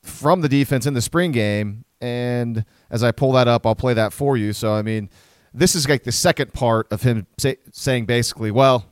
from 0.02 0.42
the 0.42 0.50
defense 0.50 0.86
in 0.88 0.94
the 0.96 1.02
spring 1.02 1.32
game? 1.32 1.86
And 2.02 2.66
as 2.90 3.04
I 3.04 3.12
pull 3.12 3.32
that 3.34 3.48
up, 3.48 3.66
I'll 3.66 3.76
play 3.76 3.94
that 3.94 4.14
for 4.14 4.36
you. 4.36 4.52
So 4.54 4.74
I 4.74 4.82
mean, 4.82 5.10
this 5.54 5.76
is 5.76 5.88
like 5.88 6.04
the 6.04 6.12
second 6.12 6.54
part 6.54 6.92
of 6.92 7.04
him 7.04 7.28
say, 7.38 7.58
saying 7.72 8.06
basically, 8.06 8.52
well, 8.52 8.86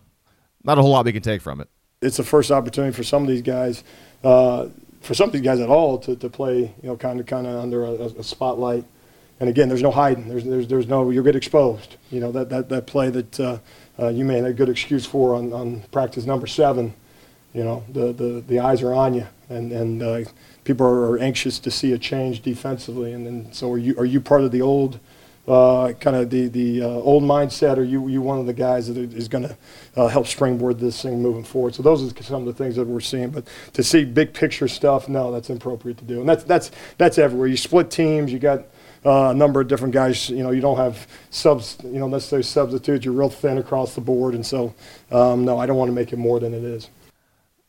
not 0.64 0.78
a 0.78 0.82
whole 0.82 0.92
lot 0.92 1.06
we 1.06 1.14
can 1.14 1.22
take 1.22 1.42
from 1.42 1.60
it. 1.62 1.70
It's 2.02 2.18
the 2.18 2.24
first 2.24 2.52
opportunity 2.52 2.94
for 2.94 3.04
some 3.04 3.24
of 3.24 3.28
these 3.28 3.42
guys, 3.42 3.84
uh, 4.24 4.68
for 5.02 5.14
some 5.14 5.30
of 5.30 5.34
these 5.34 5.42
guys 5.42 5.60
at 5.60 5.70
all, 5.70 5.98
to, 6.00 6.16
to 6.16 6.30
play, 6.30 6.60
you 6.60 6.90
know, 6.90 6.96
kind 6.96 7.20
of 7.20 7.26
kind 7.26 7.48
of 7.48 7.56
under 7.60 7.84
a, 7.84 7.92
a 7.92 8.24
spotlight. 8.24 8.86
And 9.40 9.50
again, 9.50 9.70
there's 9.70 9.84
no 9.84 9.92
hiding. 9.92 10.28
There's 10.28 10.44
there's 10.44 10.68
there's 10.68 10.88
no 10.88 11.10
you'll 11.12 11.24
get 11.24 11.36
exposed. 11.36 11.98
You 12.10 12.20
know 12.20 12.32
that 12.32 12.50
that, 12.50 12.70
that 12.70 12.88
play 12.88 13.10
that 13.10 13.40
uh, 13.40 13.58
uh, 14.00 14.08
you 14.08 14.26
made 14.26 14.44
a 14.44 14.54
good 14.54 14.70
excuse 14.70 15.06
for 15.06 15.36
on, 15.36 15.54
on 15.54 15.82
practice 15.92 16.26
number 16.26 16.48
seven. 16.48 16.94
You 17.54 17.64
know 17.64 17.84
the, 17.92 18.14
the, 18.14 18.44
the 18.48 18.60
eyes 18.60 18.82
are 18.82 18.94
on 18.94 19.14
you, 19.14 19.28
and 19.50 19.72
and 19.72 20.04
uh, 20.04 20.20
people 20.64 20.88
are 20.88 21.20
anxious 21.20 21.60
to 21.60 21.72
see 21.72 21.94
a 21.94 21.98
change 21.98 22.42
defensively. 22.42 23.14
And 23.14 23.26
then 23.26 23.54
so 23.54 23.72
are 23.72 23.78
you 23.78 23.98
are 24.00 24.06
you 24.06 24.20
part 24.22 24.42
of 24.42 24.52
the 24.52 24.62
old 24.62 25.00
uh, 25.48 25.94
kind 26.00 26.16
of 26.16 26.30
the 26.32 26.48
the 26.48 26.82
uh, 26.82 26.88
old 26.88 27.24
mindset, 27.24 27.78
or 27.78 27.84
you 27.84 28.08
you 28.08 28.24
one 28.24 28.40
of 28.40 28.48
the 28.48 28.54
guys 28.54 28.88
that 28.88 28.98
is 28.98 29.28
going 29.28 29.48
to 29.48 29.58
uh, 29.96 30.08
help 30.08 30.26
springboard 30.26 30.80
this 30.80 31.02
thing 31.02 31.22
moving 31.22 31.44
forward? 31.44 31.76
So 31.76 31.84
those 31.84 32.04
are 32.04 32.24
some 32.24 32.42
of 32.42 32.48
the 32.48 32.54
things 32.54 32.76
that 32.76 32.88
we're 32.88 33.00
seeing. 33.00 33.30
But 33.30 33.48
to 33.74 33.84
see 33.84 34.04
big 34.04 34.34
picture 34.34 34.68
stuff, 34.68 35.08
no, 35.08 35.32
that's 35.32 35.50
inappropriate 35.52 36.00
to 36.00 36.06
do, 36.06 36.22
and 36.22 36.28
that's 36.28 36.44
that's 36.44 36.72
that's 36.98 37.20
everywhere. 37.20 37.48
You 37.48 37.58
split 37.58 37.92
teams, 37.92 38.34
you 38.34 38.40
got. 38.40 38.64
Uh, 39.08 39.30
a 39.30 39.34
number 39.34 39.62
of 39.62 39.70
different 39.70 39.94
guys, 39.94 40.30
you 40.30 40.44
know, 40.44 40.52
you 40.52 40.60
don't 40.60 40.76
have 40.76 41.08
subs, 41.30 41.78
you 41.84 41.98
know, 41.98 42.10
necessarily 42.10 42.44
substitutes. 42.44 43.06
You're 43.06 43.14
real 43.14 43.30
thin 43.30 43.58
across 43.58 43.96
the 43.96 44.02
board, 44.02 44.34
and 44.34 44.46
so, 44.46 44.74
um, 45.12 45.46
no, 45.46 45.58
I 45.58 45.66
don't 45.66 45.78
want 45.78 45.88
to 45.88 45.94
make 45.94 46.12
it 46.12 46.18
more 46.18 46.42
than 46.42 46.54
it 46.54 46.64
is. 46.64 46.90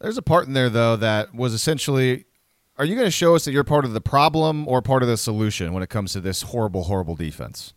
There's 0.01 0.19
a 0.19 0.23
part 0.23 0.49
in 0.49 0.53
there 0.53 0.69
though 0.69 0.97
that 0.97 1.35
was 1.35 1.55
essentially 1.55 2.25
are 2.79 2.85
you 2.85 2.95
going 2.95 3.07
to 3.07 3.11
show 3.11 3.35
us 3.35 3.45
that 3.45 3.53
you're 3.53 3.65
part 3.65 3.85
of 3.85 3.93
the 3.93 4.01
problem 4.01 4.69
or 4.69 4.81
part 4.81 5.03
of 5.03 5.09
the 5.09 5.17
solution 5.17 5.73
when 5.73 5.83
it 5.83 5.89
comes 5.89 6.13
to 6.13 6.21
this 6.21 6.43
horrible, 6.43 6.85
horrible 6.85 7.17
defense? 7.17 7.75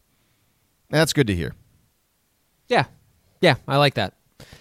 That's 0.91 1.11
good 1.11 1.25
to 1.27 1.35
hear. 1.35 1.55
Yeah, 2.67 2.85
yeah, 3.41 3.55
I 3.67 3.77
like 3.77 3.95
that. 3.95 4.13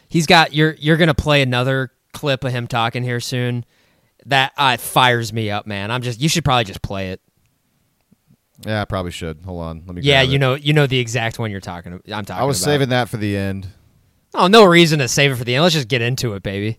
He's 0.08 0.26
got 0.26 0.54
you're 0.54 0.74
you're 0.78 0.96
going 0.96 1.08
to 1.08 1.14
play 1.14 1.42
another 1.42 1.92
clip 2.12 2.42
of 2.44 2.52
him 2.52 2.66
talking 2.66 3.02
here 3.02 3.20
soon. 3.20 3.64
That 4.26 4.52
uh, 4.56 4.76
fires 4.76 5.32
me 5.32 5.50
up, 5.50 5.66
man. 5.66 5.90
I'm 5.90 6.02
just 6.02 6.20
you 6.20 6.28
should 6.28 6.44
probably 6.44 6.64
just 6.64 6.82
play 6.82 7.10
it. 7.10 7.20
Yeah, 8.66 8.82
I 8.82 8.84
probably 8.84 9.10
should. 9.10 9.40
Hold 9.44 9.62
on, 9.62 9.82
let 9.86 9.94
me. 9.96 10.02
Yeah, 10.02 10.22
you 10.22 10.36
it. 10.36 10.38
know 10.38 10.54
you 10.54 10.72
know 10.72 10.86
the 10.86 10.98
exact 10.98 11.38
one 11.38 11.50
you're 11.50 11.60
talking. 11.60 11.94
I'm 12.12 12.24
talking. 12.24 12.42
I 12.42 12.44
was 12.44 12.60
about. 12.60 12.70
saving 12.70 12.88
that 12.90 13.08
for 13.08 13.16
the 13.16 13.36
end. 13.36 13.68
Oh, 14.34 14.46
no 14.46 14.64
reason 14.64 14.98
to 15.00 15.08
save 15.08 15.32
it 15.32 15.36
for 15.36 15.44
the 15.44 15.54
end. 15.54 15.62
Let's 15.62 15.74
just 15.74 15.88
get 15.88 16.02
into 16.02 16.34
it, 16.34 16.42
baby. 16.42 16.78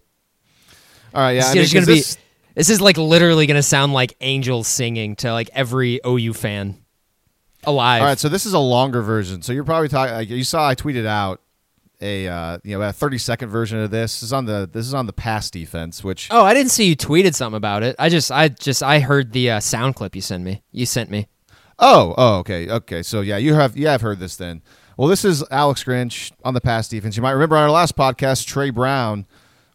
All 1.14 1.22
right, 1.22 1.32
yeah. 1.32 1.42
This, 1.42 1.50
I 1.52 1.56
mean, 1.56 1.68
gonna 1.74 1.86
be. 1.86 2.00
this- 2.00 2.18
This 2.56 2.70
is 2.70 2.82
like 2.82 2.98
literally 2.98 3.46
gonna 3.48 3.64
sound 3.64 3.94
like 3.94 4.16
angels 4.22 4.68
singing 4.68 5.16
to 5.18 5.32
like 5.34 5.50
every 5.54 6.00
OU 6.06 6.34
fan 6.34 6.84
alive. 7.64 8.02
All 8.02 8.08
right, 8.08 8.20
so 8.20 8.30
this 8.30 8.46
is 8.46 8.54
a 8.54 8.60
longer 8.60 9.02
version. 9.02 9.42
So 9.42 9.54
you're 9.54 9.64
probably 9.64 9.90
talking. 9.90 10.14
Like, 10.14 10.30
you 10.30 10.44
saw 10.44 10.68
I 10.68 10.76
tweeted 10.76 11.06
out 11.06 11.42
a 12.02 12.28
uh, 12.28 12.58
you 12.64 12.78
know 12.78 12.88
a 12.88 12.94
30 12.94 13.18
second 13.18 13.50
version 13.50 13.80
of 13.80 13.92
this. 13.92 14.20
This 14.20 14.24
is 14.24 14.34
on 14.34 14.46
the 14.46 14.70
this 14.72 14.86
is 14.86 14.94
on 14.94 15.06
the 15.06 15.14
pass 15.14 15.50
defense, 15.50 16.04
which 16.04 16.28
Oh, 16.32 16.44
I 16.44 16.54
didn't 16.54 16.72
see 16.72 16.86
you 16.86 16.96
tweeted 16.96 17.36
something 17.36 17.58
about 17.58 17.84
it. 17.84 17.96
I 18.00 18.10
just, 18.10 18.32
I 18.32 18.50
just, 18.50 18.84
I 18.84 19.00
heard 19.00 19.32
the 19.34 19.52
uh, 19.52 19.60
sound 19.60 19.96
clip 19.96 20.16
you 20.16 20.22
sent 20.22 20.44
me. 20.44 20.64
You 20.72 20.86
sent 20.86 21.10
me. 21.10 21.28
Oh, 21.84 22.14
oh, 22.16 22.38
okay, 22.38 22.70
okay. 22.70 23.02
So 23.02 23.22
yeah, 23.22 23.38
you 23.38 23.56
have 23.56 23.76
yeah, 23.76 23.94
I've 23.94 24.02
heard 24.02 24.20
this 24.20 24.36
then. 24.36 24.62
Well, 24.98 25.08
this 25.08 25.26
is 25.26 25.44
Alex 25.50 25.84
Grinch 25.84 26.32
on 26.46 26.54
the 26.54 26.62
pass 26.62 26.88
defense. 26.88 27.18
You 27.18 27.24
might 27.24 27.32
remember 27.32 27.58
on 27.58 27.64
our 27.64 27.72
last 27.72 27.96
podcast, 27.96 28.46
Tre 28.46 28.70
Brown 28.70 29.26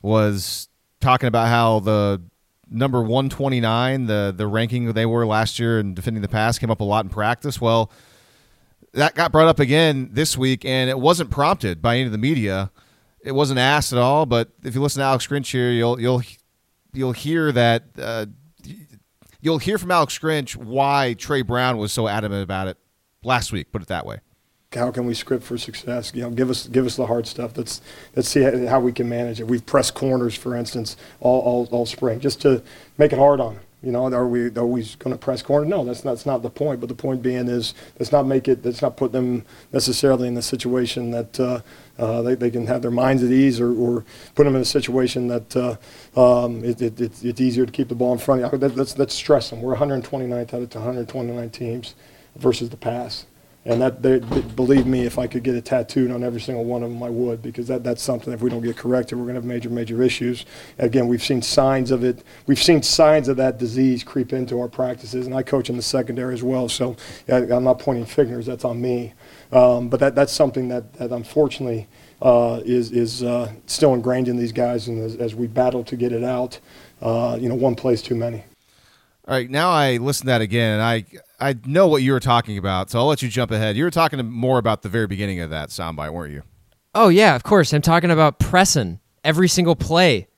was 0.02 0.68
talking 1.00 1.26
about 1.26 1.48
how 1.48 1.80
the 1.80 2.22
number 2.70 3.02
one 3.02 3.28
twenty 3.28 3.60
nine, 3.60 4.06
the 4.06 4.32
the 4.34 4.46
ranking 4.46 4.92
they 4.92 5.04
were 5.04 5.26
last 5.26 5.58
year 5.58 5.80
in 5.80 5.94
defending 5.94 6.22
the 6.22 6.28
pass, 6.28 6.60
came 6.60 6.70
up 6.70 6.80
a 6.80 6.84
lot 6.84 7.04
in 7.04 7.08
practice. 7.10 7.60
Well, 7.60 7.90
that 8.92 9.16
got 9.16 9.32
brought 9.32 9.48
up 9.48 9.58
again 9.58 10.10
this 10.12 10.38
week, 10.38 10.64
and 10.64 10.88
it 10.88 11.00
wasn't 11.00 11.30
prompted 11.30 11.82
by 11.82 11.96
any 11.96 12.06
of 12.06 12.12
the 12.12 12.18
media. 12.18 12.70
It 13.20 13.32
wasn't 13.32 13.58
asked 13.58 13.92
at 13.92 13.98
all. 13.98 14.26
But 14.26 14.50
if 14.62 14.76
you 14.76 14.80
listen 14.80 15.00
to 15.00 15.06
Alex 15.06 15.26
Grinch 15.26 15.50
here, 15.50 15.72
you'll 15.72 16.00
you'll 16.00 16.22
you'll 16.92 17.12
hear 17.12 17.50
that. 17.50 17.82
Uh, 17.98 18.26
you'll 19.46 19.58
hear 19.58 19.78
from 19.78 19.92
Alex 19.92 20.18
Grinch 20.18 20.56
why 20.56 21.14
Tre 21.14 21.40
Brown 21.40 21.78
was 21.78 21.92
so 21.92 22.08
adamant 22.08 22.42
about 22.42 22.66
it 22.66 22.76
last 23.22 23.52
week. 23.52 23.70
Put 23.70 23.80
it 23.80 23.86
that 23.88 24.04
way. 24.04 24.18
how 24.74 24.90
can 24.90 25.06
we 25.06 25.14
script 25.14 25.44
for 25.44 25.56
success? 25.56 26.10
You 26.12 26.22
know, 26.22 26.30
give 26.30 26.50
us 26.50 26.66
give 26.66 26.84
us 26.84 26.96
the 26.96 27.06
hard 27.06 27.28
stuff. 27.28 27.56
Let's 27.56 27.80
let's 28.16 28.28
see 28.28 28.42
how, 28.42 28.80
we 28.80 28.92
can 28.92 29.08
manage 29.08 29.38
it. 29.38 29.46
We've 29.46 29.64
pressed 29.64 29.94
corners, 29.94 30.34
for 30.34 30.56
instance, 30.56 30.96
all, 31.20 31.40
all, 31.42 31.68
all 31.70 31.86
spring, 31.86 32.18
just 32.18 32.42
to 32.42 32.60
make 32.98 33.12
it 33.12 33.20
hard 33.20 33.40
on 33.40 33.54
them. 33.54 33.62
You 33.82 33.92
know, 33.92 34.12
are 34.12 34.26
we 34.26 34.48
we 34.48 34.82
going 34.98 35.14
to 35.14 35.16
press 35.16 35.42
corner? 35.42 35.64
No, 35.64 35.84
that's 35.84 36.04
not, 36.04 36.12
that's 36.12 36.26
not 36.26 36.42
the 36.42 36.50
point. 36.50 36.80
But 36.80 36.88
the 36.88 36.96
point 36.96 37.22
being 37.22 37.46
is, 37.46 37.72
let's 38.00 38.10
not 38.10 38.26
make 38.26 38.48
it. 38.48 38.64
Let's 38.64 38.82
not 38.82 38.96
put 38.96 39.12
them 39.12 39.44
necessarily 39.72 40.26
in 40.26 40.34
the 40.34 40.42
situation 40.42 41.12
that 41.12 41.38
uh, 41.38 41.60
uh, 41.98 42.22
they, 42.22 42.34
they 42.34 42.50
can 42.50 42.66
have 42.66 42.82
their 42.82 42.90
minds 42.90 43.22
at 43.22 43.30
ease, 43.30 43.60
or, 43.60 43.72
or 43.72 44.04
put 44.34 44.44
them 44.44 44.54
in 44.54 44.62
a 44.62 44.66
situation 44.66 45.28
that 45.28 45.56
uh, 45.56 46.44
um, 46.44 46.64
it, 46.64 46.80
it, 46.82 47.00
it's 47.00 47.22
it's 47.22 47.40
easier 47.40 47.66
to 47.66 47.72
keep 47.72 47.88
the 47.88 47.94
ball 47.94 48.12
in 48.12 48.18
front. 48.18 48.42
of 48.42 48.52
you. 48.52 48.58
That, 48.58 48.76
let's 48.76 48.98
let's 48.98 49.14
stress 49.14 49.50
them. 49.50 49.62
We're 49.62 49.76
129th 49.76 50.54
out 50.54 50.62
of 50.62 50.74
129 50.74 51.50
teams 51.50 51.94
versus 52.36 52.70
the 52.70 52.76
pass. 52.76 53.26
And 53.68 53.82
that, 53.82 54.00
they, 54.00 54.20
believe 54.20 54.86
me, 54.86 55.06
if 55.06 55.18
I 55.18 55.26
could 55.26 55.42
get 55.42 55.56
it 55.56 55.64
tattooed 55.64 56.12
on 56.12 56.22
every 56.22 56.40
single 56.40 56.64
one 56.64 56.84
of 56.84 56.90
them, 56.90 57.02
I 57.02 57.10
would, 57.10 57.42
because 57.42 57.66
that, 57.66 57.82
that's 57.82 58.00
something, 58.00 58.32
if 58.32 58.40
we 58.40 58.48
don't 58.48 58.62
get 58.62 58.76
corrected, 58.76 59.18
we're 59.18 59.24
going 59.24 59.34
to 59.34 59.40
have 59.40 59.44
major, 59.44 59.68
major 59.68 60.04
issues. 60.04 60.46
Again, 60.78 61.08
we've 61.08 61.22
seen 61.22 61.42
signs 61.42 61.90
of 61.90 62.04
it, 62.04 62.22
we've 62.46 62.62
seen 62.62 62.80
signs 62.80 63.26
of 63.26 63.36
that 63.38 63.58
disease 63.58 64.04
creep 64.04 64.32
into 64.32 64.60
our 64.60 64.68
practices, 64.68 65.26
and 65.26 65.34
I 65.34 65.42
coach 65.42 65.68
in 65.68 65.76
the 65.76 65.82
secondary 65.82 66.32
as 66.32 66.44
well, 66.44 66.68
so 66.68 66.94
yeah, 67.26 67.38
I'm 67.38 67.64
not 67.64 67.80
pointing 67.80 68.06
fingers, 68.06 68.46
that's 68.46 68.64
on 68.64 68.80
me. 68.80 69.14
Um, 69.50 69.88
but 69.88 69.98
that, 69.98 70.14
that's 70.14 70.32
something 70.32 70.68
that, 70.68 70.92
that 70.94 71.10
unfortunately 71.10 71.88
uh, 72.22 72.60
is, 72.64 72.92
is 72.92 73.24
uh, 73.24 73.52
still 73.66 73.94
ingrained 73.94 74.28
in 74.28 74.36
these 74.36 74.52
guys, 74.52 74.86
and 74.86 75.02
as, 75.02 75.16
as 75.16 75.34
we 75.34 75.48
battle 75.48 75.82
to 75.82 75.96
get 75.96 76.12
it 76.12 76.22
out, 76.22 76.60
uh, 77.02 77.36
you 77.40 77.48
know, 77.48 77.56
one 77.56 77.74
play's 77.74 78.00
too 78.00 78.14
many. 78.14 78.44
All 79.26 79.34
right, 79.34 79.50
now 79.50 79.70
I 79.70 79.96
listened 79.96 80.26
to 80.26 80.30
that 80.30 80.40
again, 80.40 80.74
and 80.74 80.82
I 80.82 81.04
I 81.38 81.54
know 81.66 81.86
what 81.86 82.02
you 82.02 82.12
were 82.12 82.20
talking 82.20 82.56
about, 82.58 82.90
so 82.90 82.98
I'll 82.98 83.06
let 83.06 83.20
you 83.22 83.28
jump 83.28 83.50
ahead. 83.50 83.76
You 83.76 83.84
were 83.84 83.90
talking 83.90 84.24
more 84.30 84.58
about 84.58 84.82
the 84.82 84.88
very 84.88 85.06
beginning 85.06 85.40
of 85.40 85.50
that 85.50 85.68
soundbite, 85.68 86.12
weren't 86.12 86.32
you? 86.32 86.42
Oh 86.94 87.08
yeah, 87.08 87.34
of 87.36 87.42
course. 87.42 87.72
I'm 87.74 87.82
talking 87.82 88.10
about 88.10 88.38
pressing 88.38 89.00
every 89.22 89.48
single 89.48 89.76
play. 89.76 90.28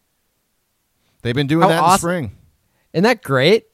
They've 1.22 1.34
been 1.34 1.46
doing 1.46 1.62
How 1.62 1.68
that 1.68 1.78
in 1.78 1.84
awesome- 1.84 1.98
spring. 1.98 2.36
Isn't 2.92 3.04
that 3.04 3.22
great? 3.22 3.66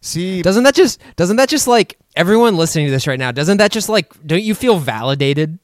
See, 0.00 0.42
Doesn't 0.42 0.64
that 0.64 0.74
just 0.74 1.00
doesn't 1.16 1.36
that 1.36 1.48
just 1.48 1.66
like 1.66 1.98
everyone 2.14 2.56
listening 2.56 2.86
to 2.86 2.90
this 2.90 3.06
right 3.06 3.18
now? 3.18 3.30
Doesn't 3.32 3.56
that 3.58 3.70
just 3.70 3.88
like 3.88 4.12
don't 4.26 4.42
you 4.42 4.54
feel 4.54 4.78
validated 4.78 5.58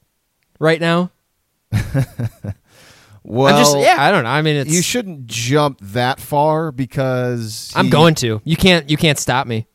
right 0.59 0.81
now? 0.81 1.11
well, 3.23 3.55
I'm 3.55 3.61
just 3.61 3.79
yeah. 3.79 3.97
I 3.99 4.11
don't 4.11 4.25
know. 4.25 4.31
I 4.31 4.43
mean, 4.43 4.57
it's 4.57 4.73
you 4.73 4.81
shouldn't 4.83 5.27
jump 5.27 5.79
that 5.83 6.21
far 6.21 6.73
because 6.73 7.73
I'm 7.77 7.91
going 7.91 8.15
to. 8.17 8.41
You 8.45 8.57
can't. 8.57 8.89
You 8.89 8.97
can't 8.97 9.19
stop 9.19 9.47
me. 9.47 9.67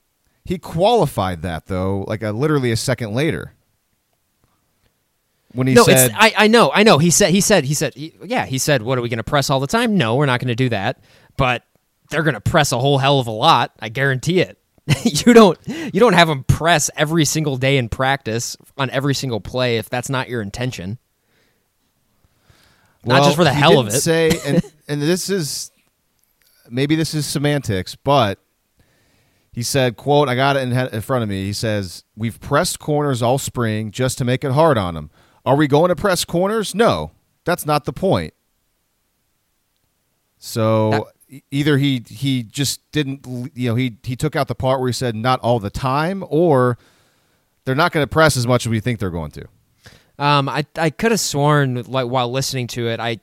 He 0.45 0.59
qualified 0.59 1.41
that 1.41 1.65
though, 1.65 2.05
like 2.07 2.21
a, 2.21 2.31
literally 2.31 2.71
a 2.71 2.77
second 2.77 3.13
later. 3.13 3.53
When 5.53 5.67
he 5.67 5.73
no, 5.73 5.83
said, 5.83 6.11
it's 6.11 6.15
I, 6.15 6.33
I 6.37 6.47
know, 6.47 6.71
I 6.73 6.83
know. 6.83 6.97
He 6.99 7.09
said, 7.09 7.31
he 7.31 7.41
said, 7.41 7.63
he 7.63 7.73
said, 7.73 7.95
he, 7.95 8.13
yeah, 8.23 8.45
he 8.45 8.57
said, 8.57 8.81
what 8.81 8.97
are 8.97 9.01
we 9.01 9.09
going 9.09 9.17
to 9.17 9.23
press 9.23 9.49
all 9.49 9.59
the 9.59 9.67
time? 9.67 9.97
No, 9.97 10.15
we're 10.15 10.25
not 10.25 10.39
going 10.39 10.49
to 10.49 10.55
do 10.55 10.69
that. 10.69 10.99
But 11.37 11.63
they're 12.09 12.23
going 12.23 12.35
to 12.35 12.41
press 12.41 12.71
a 12.71 12.77
whole 12.77 12.97
hell 12.97 13.19
of 13.19 13.27
a 13.27 13.31
lot. 13.31 13.71
I 13.79 13.89
guarantee 13.89 14.41
it. 14.41 14.59
you 15.03 15.33
don't, 15.33 15.57
you 15.65 15.99
don't 15.99 16.13
have 16.13 16.27
them 16.27 16.43
press 16.43 16.91
every 16.95 17.25
single 17.25 17.57
day 17.57 17.77
in 17.77 17.89
practice 17.89 18.55
on 18.77 18.89
every 18.91 19.15
single 19.15 19.39
play 19.39 19.77
if 19.77 19.89
that's 19.89 20.09
not 20.09 20.29
your 20.29 20.41
intention. 20.41 20.99
not 23.03 23.23
just 23.23 23.37
for 23.37 23.45
the 23.45 23.53
he 23.53 23.59
hell 23.59 23.79
of 23.79 23.87
it. 23.87 23.91
Say, 23.91 24.31
and 24.45 24.61
and 24.87 25.01
this 25.01 25.29
is 25.29 25.71
maybe 26.69 26.95
this 26.95 27.13
is 27.13 27.25
semantics, 27.25 27.95
but 27.95 28.39
he 29.55 29.63
said, 29.63 29.95
"quote 29.95 30.27
I 30.27 30.35
got 30.35 30.57
it 30.57 30.63
in, 30.63 30.73
in 30.73 30.99
front 30.99 31.23
of 31.23 31.29
me." 31.29 31.45
He 31.45 31.53
says, 31.53 32.03
"We've 32.13 32.37
pressed 32.41 32.77
corners 32.77 33.21
all 33.21 33.37
spring 33.37 33.89
just 33.89 34.17
to 34.17 34.25
make 34.25 34.43
it 34.43 34.51
hard 34.51 34.77
on 34.77 34.95
them. 34.95 35.09
Are 35.45 35.55
we 35.55 35.65
going 35.65 35.87
to 35.87 35.95
press 35.95 36.25
corners? 36.25 36.75
No, 36.75 37.11
that's 37.45 37.65
not 37.65 37.85
the 37.85 37.93
point." 37.93 38.33
So 40.37 41.07
e- 41.29 41.41
either 41.51 41.77
he 41.77 42.03
he 42.05 42.43
just 42.43 42.81
didn't 42.91 43.25
you 43.55 43.69
know 43.69 43.75
he 43.75 43.95
he 44.03 44.17
took 44.17 44.35
out 44.35 44.49
the 44.49 44.55
part 44.55 44.81
where 44.81 44.89
he 44.89 44.93
said 44.93 45.15
not 45.15 45.39
all 45.39 45.61
the 45.61 45.69
time, 45.69 46.21
or 46.27 46.77
they're 47.63 47.75
not 47.75 47.93
going 47.93 48.03
to 48.03 48.09
press 48.09 48.35
as 48.35 48.45
much 48.45 48.65
as 48.65 48.69
we 48.69 48.81
think 48.81 48.99
they're 48.99 49.09
going 49.09 49.31
to. 49.31 49.47
Um, 50.19 50.49
I 50.49 50.65
I 50.75 50.89
could 50.89 51.11
have 51.11 51.21
sworn 51.21 51.81
like 51.83 52.07
while 52.07 52.29
listening 52.29 52.67
to 52.67 52.89
it, 52.89 52.99
I 52.99 53.19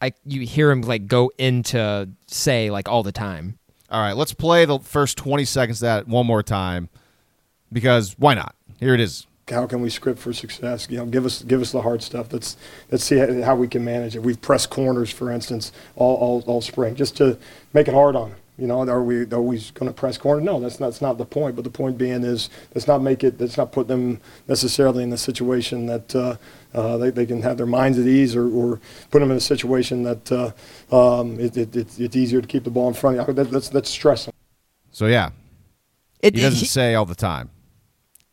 I 0.00 0.14
you 0.24 0.46
hear 0.46 0.70
him 0.70 0.80
like 0.80 1.06
go 1.08 1.30
into 1.36 2.08
say 2.26 2.70
like 2.70 2.88
all 2.88 3.02
the 3.02 3.12
time. 3.12 3.58
All 3.94 4.00
right, 4.00 4.16
let's 4.16 4.34
play 4.34 4.64
the 4.64 4.80
first 4.80 5.16
20 5.18 5.44
seconds 5.44 5.80
of 5.80 5.86
that 5.86 6.08
one 6.08 6.26
more 6.26 6.42
time 6.42 6.88
because 7.72 8.16
why 8.18 8.34
not? 8.34 8.56
Here 8.80 8.92
it 8.92 8.98
is. 8.98 9.28
How 9.48 9.68
can 9.68 9.80
we 9.82 9.88
script 9.88 10.18
for 10.18 10.32
success? 10.32 10.88
You 10.90 10.98
know, 10.98 11.06
give 11.06 11.24
us 11.24 11.44
give 11.44 11.60
us 11.60 11.70
the 11.70 11.80
hard 11.80 12.02
stuff. 12.02 12.32
Let's 12.32 12.56
let's 12.90 13.04
see 13.04 13.18
how, 13.18 13.54
we 13.54 13.68
can 13.68 13.84
manage 13.84 14.16
it. 14.16 14.22
We've 14.24 14.40
pressed 14.40 14.70
corners, 14.70 15.10
for 15.10 15.30
instance, 15.30 15.70
all, 15.94 16.16
all, 16.16 16.42
all 16.48 16.60
spring, 16.60 16.96
just 16.96 17.16
to 17.18 17.38
make 17.72 17.86
it 17.86 17.94
hard 17.94 18.16
on 18.16 18.30
them. 18.30 18.38
You 18.58 18.66
know, 18.66 18.88
are 18.88 19.02
we 19.02 19.26
always 19.26 19.70
going 19.70 19.88
to 19.88 19.94
press 19.94 20.18
corner? 20.18 20.40
No, 20.40 20.58
that's 20.58 20.80
not, 20.80 20.86
that's 20.86 21.00
not 21.00 21.16
the 21.16 21.24
point. 21.24 21.54
But 21.54 21.62
the 21.62 21.70
point 21.70 21.96
being 21.96 22.24
is, 22.24 22.50
let's 22.74 22.88
not 22.88 23.00
make 23.00 23.22
it. 23.22 23.40
Let's 23.40 23.56
not 23.56 23.70
put 23.70 23.86
them 23.86 24.20
necessarily 24.48 25.04
in 25.04 25.10
the 25.10 25.18
situation 25.18 25.86
that 25.86 26.16
uh, 26.16 26.36
uh, 26.74 26.96
they, 26.98 27.10
they 27.10 27.26
can 27.26 27.42
have 27.42 27.56
their 27.56 27.66
minds 27.66 27.98
at 27.98 28.06
ease, 28.06 28.34
or, 28.36 28.48
or 28.52 28.80
put 29.10 29.20
them 29.20 29.30
in 29.30 29.36
a 29.36 29.40
situation 29.40 30.02
that 30.02 30.32
uh, 30.32 30.52
um, 31.20 31.38
it, 31.38 31.56
it, 31.56 31.76
it's, 31.76 31.98
it's 31.98 32.16
easier 32.16 32.40
to 32.40 32.46
keep 32.46 32.64
the 32.64 32.70
ball 32.70 32.88
in 32.88 32.94
front. 32.94 33.18
of 33.18 33.28
you. 33.28 33.34
That, 33.34 33.50
that's 33.50 33.68
that's 33.68 33.90
stress 33.90 34.26
them. 34.26 34.34
So 34.90 35.06
yeah, 35.06 35.30
It, 36.20 36.34
he 36.34 36.42
doesn't 36.42 36.60
he- 36.60 36.66
say 36.66 36.94
all 36.94 37.06
the 37.06 37.14
time. 37.14 37.50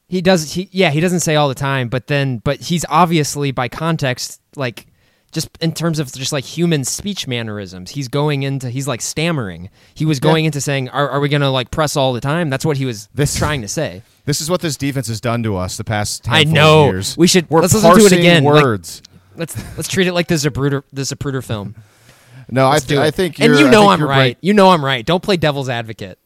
He 0.08 0.22
does. 0.22 0.52
He 0.54 0.68
yeah. 0.72 0.90
He 0.92 1.00
doesn't 1.00 1.22
say 1.22 1.38
all 1.38 1.48
the 1.48 1.56
time, 1.56 1.88
but 1.88 2.08
then 2.08 2.40
but 2.40 2.60
he's 2.60 2.84
obviously 2.90 3.52
by 3.52 3.70
context 3.70 4.42
like 4.58 4.88
just 5.32 5.50
in 5.62 5.72
terms 5.74 6.00
of 6.00 6.12
just 6.14 6.32
like 6.32 6.44
human 6.44 6.84
speech 6.84 7.28
mannerisms. 7.28 7.92
He's 7.92 8.08
going 8.08 8.44
into 8.44 8.70
he's 8.70 8.88
like 8.88 9.02
stammering. 9.02 9.70
He 9.94 10.06
was 10.06 10.20
going 10.20 10.46
into 10.46 10.60
saying, 10.62 10.90
"Are, 10.90 11.10
are 11.10 11.20
we 11.20 11.30
gonna 11.30 11.50
like 11.52 11.72
press 11.72 11.96
all 11.96 12.14
the 12.14 12.22
time?" 12.22 12.50
That's 12.50 12.66
what 12.66 12.78
he 12.78 12.86
was 12.86 13.08
This- 13.14 13.36
trying 13.36 13.62
to 13.62 13.68
say. 13.68 14.04
This 14.24 14.40
is 14.40 14.52
what 14.52 14.62
this 14.62 14.78
defense 14.78 15.08
has 15.08 15.20
done 15.20 15.42
to 15.44 15.58
us 15.58 15.78
the 15.78 15.84
past. 15.84 16.28
I 16.30 16.44
know. 16.44 16.86
Years. 16.86 17.18
We 17.18 17.26
should- 17.26 17.50
We're 17.50 17.62
let's 17.62 17.74
listen 17.74 17.92
to 17.92 18.06
it 18.06 18.12
again, 18.12 18.44
like- 18.44 18.64
Words. 18.64 19.02
Let's 19.36 19.56
let's 19.76 19.88
treat 19.90 20.06
it 20.06 20.14
like 20.14 20.28
the 20.28 20.36
Zapruder 20.36 20.84
the 20.94 21.02
Zapruder 21.02 21.44
film. 21.44 21.74
no, 22.52 22.70
I, 22.70 22.78
th-. 22.78 23.00
I 23.00 23.10
think. 23.10 23.40
and 23.40 23.58
you 23.58 23.68
know 23.70 23.90
I'm 23.90 24.02
right. 24.04 24.38
You 24.42 24.54
know 24.54 24.70
I'm 24.70 24.86
right. 24.86 25.04
Don't 25.04 25.24
play 25.24 25.38
devil's 25.38 25.70
advocate. 25.70 26.20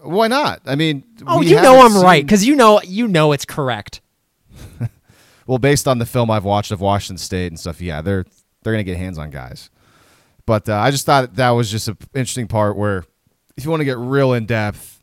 Why 0.00 0.28
not? 0.28 0.62
I 0.64 0.74
mean, 0.76 1.02
Oh, 1.26 1.42
you 1.42 1.56
know 1.56 1.80
I'm 1.82 1.90
haven't 1.92 2.02
right 2.02 2.24
because 2.24 2.46
you 2.46 2.54
know 2.56 2.80
you 2.82 3.08
know 3.08 3.32
it's 3.32 3.44
correct. 3.44 4.00
Well, 5.48 5.58
based 5.58 5.88
on 5.88 5.98
the 5.98 6.04
film 6.04 6.30
I've 6.30 6.44
watched 6.44 6.72
of 6.72 6.82
Washington 6.82 7.16
State 7.16 7.46
and 7.46 7.58
stuff, 7.58 7.80
yeah, 7.80 8.02
they're 8.02 8.26
they're 8.62 8.72
gonna 8.74 8.84
get 8.84 8.98
hands 8.98 9.16
on 9.16 9.30
guys. 9.30 9.70
But 10.44 10.68
uh, 10.68 10.76
I 10.76 10.90
just 10.90 11.06
thought 11.06 11.36
that 11.36 11.50
was 11.50 11.70
just 11.70 11.88
an 11.88 11.96
interesting 12.14 12.46
part 12.46 12.76
where, 12.76 13.04
if 13.56 13.64
you 13.64 13.70
want 13.70 13.80
to 13.80 13.86
get 13.86 13.96
real 13.96 14.34
in 14.34 14.44
depth, 14.44 15.02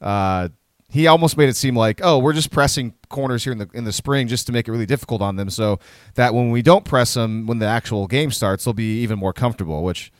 uh, 0.00 0.48
he 0.88 1.06
almost 1.06 1.36
made 1.36 1.48
it 1.48 1.54
seem 1.54 1.76
like, 1.76 2.00
oh, 2.02 2.18
we're 2.18 2.32
just 2.32 2.50
pressing 2.50 2.94
corners 3.08 3.44
here 3.44 3.52
in 3.52 3.58
the 3.58 3.68
in 3.74 3.84
the 3.84 3.92
spring 3.92 4.26
just 4.26 4.46
to 4.48 4.52
make 4.52 4.66
it 4.66 4.72
really 4.72 4.86
difficult 4.86 5.22
on 5.22 5.36
them, 5.36 5.50
so 5.50 5.78
that 6.16 6.34
when 6.34 6.50
we 6.50 6.62
don't 6.62 6.84
press 6.84 7.14
them, 7.14 7.46
when 7.46 7.60
the 7.60 7.66
actual 7.66 8.08
game 8.08 8.32
starts, 8.32 8.64
they'll 8.64 8.74
be 8.74 9.02
even 9.02 9.20
more 9.20 9.32
comfortable. 9.32 9.84
Which, 9.84 10.10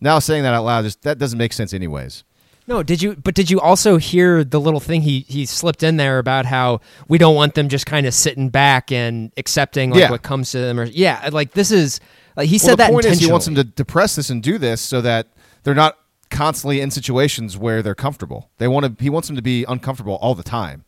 now 0.00 0.20
saying 0.20 0.44
that 0.44 0.54
out 0.54 0.64
loud, 0.64 0.84
just 0.84 1.02
that 1.02 1.18
doesn't 1.18 1.38
make 1.38 1.52
sense, 1.52 1.74
anyways. 1.74 2.22
No, 2.68 2.82
did 2.82 3.00
you? 3.00 3.14
But 3.14 3.34
did 3.34 3.50
you 3.50 3.60
also 3.60 3.96
hear 3.96 4.42
the 4.42 4.60
little 4.60 4.80
thing 4.80 5.02
he 5.02 5.20
he 5.28 5.46
slipped 5.46 5.82
in 5.82 5.96
there 5.98 6.18
about 6.18 6.46
how 6.46 6.80
we 7.08 7.16
don't 7.18 7.34
want 7.36 7.54
them 7.54 7.68
just 7.68 7.86
kind 7.86 8.06
of 8.06 8.14
sitting 8.14 8.48
back 8.48 8.90
and 8.90 9.32
accepting 9.36 9.90
like 9.90 10.00
Yeah. 10.00 10.10
what 10.10 10.22
comes 10.22 10.50
to 10.50 10.58
them? 10.58 10.80
Or 10.80 10.84
yeah, 10.84 11.28
like 11.32 11.52
this 11.52 11.70
is 11.70 12.00
like 12.36 12.48
he 12.48 12.54
well, 12.54 12.58
said 12.60 12.72
the 12.72 12.76
that 12.78 12.90
point 12.90 13.06
is 13.06 13.20
he 13.20 13.30
wants 13.30 13.46
them 13.46 13.54
to 13.54 13.64
depress 13.64 14.16
this 14.16 14.30
and 14.30 14.42
do 14.42 14.58
this 14.58 14.80
so 14.80 15.00
that 15.00 15.28
they're 15.62 15.74
not 15.74 15.98
constantly 16.30 16.80
in 16.80 16.90
situations 16.90 17.56
where 17.56 17.82
they're 17.82 17.94
comfortable. 17.94 18.50
They 18.58 18.66
want 18.66 18.98
to. 18.98 19.02
He 19.02 19.10
wants 19.10 19.28
them 19.28 19.36
to 19.36 19.42
be 19.42 19.64
uncomfortable 19.64 20.16
all 20.16 20.34
the 20.34 20.42
time, 20.42 20.84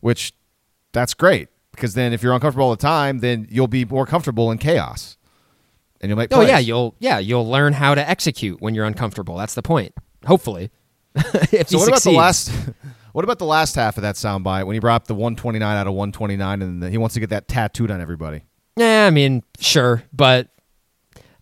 which 0.00 0.32
that's 0.92 1.12
great 1.12 1.48
because 1.72 1.94
then 1.94 2.12
if 2.12 2.22
you're 2.22 2.32
uncomfortable 2.32 2.66
all 2.66 2.70
the 2.70 2.76
time, 2.76 3.18
then 3.18 3.48
you'll 3.50 3.66
be 3.66 3.84
more 3.84 4.06
comfortable 4.06 4.50
in 4.52 4.58
chaos, 4.58 5.16
and 6.00 6.08
you'll 6.08 6.18
make. 6.18 6.32
Oh 6.32 6.36
plays. 6.36 6.48
yeah, 6.50 6.58
you'll 6.58 6.94
yeah 7.00 7.18
you'll 7.18 7.48
learn 7.48 7.72
how 7.72 7.96
to 7.96 8.08
execute 8.08 8.60
when 8.60 8.76
you're 8.76 8.86
uncomfortable. 8.86 9.36
That's 9.36 9.54
the 9.54 9.62
point. 9.62 9.92
Hopefully, 10.26 10.70
if 11.14 11.68
So 11.68 11.78
what 11.78 11.88
about 11.88 12.02
the 12.02 12.10
last? 12.12 12.50
What 13.12 13.24
about 13.24 13.38
the 13.38 13.46
last 13.46 13.74
half 13.74 13.96
of 13.96 14.02
that 14.02 14.14
soundbite 14.14 14.64
when 14.66 14.74
he 14.74 14.80
brought 14.80 14.96
up 14.96 15.06
the 15.08 15.14
129 15.14 15.76
out 15.76 15.86
of 15.88 15.92
129 15.92 16.62
and 16.62 16.84
he 16.84 16.98
wants 16.98 17.14
to 17.14 17.20
get 17.20 17.30
that 17.30 17.48
tattooed 17.48 17.90
on 17.90 18.00
everybody? 18.00 18.42
Yeah, 18.76 19.06
I 19.06 19.10
mean, 19.10 19.42
sure, 19.58 20.04
but 20.12 20.50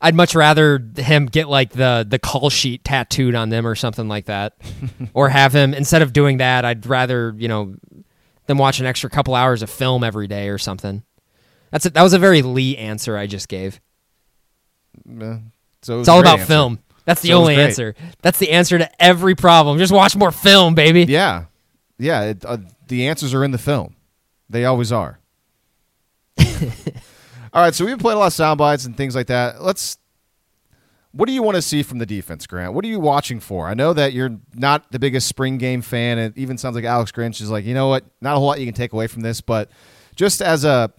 I'd 0.01 0.15
much 0.15 0.35
rather 0.35 0.83
him 0.97 1.27
get 1.27 1.49
like 1.49 1.73
the 1.73 2.07
the 2.09 2.19
call 2.19 2.49
sheet 2.49 2.83
tattooed 2.85 3.35
on 3.35 3.51
them 3.51 3.67
or 3.67 3.75
something 3.75 4.09
like 4.09 4.25
that, 4.27 4.57
or 5.13 5.29
have 5.29 5.55
him 5.55 5.75
instead 5.75 6.01
of 6.01 6.15
doing 6.15 6.39
that. 6.39 6.65
I'd 6.65 6.87
rather 6.87 7.35
you 7.37 7.49
know 7.49 7.75
them 8.47 8.57
watch 8.57 8.79
an 8.81 8.87
extra 8.87 9.11
couple 9.11 9.35
hours 9.35 9.61
of 9.61 9.69
film 9.69 10.03
every 10.05 10.29
day 10.29 10.49
or 10.49 10.57
something. 10.59 11.03
That's 11.73 11.85
a, 11.85 11.91
that 11.91 12.03
was 12.03 12.15
a 12.15 12.19
very 12.19 12.41
Lee 12.41 12.77
answer 12.79 13.19
I 13.19 13.27
just 13.27 13.49
gave. 13.49 13.81
Eh, 15.21 15.39
so 15.83 15.99
it 15.99 16.01
It's 16.01 16.09
all 16.09 16.21
about 16.21 16.39
answer. 16.39 16.47
film. 16.47 16.79
That's 17.07 17.23
the 17.23 17.29
So 17.29 17.39
only 17.39 17.57
answer. 17.57 17.95
That's 18.21 18.39
the 18.39 18.51
answer 18.51 18.77
to 18.79 19.03
every 19.03 19.35
problem. 19.35 19.79
Just 19.79 19.93
watch 19.93 20.15
more 20.15 20.33
film, 20.33 20.75
baby. 20.75 21.05
Yeah, 21.05 21.45
yeah. 21.99 22.23
It, 22.25 22.45
uh, 22.45 22.59
the 22.89 23.07
answers 23.09 23.33
are 23.33 23.43
in 23.45 23.53
the 23.53 23.59
film. 23.59 23.97
They 24.51 24.65
always 24.67 24.93
are. 24.93 25.19
All 26.39 27.63
right, 27.63 27.75
so 27.75 27.87
we've 27.87 27.99
played 27.99 28.15
a 28.15 28.19
lot 28.19 28.27
of 28.27 28.33
sound 28.33 28.59
bites 28.59 28.85
and 28.85 28.97
things 28.97 29.15
like 29.15 29.29
that. 29.29 29.63
Let's. 29.63 29.97
What 31.13 31.27
do 31.29 31.33
you 31.33 31.43
want 31.43 31.55
to 31.55 31.63
see 31.63 31.83
from 31.83 31.97
the 31.99 32.05
defense, 32.05 32.47
Grant? 32.47 32.75
What 32.75 32.85
are 32.85 32.89
you 32.89 33.01
watching 33.01 33.41
for? 33.41 33.67
I 33.69 33.73
know 33.73 33.95
that 33.95 34.13
you're 34.13 34.37
not 34.53 34.93
the 34.93 34.99
biggest 34.99 35.27
spring 35.27 35.57
game 35.57 35.81
fan. 35.81 36.19
It 36.19 36.37
even 36.37 36.59
sounds 36.59 36.77
like 36.77 36.85
Alex 36.85 37.11
Grinch 37.11 37.41
is 37.41 37.51
like, 37.51 37.65
you 37.65 37.73
know 37.73 37.89
what? 37.89 38.05
Not 38.21 38.35
a 38.35 38.39
whole 38.39 38.49
lot 38.49 38.61
you 38.61 38.67
can 38.67 38.75
take 38.75 38.93
away 38.93 39.07
from 39.07 39.23
this, 39.23 39.41
but 39.41 39.71
just 40.15 40.43
as 40.43 40.65
a 40.67 40.93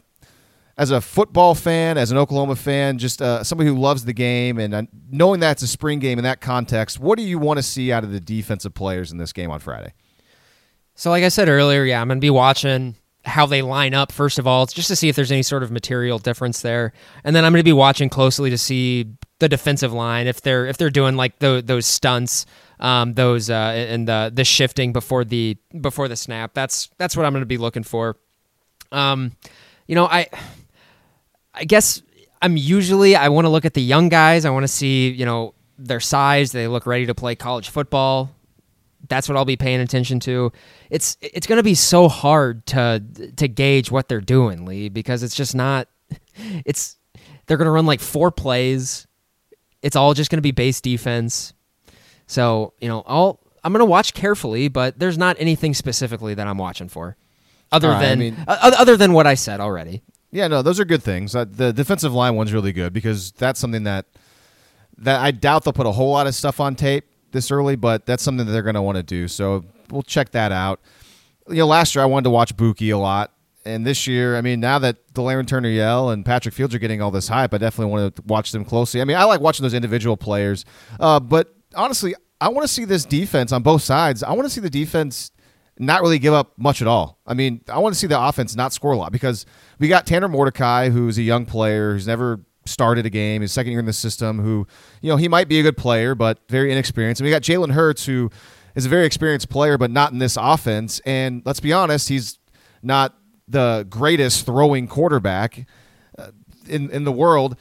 as 0.77 0.91
a 0.91 1.01
football 1.01 1.55
fan, 1.55 1.97
as 1.97 2.11
an 2.11 2.17
Oklahoma 2.17 2.55
fan, 2.55 2.97
just 2.99 3.21
uh, 3.21 3.43
somebody 3.43 3.69
who 3.69 3.77
loves 3.77 4.05
the 4.05 4.13
game, 4.13 4.59
and 4.59 4.73
uh, 4.73 4.83
knowing 5.09 5.39
that 5.39 5.53
it's 5.53 5.63
a 5.63 5.67
spring 5.67 5.99
game 5.99 6.19
in 6.19 6.23
that 6.23 6.39
context, 6.39 6.99
what 6.99 7.17
do 7.17 7.23
you 7.23 7.39
want 7.39 7.57
to 7.57 7.63
see 7.63 7.91
out 7.91 8.03
of 8.03 8.11
the 8.11 8.19
defensive 8.19 8.73
players 8.73 9.11
in 9.11 9.17
this 9.17 9.33
game 9.33 9.49
on 9.49 9.59
Friday? 9.59 9.93
So, 10.93 11.09
like 11.09 11.23
I 11.23 11.29
said 11.29 11.49
earlier, 11.49 11.83
yeah, 11.83 11.99
I'm 11.99 12.07
going 12.07 12.19
to 12.19 12.21
be 12.21 12.29
watching 12.29 12.95
how 13.25 13.45
they 13.45 13.61
line 13.61 13.93
up, 13.93 14.11
first 14.11 14.39
of 14.39 14.47
all, 14.47 14.65
just 14.67 14.87
to 14.87 14.95
see 14.95 15.09
if 15.09 15.15
there's 15.15 15.31
any 15.31 15.43
sort 15.43 15.63
of 15.63 15.71
material 15.71 16.17
difference 16.17 16.61
there. 16.61 16.93
And 17.23 17.35
then 17.35 17.43
I'm 17.43 17.51
going 17.51 17.59
to 17.59 17.63
be 17.63 17.73
watching 17.73 18.09
closely 18.09 18.49
to 18.51 18.57
see 18.57 19.13
the 19.39 19.49
defensive 19.49 19.93
line, 19.93 20.27
if 20.27 20.41
they're 20.41 20.65
if 20.65 20.77
they're 20.77 20.89
doing 20.89 21.15
like 21.15 21.39
tho- 21.39 21.61
those 21.61 21.85
stunts, 21.85 22.45
um, 22.79 23.13
those 23.13 23.49
uh, 23.49 23.53
and 23.53 24.07
the 24.07 24.31
the 24.33 24.43
shifting 24.43 24.93
before 24.93 25.23
the 25.25 25.57
before 25.81 26.07
the 26.07 26.15
snap. 26.15 26.53
That's 26.53 26.89
that's 26.97 27.17
what 27.17 27.25
I'm 27.25 27.33
going 27.33 27.41
to 27.41 27.47
be 27.47 27.57
looking 27.57 27.83
for. 27.83 28.17
Um, 28.91 29.33
you 29.87 29.95
know, 29.95 30.05
I 30.05 30.27
I 31.57 31.63
guess 31.65 32.01
I'm 32.41 32.55
usually 32.57 33.15
I 33.15 33.29
want 33.29 33.45
to 33.45 33.49
look 33.49 33.65
at 33.65 33.73
the 33.73 33.81
young 33.81 34.09
guys. 34.09 34.45
I 34.45 34.49
want 34.49 34.63
to 34.63 34.67
see 34.67 35.09
you 35.09 35.25
know 35.25 35.53
their 35.77 35.99
size. 35.99 36.51
They 36.51 36.67
look 36.67 36.85
ready 36.85 37.05
to 37.07 37.15
play 37.15 37.35
college 37.35 37.69
football. 37.69 38.31
That's 39.09 39.29
what 39.29 39.37
I'll 39.37 39.45
be 39.45 39.55
paying 39.57 39.79
attention 39.79 40.19
to. 40.21 40.51
It's 40.89 41.17
it's 41.21 41.47
going 41.47 41.57
to 41.57 41.63
be 41.63 41.75
so 41.75 42.07
hard 42.09 42.65
to 42.67 43.03
to 43.37 43.47
gauge 43.47 43.91
what 43.91 44.07
they're 44.09 44.21
doing, 44.21 44.65
Lee, 44.65 44.89
because 44.89 45.23
it's 45.23 45.35
just 45.35 45.55
not. 45.55 45.87
It's 46.65 46.97
they're 47.47 47.57
going 47.57 47.65
to 47.65 47.71
run 47.71 47.85
like 47.87 47.99
four 47.99 48.29
plays. 48.31 49.07
It's 49.81 49.95
all 49.95 50.13
just 50.13 50.29
going 50.29 50.37
to 50.37 50.43
be 50.43 50.51
base 50.51 50.81
defense. 50.81 51.53
So 52.27 52.73
you 52.79 52.87
know, 52.87 53.03
I'll 53.07 53.39
I'm 53.63 53.73
going 53.73 53.79
to 53.79 53.85
watch 53.89 54.13
carefully, 54.13 54.67
but 54.67 54.99
there's 54.99 55.17
not 55.17 55.35
anything 55.39 55.73
specifically 55.73 56.33
that 56.35 56.45
I'm 56.47 56.57
watching 56.59 56.89
for, 56.89 57.17
other 57.71 57.89
right, 57.89 57.97
I 57.97 58.09
than 58.09 58.19
mean- 58.19 58.37
o- 58.47 58.53
other 58.77 58.97
than 58.97 59.13
what 59.13 59.25
I 59.27 59.33
said 59.33 59.59
already. 59.59 60.03
Yeah, 60.31 60.47
no, 60.47 60.61
those 60.61 60.79
are 60.79 60.85
good 60.85 61.03
things. 61.03 61.35
Uh, 61.35 61.45
the 61.49 61.71
defensive 61.71 62.13
line 62.13 62.35
one's 62.35 62.53
really 62.53 62.73
good 62.73 62.93
because 62.93 63.31
that's 63.31 63.59
something 63.59 63.83
that 63.83 64.05
that 64.97 65.21
I 65.21 65.31
doubt 65.31 65.63
they'll 65.63 65.73
put 65.73 65.85
a 65.85 65.91
whole 65.91 66.11
lot 66.11 66.27
of 66.27 66.35
stuff 66.35 66.59
on 66.59 66.75
tape 66.75 67.05
this 67.31 67.51
early, 67.51 67.75
but 67.75 68.05
that's 68.05 68.23
something 68.23 68.45
that 68.45 68.51
they're 68.51 68.63
going 68.63 68.75
to 68.75 68.81
want 68.81 68.97
to 68.97 69.03
do. 69.03 69.27
So 69.27 69.63
we'll 69.91 70.03
check 70.03 70.31
that 70.31 70.51
out. 70.51 70.81
You 71.47 71.57
know, 71.57 71.67
last 71.67 71.95
year 71.95 72.03
I 72.03 72.07
wanted 72.07 72.25
to 72.25 72.29
watch 72.31 72.57
Bookie 72.57 72.89
a 72.89 72.97
lot, 72.97 73.31
and 73.63 73.85
this 73.85 74.07
year, 74.07 74.35
I 74.35 74.41
mean, 74.41 74.59
now 74.59 74.79
that 74.79 75.13
Delarrin 75.13 75.47
Turner 75.47 75.69
Yell 75.69 76.09
and 76.09 76.25
Patrick 76.25 76.53
Fields 76.53 76.75
are 76.75 76.79
getting 76.79 77.01
all 77.01 77.11
this 77.11 77.27
hype, 77.27 77.53
I 77.53 77.57
definitely 77.57 77.91
want 77.91 78.15
to 78.15 78.21
watch 78.23 78.51
them 78.51 78.65
closely. 78.65 79.01
I 79.01 79.05
mean, 79.05 79.17
I 79.17 79.23
like 79.23 79.39
watching 79.39 79.63
those 79.63 79.73
individual 79.73 80.17
players, 80.17 80.65
uh, 80.99 81.19
but 81.19 81.55
honestly, 81.75 82.15
I 82.41 82.49
want 82.49 82.67
to 82.67 82.73
see 82.73 82.85
this 82.85 83.05
defense 83.05 83.51
on 83.51 83.63
both 83.63 83.81
sides. 83.81 84.23
I 84.23 84.31
want 84.33 84.45
to 84.45 84.49
see 84.49 84.61
the 84.61 84.69
defense 84.69 85.31
not 85.79 86.01
really 86.01 86.19
give 86.19 86.33
up 86.33 86.53
much 86.57 86.81
at 86.81 86.87
all. 86.87 87.19
I 87.25 87.33
mean, 87.33 87.61
I 87.69 87.79
want 87.79 87.93
to 87.93 87.99
see 87.99 88.07
the 88.07 88.19
offense 88.19 88.55
not 88.55 88.73
score 88.73 88.91
a 88.91 88.97
lot 88.97 89.11
because 89.11 89.45
we 89.79 89.87
got 89.87 90.05
Tanner 90.05 90.27
Mordecai, 90.27 90.89
who's 90.89 91.17
a 91.17 91.23
young 91.23 91.45
player 91.45 91.93
who's 91.93 92.07
never 92.07 92.41
started 92.65 93.05
a 93.05 93.09
game, 93.09 93.41
his 93.41 93.51
second 93.51 93.71
year 93.71 93.79
in 93.79 93.85
the 93.85 93.93
system, 93.93 94.39
who, 94.39 94.67
you 95.01 95.09
know, 95.09 95.17
he 95.17 95.27
might 95.27 95.47
be 95.47 95.59
a 95.59 95.63
good 95.63 95.77
player, 95.77 96.15
but 96.15 96.39
very 96.49 96.71
inexperienced. 96.71 97.21
And 97.21 97.25
we 97.25 97.31
got 97.31 97.41
Jalen 97.41 97.71
Hurts, 97.71 98.05
who 98.05 98.29
is 98.75 98.85
a 98.85 98.89
very 98.89 99.05
experienced 99.05 99.49
player, 99.49 99.77
but 99.77 99.89
not 99.89 100.11
in 100.11 100.19
this 100.19 100.37
offense. 100.39 100.99
And 101.05 101.41
let's 101.45 101.59
be 101.59 101.73
honest, 101.73 102.09
he's 102.09 102.39
not 102.83 103.15
the 103.47 103.85
greatest 103.89 104.45
throwing 104.45 104.87
quarterback 104.87 105.65
uh, 106.17 106.31
in, 106.67 106.89
in 106.91 107.03
the 107.03 107.11
world. 107.11 107.57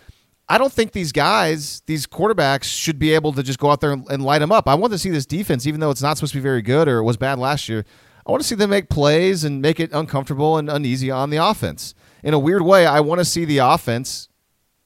I 0.49 0.59
don't 0.59 0.73
think 0.73 0.93
these 0.93 1.13
guys, 1.13 1.83
these 1.87 2.07
quarterbacks, 2.07 2.65
should 2.65 2.99
be 2.99 3.13
able 3.15 3.33
to 3.33 3.43
just 3.43 3.59
go 3.59 3.71
out 3.71 3.81
there 3.81 3.93
and, 3.93 4.23
light 4.23 4.39
them 4.39 4.53
up. 4.53 4.69
I 4.69 4.75
want 4.75 4.93
to 4.93 4.99
see 4.99 5.11
this 5.11 5.27
defense, 5.27 5.67
even 5.67 5.81
though 5.81 5.91
it's 5.91 6.03
not 6.03 6.17
supposed 6.17 6.33
to 6.35 6.39
be 6.39 6.43
very 6.43 6.63
good 6.63 6.87
or 6.87 6.99
it 6.99 7.05
was 7.05 7.17
bad 7.17 7.39
last 7.39 7.69
year. 7.69 7.85
I 8.25 8.31
want 8.31 8.43
to 8.43 8.49
see 8.49 8.55
them 8.55 8.71
make 8.71 8.89
plays 8.89 9.43
and 9.45 9.61
make 9.61 9.81
it 9.81 9.91
uncomfortable 9.93 10.57
and 10.57 10.69
uneasy 10.69 11.11
on 11.11 11.31
the 11.31 11.37
offense. 11.39 11.95
In 12.27 12.35
a 12.35 12.39
weird 12.41 12.63
way, 12.63 12.87
I 12.87 12.99
want 13.01 13.21
to 13.21 13.25
see 13.25 13.45
the 13.45 13.59
offense 13.59 14.29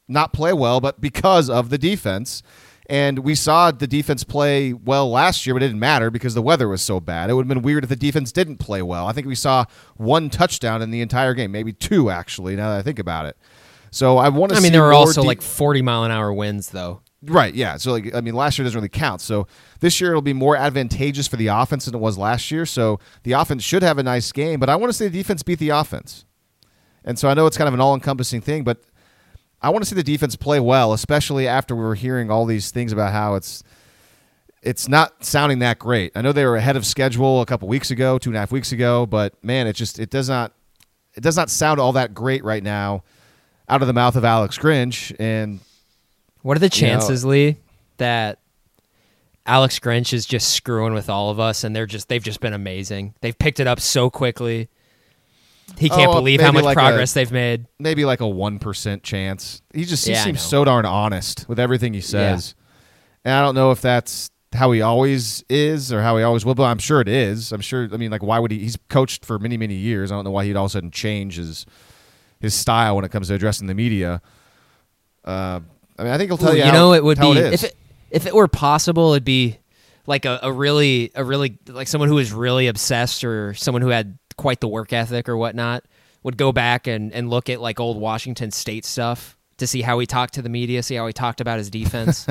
not 0.07 0.35
play 0.35 0.53
well, 0.53 0.79
but 0.81 1.01
because 1.01 1.49
of 1.49 1.71
the 1.71 1.79
defense. 1.79 2.43
And 2.87 3.21
we 3.21 3.35
saw 3.35 3.71
the 3.71 3.87
defense 3.87 4.25
play 4.25 4.75
well 4.75 5.09
last 5.09 5.47
year, 5.47 5.55
but 5.55 5.63
it 5.63 5.69
didn't 5.69 5.81
matter 5.81 6.11
because 6.11 6.35
the 6.35 6.43
weather 6.43 6.69
was 6.69 6.83
so 6.83 7.01
bad. 7.01 7.31
It 7.31 7.35
would 7.35 7.47
have 7.47 7.49
been 7.49 7.63
weird 7.63 7.85
if 7.85 7.89
the 7.89 7.97
defense 7.97 8.31
didn't 8.31 8.59
play 8.59 8.83
well. 8.83 9.07
I 9.07 9.13
think 9.13 9.27
we 9.27 9.37
saw 9.37 9.65
one 9.97 10.29
touchdown 10.29 10.83
in 10.83 10.91
the 10.91 11.01
entire 11.01 11.33
game, 11.33 11.51
maybe 11.51 11.73
two 11.73 12.11
actually. 12.11 12.57
Now 12.57 12.71
that 12.71 12.79
I 12.79 12.83
think 12.83 12.99
about 12.99 13.25
it, 13.27 13.39
so 13.91 14.19
I 14.19 14.29
want 14.29 14.51
to. 14.51 14.59
I 14.59 14.61
mean, 14.61 14.73
there 14.73 14.83
were 14.83 14.93
also 14.93 15.23
de- 15.23 15.27
like 15.27 15.41
40 15.41 15.83
mile 15.83 16.05
an 16.05 16.11
hour 16.11 16.33
winds, 16.33 16.71
though. 16.71 17.01
Right, 17.23 17.55
yeah. 17.55 17.77
So 17.77 17.93
like 17.93 18.15
I 18.15 18.21
mean 18.21 18.35
last 18.35 18.59
year 18.59 18.65
doesn't 18.65 18.77
really 18.77 18.89
count. 18.89 19.21
So 19.21 19.47
this 19.81 20.01
year 20.01 20.11
it'll 20.11 20.21
be 20.21 20.33
more 20.33 20.57
advantageous 20.57 21.29
for 21.29 21.37
the 21.37 21.47
offense 21.47 21.85
than 21.85 21.95
it 21.95 21.99
was 21.99 22.19
last 22.19 22.51
year. 22.51 22.67
So 22.67 22.99
the 23.23 23.33
offense 23.33 23.63
should 23.63 23.83
have 23.83 23.99
a 23.99 24.03
nice 24.03 24.33
game, 24.33 24.59
but 24.59 24.69
I 24.69 24.77
want 24.77 24.91
to 24.91 24.99
see 24.99 25.07
the 25.07 25.19
defense 25.19 25.43
beat 25.43 25.59
the 25.59 25.69
offense. 25.71 26.25
And 27.05 27.19
so 27.19 27.29
I 27.29 27.35
know 27.35 27.47
it's 27.47 27.57
kind 27.57 27.69
of 27.69 27.75
an 27.75 27.81
all-encompassing 27.81 28.41
thing, 28.43 28.65
but 28.65 28.79
I 29.63 29.71
want 29.71 29.83
to 29.85 29.89
see 29.89 29.95
the 29.95 30.03
defense 30.03 30.37
play 30.37 30.61
well, 30.61 30.93
especially 30.93 31.47
after 31.49 31.75
we 31.77 31.83
were 31.83 31.95
hearing 31.95 32.31
all 32.31 32.47
these 32.47 32.71
things 32.71 32.93
about 32.93 33.13
how 33.13 33.35
it's 33.35 33.63
it's 34.63 34.89
not 34.89 35.25
sounding 35.25 35.61
that 35.61 35.79
great. 35.79 36.13
I 36.15 36.21
know 36.21 36.33
they 36.33 36.45
were 36.45 36.57
ahead 36.57 36.77
of 36.77 36.85
schedule 36.85 37.41
a 37.41 37.47
couple 37.47 37.67
weeks 37.69 37.91
ago, 37.91 38.19
two 38.19 38.29
and 38.31 38.37
a 38.37 38.41
half 38.41 38.53
weeks 38.53 38.73
ago, 38.73 39.07
but 39.07 39.43
man, 39.43 39.67
it 39.67 39.73
just 39.75 39.99
it 39.99 40.11
does 40.11 40.29
not 40.29 40.53
it 41.15 41.23
does 41.23 41.37
not 41.37 41.49
sound 41.51 41.81
all 41.81 41.93
that 41.93 42.15
great 42.15 42.45
right 42.45 42.63
now 42.63 43.03
out 43.69 43.81
of 43.83 43.87
the 43.89 43.95
mouth 43.95 44.17
of 44.17 44.25
Alex 44.25 44.59
Grinch 44.59 45.15
and 45.19 45.61
What 46.43 46.57
are 46.57 46.61
the 46.61 46.67
You 46.67 46.87
know- 46.87 46.93
chances, 46.99 47.25
Lee, 47.25 47.57
that 47.97 48.39
Alex 49.47 49.79
Grinch 49.79 50.13
is 50.13 50.27
just 50.27 50.51
screwing 50.53 50.93
with 50.95 51.09
all 51.09 51.31
of 51.31 51.41
us, 51.41 51.65
and 51.65 51.75
they're 51.75 51.87
just 51.87 52.09
they've 52.09 52.23
just 52.23 52.41
been 52.41 52.53
amazing. 52.53 53.15
They've 53.21 53.39
picked 53.39 53.61
it 53.61 53.67
up 53.67 53.81
so 53.81 54.11
quickly. 54.11 54.69
He 55.79 55.89
can't 55.89 56.11
Oh, 56.11 56.15
believe 56.15 56.41
how 56.41 56.53
much 56.53 56.65
like 56.65 56.77
progress 56.77 57.13
a- 57.13 57.15
they've 57.15 57.33
made. 57.33 57.67
maybe 57.79 58.05
like 58.05 58.21
a 58.21 58.29
one 58.29 58.59
percent 58.59 59.03
chance. 59.03 59.63
He 59.73 59.85
just 59.85 60.05
he 60.07 60.13
Yeah, 60.13 60.25
seems 60.25 60.41
so 60.43 60.65
darn 60.65 60.85
honest 60.85 61.49
with 61.49 61.59
everything 61.59 61.95
he 61.95 62.01
says, 62.01 62.55
and 63.25 63.33
I 63.35 63.41
don't 63.43 63.55
know 63.55 63.71
if 63.71 63.81
that's 63.81 64.31
how 64.53 64.73
he 64.73 64.83
always 64.83 65.45
is 65.49 65.93
or 65.93 66.03
how 66.03 66.17
he 66.17 66.23
always 66.25 66.45
will, 66.45 66.55
but 66.57 66.65
I'm 66.65 66.79
sure 66.79 67.01
it 67.01 67.09
is. 67.09 67.53
I'm 67.53 67.61
sure. 67.61 67.89
I 67.93 67.97
mean, 67.97 68.11
like, 68.11 68.23
why 68.23 68.39
would 68.39 68.51
he? 68.51 68.59
He's 68.59 68.77
coached 68.89 69.25
for 69.25 69.39
many 69.39 69.57
many 69.57 69.75
years. 69.75 70.11
I 70.13 70.17
don't 70.17 70.25
know 70.25 70.31
why 70.33 70.45
he'd 70.45 70.57
all 70.57 70.65
of 70.67 70.71
a 70.71 70.73
sudden 70.73 70.91
change 70.91 71.37
his 71.37 71.65
his 72.41 72.55
style 72.55 72.97
when 72.97 73.05
it 73.05 73.11
comes 73.11 73.29
to 73.29 73.35
addressing 73.35 73.67
the 73.67 73.75
media. 73.75 74.21
Uh, 75.25 75.61
I 75.99 76.03
mean, 76.03 76.13
I 76.13 76.19
think 76.19 76.31
he'll 76.31 76.39
tell 76.39 76.51
Ooh, 76.51 76.57
you. 76.57 76.59
you 76.59 76.65
how- 76.65 76.73
know, 76.73 76.93
it 76.95 77.05
would 77.05 77.19
be 77.21 77.31
it 77.33 77.37
is. 77.37 77.63
if 77.63 77.71
it 77.71 77.77
if 78.11 78.27
it 78.27 78.35
were 78.35 78.49
possible, 78.49 79.13
it'd 79.13 79.25
be 79.25 79.59
like 80.07 80.25
a, 80.25 80.41
a 80.43 80.53
really 80.53 81.13
a 81.15 81.23
really 81.23 81.59
like 81.69 81.87
someone 81.89 82.09
who 82.09 82.17
was 82.17 82.33
really 82.33 82.67
obsessed 82.67 83.23
or 83.25 83.55
someone 83.55 83.83
who 83.83 83.89
had 83.89 84.19
quite 84.41 84.61
the 84.61 84.69
work 84.69 84.93
ethic 84.93 85.29
or 85.29 85.37
whatnot 85.37 85.85
would 86.23 86.37
go 86.37 86.51
back 86.53 86.87
and 86.87 87.13
and 87.13 87.29
look 87.31 87.49
at 87.51 87.61
like 87.61 87.79
old 87.79 87.99
Washington 88.01 88.51
State 88.51 88.85
stuff 88.85 89.37
to 89.59 89.67
see 89.67 89.83
how 89.83 89.99
he 89.99 90.07
talked 90.07 90.35
to 90.35 90.43
the 90.43 90.49
media, 90.49 90.83
see 90.83 90.95
how 90.95 91.07
he 91.07 91.13
talked 91.13 91.41
about 91.41 91.59
his 91.59 91.69
defense, 91.71 92.27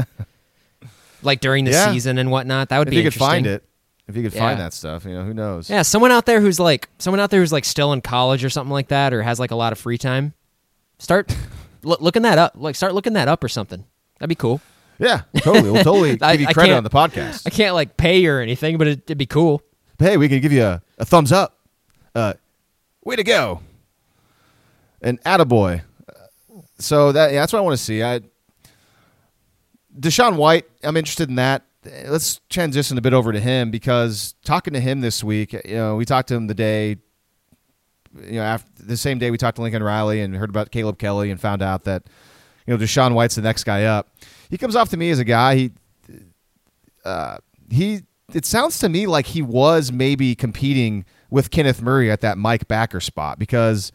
like 1.24 1.40
during 1.40 1.66
the 1.66 1.72
Yeah. 1.72 1.92
season 1.92 2.18
and 2.18 2.32
whatnot. 2.32 2.70
That 2.70 2.80
would 2.80 2.88
if 2.88 2.92
be 2.92 2.98
you 2.98 3.04
could 3.04 3.14
find 3.14 3.46
it, 3.46 3.64
if 4.08 4.16
you 4.16 4.24
could 4.24 4.34
Yeah. 4.34 4.40
find 4.42 4.60
that 4.60 4.74
stuff, 4.74 5.06
you 5.06 5.14
know, 5.14 5.24
who 5.24 5.34
knows? 5.34 5.70
Yeah, 5.70 5.84
someone 5.84 6.12
out 6.12 6.26
there 6.26 6.42
who's 6.42 6.60
like 6.60 6.90
someone 6.98 7.20
out 7.20 7.30
there 7.30 7.40
who's 7.40 7.52
like 7.52 7.66
still 7.66 7.94
in 7.94 8.02
college 8.02 8.44
or 8.44 8.50
something 8.50 8.72
like 8.74 8.88
that, 8.90 9.14
or 9.14 9.22
has 9.24 9.40
like 9.40 9.52
a 9.52 9.56
lot 9.56 9.72
of 9.72 9.80
free 9.80 9.98
time. 9.98 10.34
Start 10.98 11.36
loo- 11.84 11.98
looking 12.00 12.24
that 12.24 12.38
up. 12.38 12.54
Like 12.56 12.76
start 12.76 12.94
looking 12.94 13.14
that 13.14 13.28
up 13.28 13.44
or 13.44 13.50
something. 13.50 13.84
That'd 14.20 14.30
be 14.30 14.36
cool. 14.36 14.62
Yeah, 14.98 15.22
totally. 15.38 15.72
We'll 15.72 15.84
totally 15.84 16.18
I- 16.22 16.34
give 16.36 16.42
you 16.42 16.54
credit 16.54 16.74
on 16.76 16.84
the 16.84 16.90
podcast. 16.90 17.44
I 17.46 17.52
can't 17.52 17.74
like 17.76 17.96
pay 17.96 18.20
you 18.20 18.32
or 18.32 18.42
anything, 18.42 18.78
but 18.78 18.88
it, 18.88 19.00
it'd 19.06 19.18
be 19.18 19.26
cool. 19.26 19.62
hey, 20.00 20.18
we 20.18 20.28
can 20.28 20.40
give 20.42 20.52
you 20.52 20.64
a, 20.64 20.82
a 20.98 21.06
thumbs 21.06 21.32
up. 21.32 21.59
Uh, 22.16 22.34
way 23.04 23.16
to 23.16 23.24
go. 23.24 23.62
An 25.02 25.18
attaboy. 25.26 25.82
So 26.80 27.12
that 27.12 27.32
yeah, 27.32 27.42
that's 27.42 27.54
what 27.54 27.60
I 27.60 27.62
want 27.62 27.78
to 27.78 27.84
see. 27.84 28.04
I 28.04 28.22
DaShaun 29.98 30.36
White, 30.36 30.66
I'm 30.84 30.98
interested 30.98 31.30
in 31.30 31.36
that. 31.36 31.64
Let's 32.08 32.42
transition 32.50 32.98
a 32.98 33.02
bit 33.02 33.14
over 33.14 33.32
to 33.32 33.40
him 33.40 33.72
because 33.72 34.36
talking 34.44 34.74
to 34.74 34.80
him 34.80 35.02
this 35.02 35.24
week, 35.24 35.54
you 35.54 35.76
know, 35.76 35.96
we 35.96 36.06
talked 36.06 36.28
to 36.30 36.36
him 36.36 36.48
the 36.48 36.54
day, 36.54 36.98
you 38.22 38.34
know, 38.34 38.42
after 38.42 38.84
the 38.84 38.98
same 38.98 39.18
day 39.18 39.32
we 39.32 39.38
talked 39.38 39.56
to 39.56 39.62
Lincoln 39.62 39.84
Riley 39.84 40.22
and 40.22 40.36
heard 40.36 40.50
about 40.50 40.72
Caleb 40.72 41.00
Kelly 41.00 41.32
and 41.32 41.40
found 41.40 41.62
out 41.62 41.86
that, 41.86 42.04
you 42.68 42.76
know, 42.76 42.84
DaShaun 42.84 43.14
White's 43.14 43.36
the 43.36 43.42
next 43.42 43.64
guy 43.64 43.86
up. 43.86 44.10
He 44.50 44.58
comes 44.58 44.76
off 44.76 44.90
to 44.90 44.98
me 44.98 45.10
as 45.10 45.20
a 45.20 45.24
guy. 45.24 45.56
He 45.56 45.72
uh, 47.06 47.38
he 47.72 48.02
it 48.34 48.46
sounds 48.46 48.80
to 48.80 48.90
me 48.90 49.08
like 49.08 49.28
he 49.28 49.42
was 49.42 49.92
maybe 49.92 50.36
competing 50.36 51.06
with 51.30 51.52
Kenneth 51.52 51.82
Murray 51.82 52.12
at 52.12 52.22
that 52.22 52.38
Mike 52.38 52.68
Backer 52.68 53.00
spot 53.00 53.40
because 53.40 53.92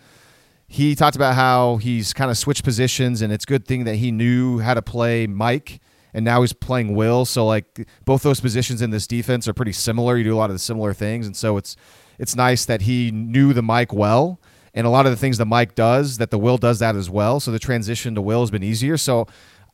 he 0.67 0.95
talked 0.95 1.17
about 1.17 1.35
how 1.35 1.77
he's 1.77 2.13
kind 2.13 2.31
of 2.31 2.39
switched 2.39 2.65
positions 2.65 3.23
and 3.23 3.33
it's 3.33 3.45
a 3.45 3.47
good 3.47 3.67
thing 3.67 3.85
that 3.85 3.97
he 3.97 4.11
knew 4.11 4.59
how 4.59 4.75
to 4.75 4.83
play 4.83 5.27
Mike 5.27 5.81
and 6.13 6.25
now 6.25 6.41
he's 6.41 6.53
playing 6.53 6.95
Will. 6.95 7.25
So 7.25 7.45
like 7.45 7.87
both 8.05 8.23
those 8.23 8.41
positions 8.41 8.81
in 8.81 8.91
this 8.91 9.07
defense 9.07 9.49
are 9.49 9.53
pretty 9.53 9.73
similar. 9.73 10.17
You 10.17 10.25
do 10.25 10.35
a 10.35 10.39
lot 10.39 10.51
of 10.51 10.55
the 10.55 10.61
similar 10.61 10.95
things. 10.95 11.27
And 11.27 11.37
so 11.37 11.57
it's 11.57 11.77
it's 12.19 12.37
nice 12.37 12.65
that 12.65 12.83
he 12.83 13.11
knew 13.11 13.53
the 13.53 13.63
Mike 13.63 13.93
well. 13.93 14.41
And 14.73 14.87
a 14.87 14.91
lot 14.91 15.07
of 15.07 15.13
the 15.13 15.17
things 15.17 15.39
the 15.39 15.45
Mike 15.45 15.75
does 15.75 16.19
that 16.19 16.31
the 16.31 16.39
Will 16.39 16.57
does 16.57 16.79
that 16.79 16.97
as 16.97 17.11
well. 17.11 17.41
So 17.41 17.51
the 17.51 17.59
transition 17.59 18.15
to 18.15 18.23
Will 18.23 18.41
has 18.41 18.51
been 18.51 18.63
easier. 18.63 18.97
So 18.97 19.27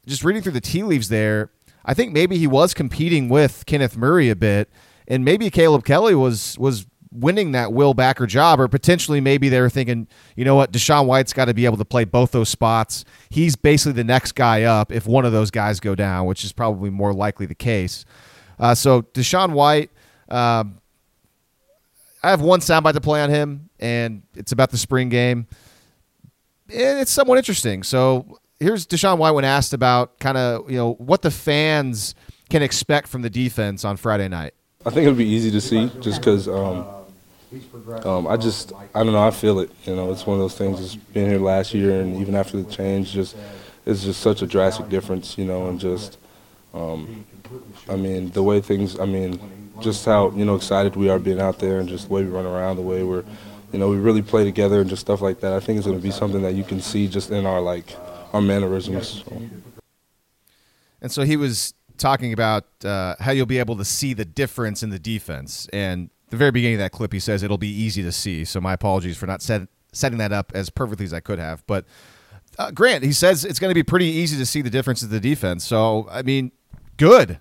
just 0.06 0.24
reading 0.24 0.42
through 0.42 0.52
the 0.52 0.60
tea 0.60 0.82
leaves 0.82 1.08
there 1.08 1.50
I 1.84 1.94
think 1.94 2.12
maybe 2.12 2.36
he 2.38 2.46
was 2.46 2.74
competing 2.74 3.28
with 3.28 3.64
Kenneth 3.66 3.96
Murray 3.96 4.30
a 4.30 4.36
bit, 4.36 4.70
and 5.08 5.24
maybe 5.24 5.50
Caleb 5.50 5.84
Kelly 5.84 6.14
was 6.14 6.58
was 6.58 6.86
winning 7.12 7.52
that 7.52 7.72
Will 7.72 7.94
Backer 7.94 8.26
job, 8.26 8.60
or 8.60 8.68
potentially 8.68 9.20
maybe 9.20 9.48
they 9.48 9.60
were 9.60 9.70
thinking, 9.70 10.06
you 10.36 10.44
know 10.44 10.54
what, 10.54 10.72
DaShaun 10.72 11.06
White's 11.06 11.32
got 11.32 11.46
to 11.46 11.54
be 11.54 11.64
able 11.64 11.76
to 11.76 11.84
play 11.84 12.04
both 12.04 12.30
those 12.30 12.48
spots. 12.48 13.04
He's 13.30 13.56
basically 13.56 13.92
the 13.92 14.04
next 14.04 14.32
guy 14.32 14.62
up 14.62 14.92
if 14.92 15.06
one 15.06 15.24
of 15.24 15.32
those 15.32 15.50
guys 15.50 15.80
go 15.80 15.94
down, 15.94 16.26
which 16.26 16.44
is 16.44 16.52
probably 16.52 16.90
more 16.90 17.12
likely 17.12 17.46
the 17.46 17.54
case. 17.54 18.04
Uh, 18.58 18.74
so 18.74 19.02
DaShaun 19.02 19.52
White, 19.52 19.90
um, 20.28 20.80
I 22.22 22.30
have 22.30 22.42
one 22.42 22.60
soundbite 22.60 22.92
to 22.92 23.00
play 23.00 23.22
on 23.22 23.30
him, 23.30 23.70
and 23.80 24.22
it's 24.36 24.52
about 24.52 24.70
the 24.70 24.78
spring 24.78 25.08
game. 25.08 25.46
It's 26.68 27.10
somewhat 27.10 27.38
interesting. 27.38 27.82
So 27.82 28.38
here's 28.60 28.86
DaShaun 28.86 29.18
White 29.18 29.32
when 29.32 29.44
asked 29.44 29.72
about 29.72 30.18
kind 30.20 30.36
of 30.36 30.70
you 30.70 30.76
know 30.76 30.92
what 30.94 31.22
the 31.22 31.30
fans 31.30 32.14
can 32.48 32.62
expect 32.62 33.08
from 33.08 33.22
the 33.22 33.30
defense 33.30 33.84
on 33.84 33.96
Friday 33.96 34.28
night. 34.28 34.54
I 34.86 34.90
think 34.90 35.06
it'll 35.06 35.14
be 35.18 35.26
easy 35.26 35.50
to 35.50 35.60
see 35.60 35.90
just 36.00 36.20
because 36.20 36.48
um, 36.48 36.86
um, 38.04 38.26
I 38.26 38.36
just, 38.36 38.72
I 38.94 39.02
don't 39.02 39.12
know, 39.12 39.26
I 39.26 39.30
feel 39.30 39.60
it. 39.60 39.70
You 39.84 39.96
know, 39.96 40.10
it's 40.12 40.26
one 40.26 40.36
of 40.36 40.40
those 40.40 40.56
things, 40.56 40.78
just 40.78 41.12
being 41.12 41.28
here 41.28 41.38
last 41.38 41.74
year 41.74 42.00
and 42.00 42.16
even 42.16 42.34
after 42.34 42.60
the 42.60 42.70
change, 42.70 43.12
just 43.12 43.36
it's 43.84 44.04
just 44.04 44.20
such 44.20 44.42
a 44.42 44.46
drastic 44.46 44.88
difference, 44.88 45.36
you 45.36 45.44
know, 45.44 45.68
and 45.68 45.80
just, 45.80 46.18
um, 46.72 47.24
I 47.88 47.96
mean, 47.96 48.30
the 48.30 48.42
way 48.42 48.60
things, 48.60 48.98
I 48.98 49.04
mean, 49.04 49.72
just 49.80 50.04
how, 50.04 50.30
you 50.30 50.44
know, 50.44 50.54
excited 50.54 50.96
we 50.96 51.08
are 51.08 51.18
being 51.18 51.40
out 51.40 51.58
there 51.58 51.80
and 51.80 51.88
just 51.88 52.08
the 52.08 52.14
way 52.14 52.24
we 52.24 52.30
run 52.30 52.46
around, 52.46 52.76
the 52.76 52.82
way 52.82 53.02
we're, 53.02 53.24
you 53.72 53.78
know, 53.78 53.88
we 53.88 53.96
really 53.96 54.22
play 54.22 54.44
together 54.44 54.80
and 54.80 54.88
just 54.88 55.00
stuff 55.00 55.20
like 55.20 55.40
that. 55.40 55.52
I 55.52 55.60
think 55.60 55.78
it's 55.78 55.86
going 55.86 55.98
to 55.98 56.02
be 56.02 56.10
something 56.10 56.42
that 56.42 56.54
you 56.54 56.64
can 56.64 56.80
see 56.80 57.08
just 57.08 57.30
in 57.30 57.46
our, 57.46 57.60
like, 57.60 57.96
our 58.32 58.40
mannerisms. 58.40 59.24
And 61.02 61.10
so 61.10 61.22
he 61.22 61.36
was 61.36 61.74
talking 61.96 62.32
about 62.32 62.64
uh, 62.84 63.14
how 63.20 63.32
you'll 63.32 63.46
be 63.46 63.58
able 63.58 63.76
to 63.76 63.84
see 63.84 64.14
the 64.14 64.24
difference 64.24 64.82
in 64.82 64.90
the 64.90 64.98
defense. 64.98 65.68
And 65.72 66.10
the 66.30 66.36
very 66.36 66.50
beginning 66.50 66.76
of 66.76 66.80
that 66.80 66.92
clip, 66.92 67.12
he 67.12 67.20
says 67.20 67.42
it'll 67.42 67.58
be 67.58 67.68
easy 67.68 68.02
to 68.02 68.12
see. 68.12 68.44
So 68.44 68.60
my 68.60 68.72
apologies 68.72 69.16
for 69.16 69.26
not 69.26 69.42
set, 69.42 69.68
setting 69.92 70.18
that 70.18 70.32
up 70.32 70.52
as 70.54 70.70
perfectly 70.70 71.04
as 71.04 71.12
I 71.12 71.20
could 71.20 71.38
have. 71.38 71.64
But 71.66 71.84
uh, 72.58 72.70
Grant, 72.70 73.04
he 73.04 73.12
says 73.12 73.44
it's 73.44 73.58
going 73.58 73.70
to 73.70 73.74
be 73.74 73.82
pretty 73.82 74.06
easy 74.06 74.36
to 74.38 74.46
see 74.46 74.62
the 74.62 74.70
difference 74.70 75.02
in 75.02 75.10
the 75.10 75.20
defense. 75.20 75.64
So 75.64 76.08
I 76.10 76.22
mean, 76.22 76.52
good. 76.96 77.38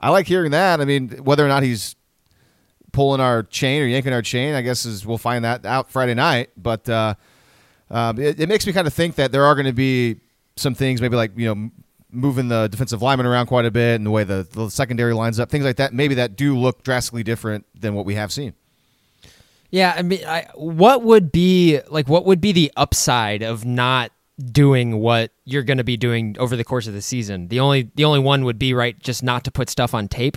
I 0.00 0.10
like 0.10 0.26
hearing 0.26 0.50
that. 0.50 0.80
I 0.80 0.84
mean, 0.84 1.10
whether 1.22 1.44
or 1.44 1.48
not 1.48 1.62
he's 1.62 1.94
pulling 2.92 3.20
our 3.20 3.42
chain 3.42 3.82
or 3.82 3.86
yanking 3.86 4.12
our 4.12 4.22
chain, 4.22 4.54
I 4.54 4.62
guess 4.62 4.84
is 4.84 5.06
we'll 5.06 5.18
find 5.18 5.44
that 5.44 5.64
out 5.64 5.90
Friday 5.90 6.14
night. 6.14 6.50
But 6.56 6.88
uh, 6.88 7.14
um, 7.92 8.18
it, 8.18 8.40
it 8.40 8.48
makes 8.48 8.66
me 8.66 8.72
kind 8.72 8.86
of 8.86 8.94
think 8.94 9.14
that 9.16 9.30
there 9.30 9.44
are 9.44 9.54
going 9.54 9.66
to 9.66 9.72
be 9.72 10.20
some 10.56 10.74
things, 10.74 11.00
maybe 11.00 11.14
like 11.14 11.32
you 11.36 11.54
know, 11.54 11.70
moving 12.10 12.48
the 12.48 12.68
defensive 12.68 13.02
lineman 13.02 13.26
around 13.26 13.46
quite 13.46 13.64
a 13.64 13.70
bit 13.70 13.96
and 13.96 14.06
the 14.06 14.10
way 14.10 14.24
the, 14.24 14.46
the 14.50 14.68
secondary 14.70 15.14
lines 15.14 15.38
up, 15.38 15.50
things 15.50 15.64
like 15.64 15.76
that. 15.76 15.92
Maybe 15.92 16.14
that 16.16 16.34
do 16.36 16.56
look 16.56 16.82
drastically 16.82 17.22
different 17.22 17.66
than 17.78 17.94
what 17.94 18.04
we 18.04 18.14
have 18.14 18.32
seen. 18.32 18.54
Yeah, 19.70 19.94
I 19.96 20.02
mean, 20.02 20.24
I, 20.26 20.48
what 20.54 21.02
would 21.02 21.32
be 21.32 21.80
like? 21.88 22.08
What 22.08 22.26
would 22.26 22.40
be 22.40 22.52
the 22.52 22.70
upside 22.76 23.42
of 23.42 23.64
not 23.64 24.12
doing 24.38 24.98
what 24.98 25.32
you're 25.44 25.62
going 25.62 25.78
to 25.78 25.84
be 25.84 25.96
doing 25.96 26.36
over 26.38 26.56
the 26.56 26.64
course 26.64 26.86
of 26.86 26.92
the 26.92 27.00
season? 27.00 27.48
The 27.48 27.60
only 27.60 27.90
the 27.94 28.04
only 28.04 28.18
one 28.18 28.44
would 28.44 28.58
be 28.58 28.74
right, 28.74 28.98
just 28.98 29.22
not 29.22 29.44
to 29.44 29.50
put 29.50 29.70
stuff 29.70 29.94
on 29.94 30.08
tape. 30.08 30.36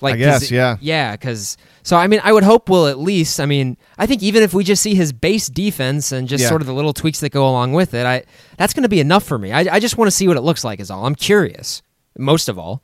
Like, 0.00 0.14
I 0.14 0.18
guess, 0.18 0.40
'cause- 0.42 0.50
yeah. 0.50 0.76
yeah. 0.80 1.12
Because 1.12 1.56
so, 1.82 1.96
I 1.96 2.06
mean, 2.08 2.20
I 2.24 2.32
would 2.32 2.42
hope 2.44 2.68
we'll 2.68 2.86
at 2.88 2.98
least. 2.98 3.40
I 3.40 3.46
mean, 3.46 3.76
I 3.96 4.06
think 4.06 4.22
even 4.22 4.42
if 4.42 4.52
we 4.52 4.64
just 4.64 4.82
see 4.82 4.94
his 4.94 5.12
base 5.12 5.48
defense 5.48 6.12
and 6.12 6.28
just 6.28 6.42
Yeah. 6.42 6.48
sort 6.48 6.60
of 6.60 6.66
the 6.66 6.74
little 6.74 6.92
tweaks 6.92 7.20
that 7.20 7.30
go 7.30 7.48
along 7.48 7.72
with 7.72 7.94
it, 7.94 8.04
I 8.04 8.24
that's 8.58 8.74
going 8.74 8.82
to 8.82 8.88
be 8.88 9.00
enough 9.00 9.22
for 9.24 9.38
me. 9.38 9.52
I, 9.52 9.60
I 9.76 9.80
just 9.80 9.96
want 9.96 10.06
to 10.08 10.12
see 10.16 10.26
what 10.28 10.36
it 10.36 10.42
looks 10.42 10.64
like. 10.64 10.80
Is 10.80 10.90
all. 10.90 11.06
I'm 11.06 11.14
curious. 11.14 11.80
Most 12.18 12.48
of 12.48 12.58
all. 12.58 12.82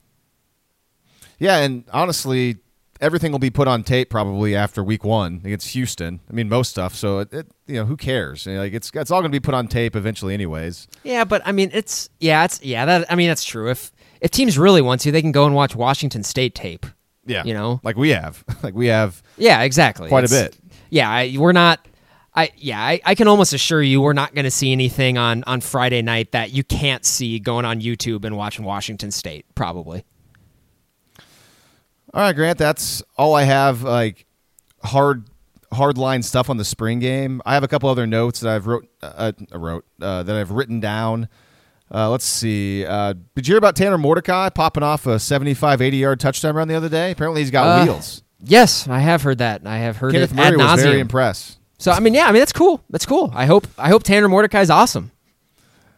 Yeah, 1.39 1.57
and 1.57 1.83
honestly, 1.91 2.57
everything 2.99 3.31
will 3.31 3.39
be 3.39 3.49
put 3.49 3.67
on 3.67 3.83
tape 3.83 4.09
probably 4.09 4.55
after 4.55 4.83
week 4.83 5.03
one 5.03 5.41
against 5.43 5.69
Houston. 5.69 6.19
I 6.29 6.33
mean, 6.33 6.47
most 6.49 6.69
stuff. 6.69 6.93
So 6.95 7.19
it, 7.19 7.33
it 7.33 7.47
you 7.67 7.75
know, 7.75 7.85
who 7.85 7.97
cares? 7.97 8.45
You 8.45 8.53
know, 8.53 8.59
like 8.59 8.73
it's 8.73 8.91
it's 8.93 9.09
all 9.11 9.21
going 9.21 9.31
to 9.31 9.35
be 9.35 9.39
put 9.39 9.53
on 9.55 9.67
tape 9.67 9.95
eventually, 9.95 10.33
anyways. 10.33 10.87
Yeah, 11.03 11.23
but 11.23 11.41
I 11.45 11.51
mean, 11.51 11.71
it's 11.73 12.09
yeah, 12.19 12.45
it's 12.45 12.61
yeah. 12.63 12.85
That 12.85 13.11
I 13.11 13.15
mean, 13.15 13.27
that's 13.27 13.43
true. 13.43 13.69
If 13.69 13.91
if 14.21 14.29
teams 14.31 14.57
really 14.57 14.81
want 14.81 15.01
to, 15.01 15.11
they 15.11 15.21
can 15.21 15.31
go 15.31 15.45
and 15.45 15.55
watch 15.55 15.75
Washington 15.75 16.23
State 16.23 16.53
tape. 16.53 16.85
Yeah, 17.25 17.43
You 17.45 17.53
know? 17.53 17.79
like 17.83 17.97
we 17.97 18.09
have, 18.09 18.43
like 18.63 18.73
we 18.73 18.87
have. 18.87 19.21
Yeah, 19.37 19.61
exactly. 19.61 20.09
Quite 20.09 20.25
a 20.25 20.29
bit. 20.29 20.57
Yeah, 20.89 21.09
I, 21.09 21.35
we're 21.37 21.51
not. 21.51 21.85
I 22.33 22.51
yeah, 22.55 22.79
I, 22.81 23.01
I 23.03 23.15
can 23.15 23.27
almost 23.27 23.51
assure 23.53 23.81
you 23.81 24.01
we're 24.01 24.13
not 24.13 24.33
going 24.33 24.45
to 24.45 24.51
see 24.51 24.71
anything 24.71 25.17
on 25.17 25.43
on 25.45 25.59
Friday 25.59 26.01
night 26.01 26.31
that 26.31 26.51
you 26.51 26.63
can't 26.63 27.05
see 27.05 27.39
going 27.39 27.65
on 27.65 27.81
YouTube 27.81 28.23
and 28.23 28.37
watching 28.37 28.63
Washington 28.63 29.11
State. 29.11 29.45
Probably. 29.53 30.05
All 32.13 32.21
right, 32.21 32.35
Grant. 32.35 32.57
That's 32.57 33.03
all 33.17 33.35
I 33.35 33.43
have. 33.43 33.83
Like 33.83 34.25
hard 34.83 35.25
hard 35.73 35.97
line 35.97 36.23
stuff 36.23 36.49
on 36.49 36.57
the 36.57 36.65
spring 36.65 36.99
game. 36.99 37.41
I 37.45 37.53
have 37.53 37.63
a 37.63 37.67
couple 37.67 37.89
other 37.89 38.07
notes 38.07 38.39
that 38.41 38.53
I've 38.53 38.67
wrote 38.67 38.87
uh, 39.01 39.31
uh, 39.53 39.59
wrote 39.59 39.85
uh, 40.01 40.23
that 40.23 40.35
I've 40.35 40.51
written 40.51 40.79
down. 40.79 41.29
Uh, 41.93 42.09
let's 42.09 42.25
see. 42.25 42.85
Uh, 42.85 43.13
did 43.35 43.47
you 43.47 43.53
hear 43.53 43.57
about 43.57 43.75
Tanner 43.75 43.97
Mordecai 43.97 44.49
popping 44.49 44.83
off 44.83 45.05
a 45.07 45.19
75, 45.19 45.81
80 45.81 45.97
yard 45.97 46.19
touchdown 46.19 46.55
run 46.55 46.67
the 46.67 46.75
other 46.75 46.89
day? 46.89 47.11
Apparently, 47.11 47.41
he's 47.41 47.51
got 47.51 47.81
Uh, 47.81 47.83
wheels. 47.83 48.23
Yes, 48.43 48.87
I 48.87 48.99
have 48.99 49.21
heard 49.21 49.39
that. 49.39 49.61
I 49.65 49.77
have 49.79 49.97
heard 49.97 50.13
Kenneth 50.13 50.31
it 50.31 50.35
Murray 50.35 50.47
ad 50.47 50.57
was 50.57 50.81
very 50.81 50.99
impressed. 50.99 51.59
So 51.77 51.91
I 51.91 51.99
mean, 51.99 52.13
yeah, 52.13 52.27
I 52.27 52.31
mean 52.31 52.39
that's 52.39 52.53
cool. 52.53 52.81
That's 52.89 53.05
cool. 53.05 53.31
I 53.33 53.45
hope 53.45 53.67
I 53.77 53.89
hope 53.89 54.03
Tanner 54.03 54.29
Mordecai's 54.29 54.69
awesome. 54.69 55.11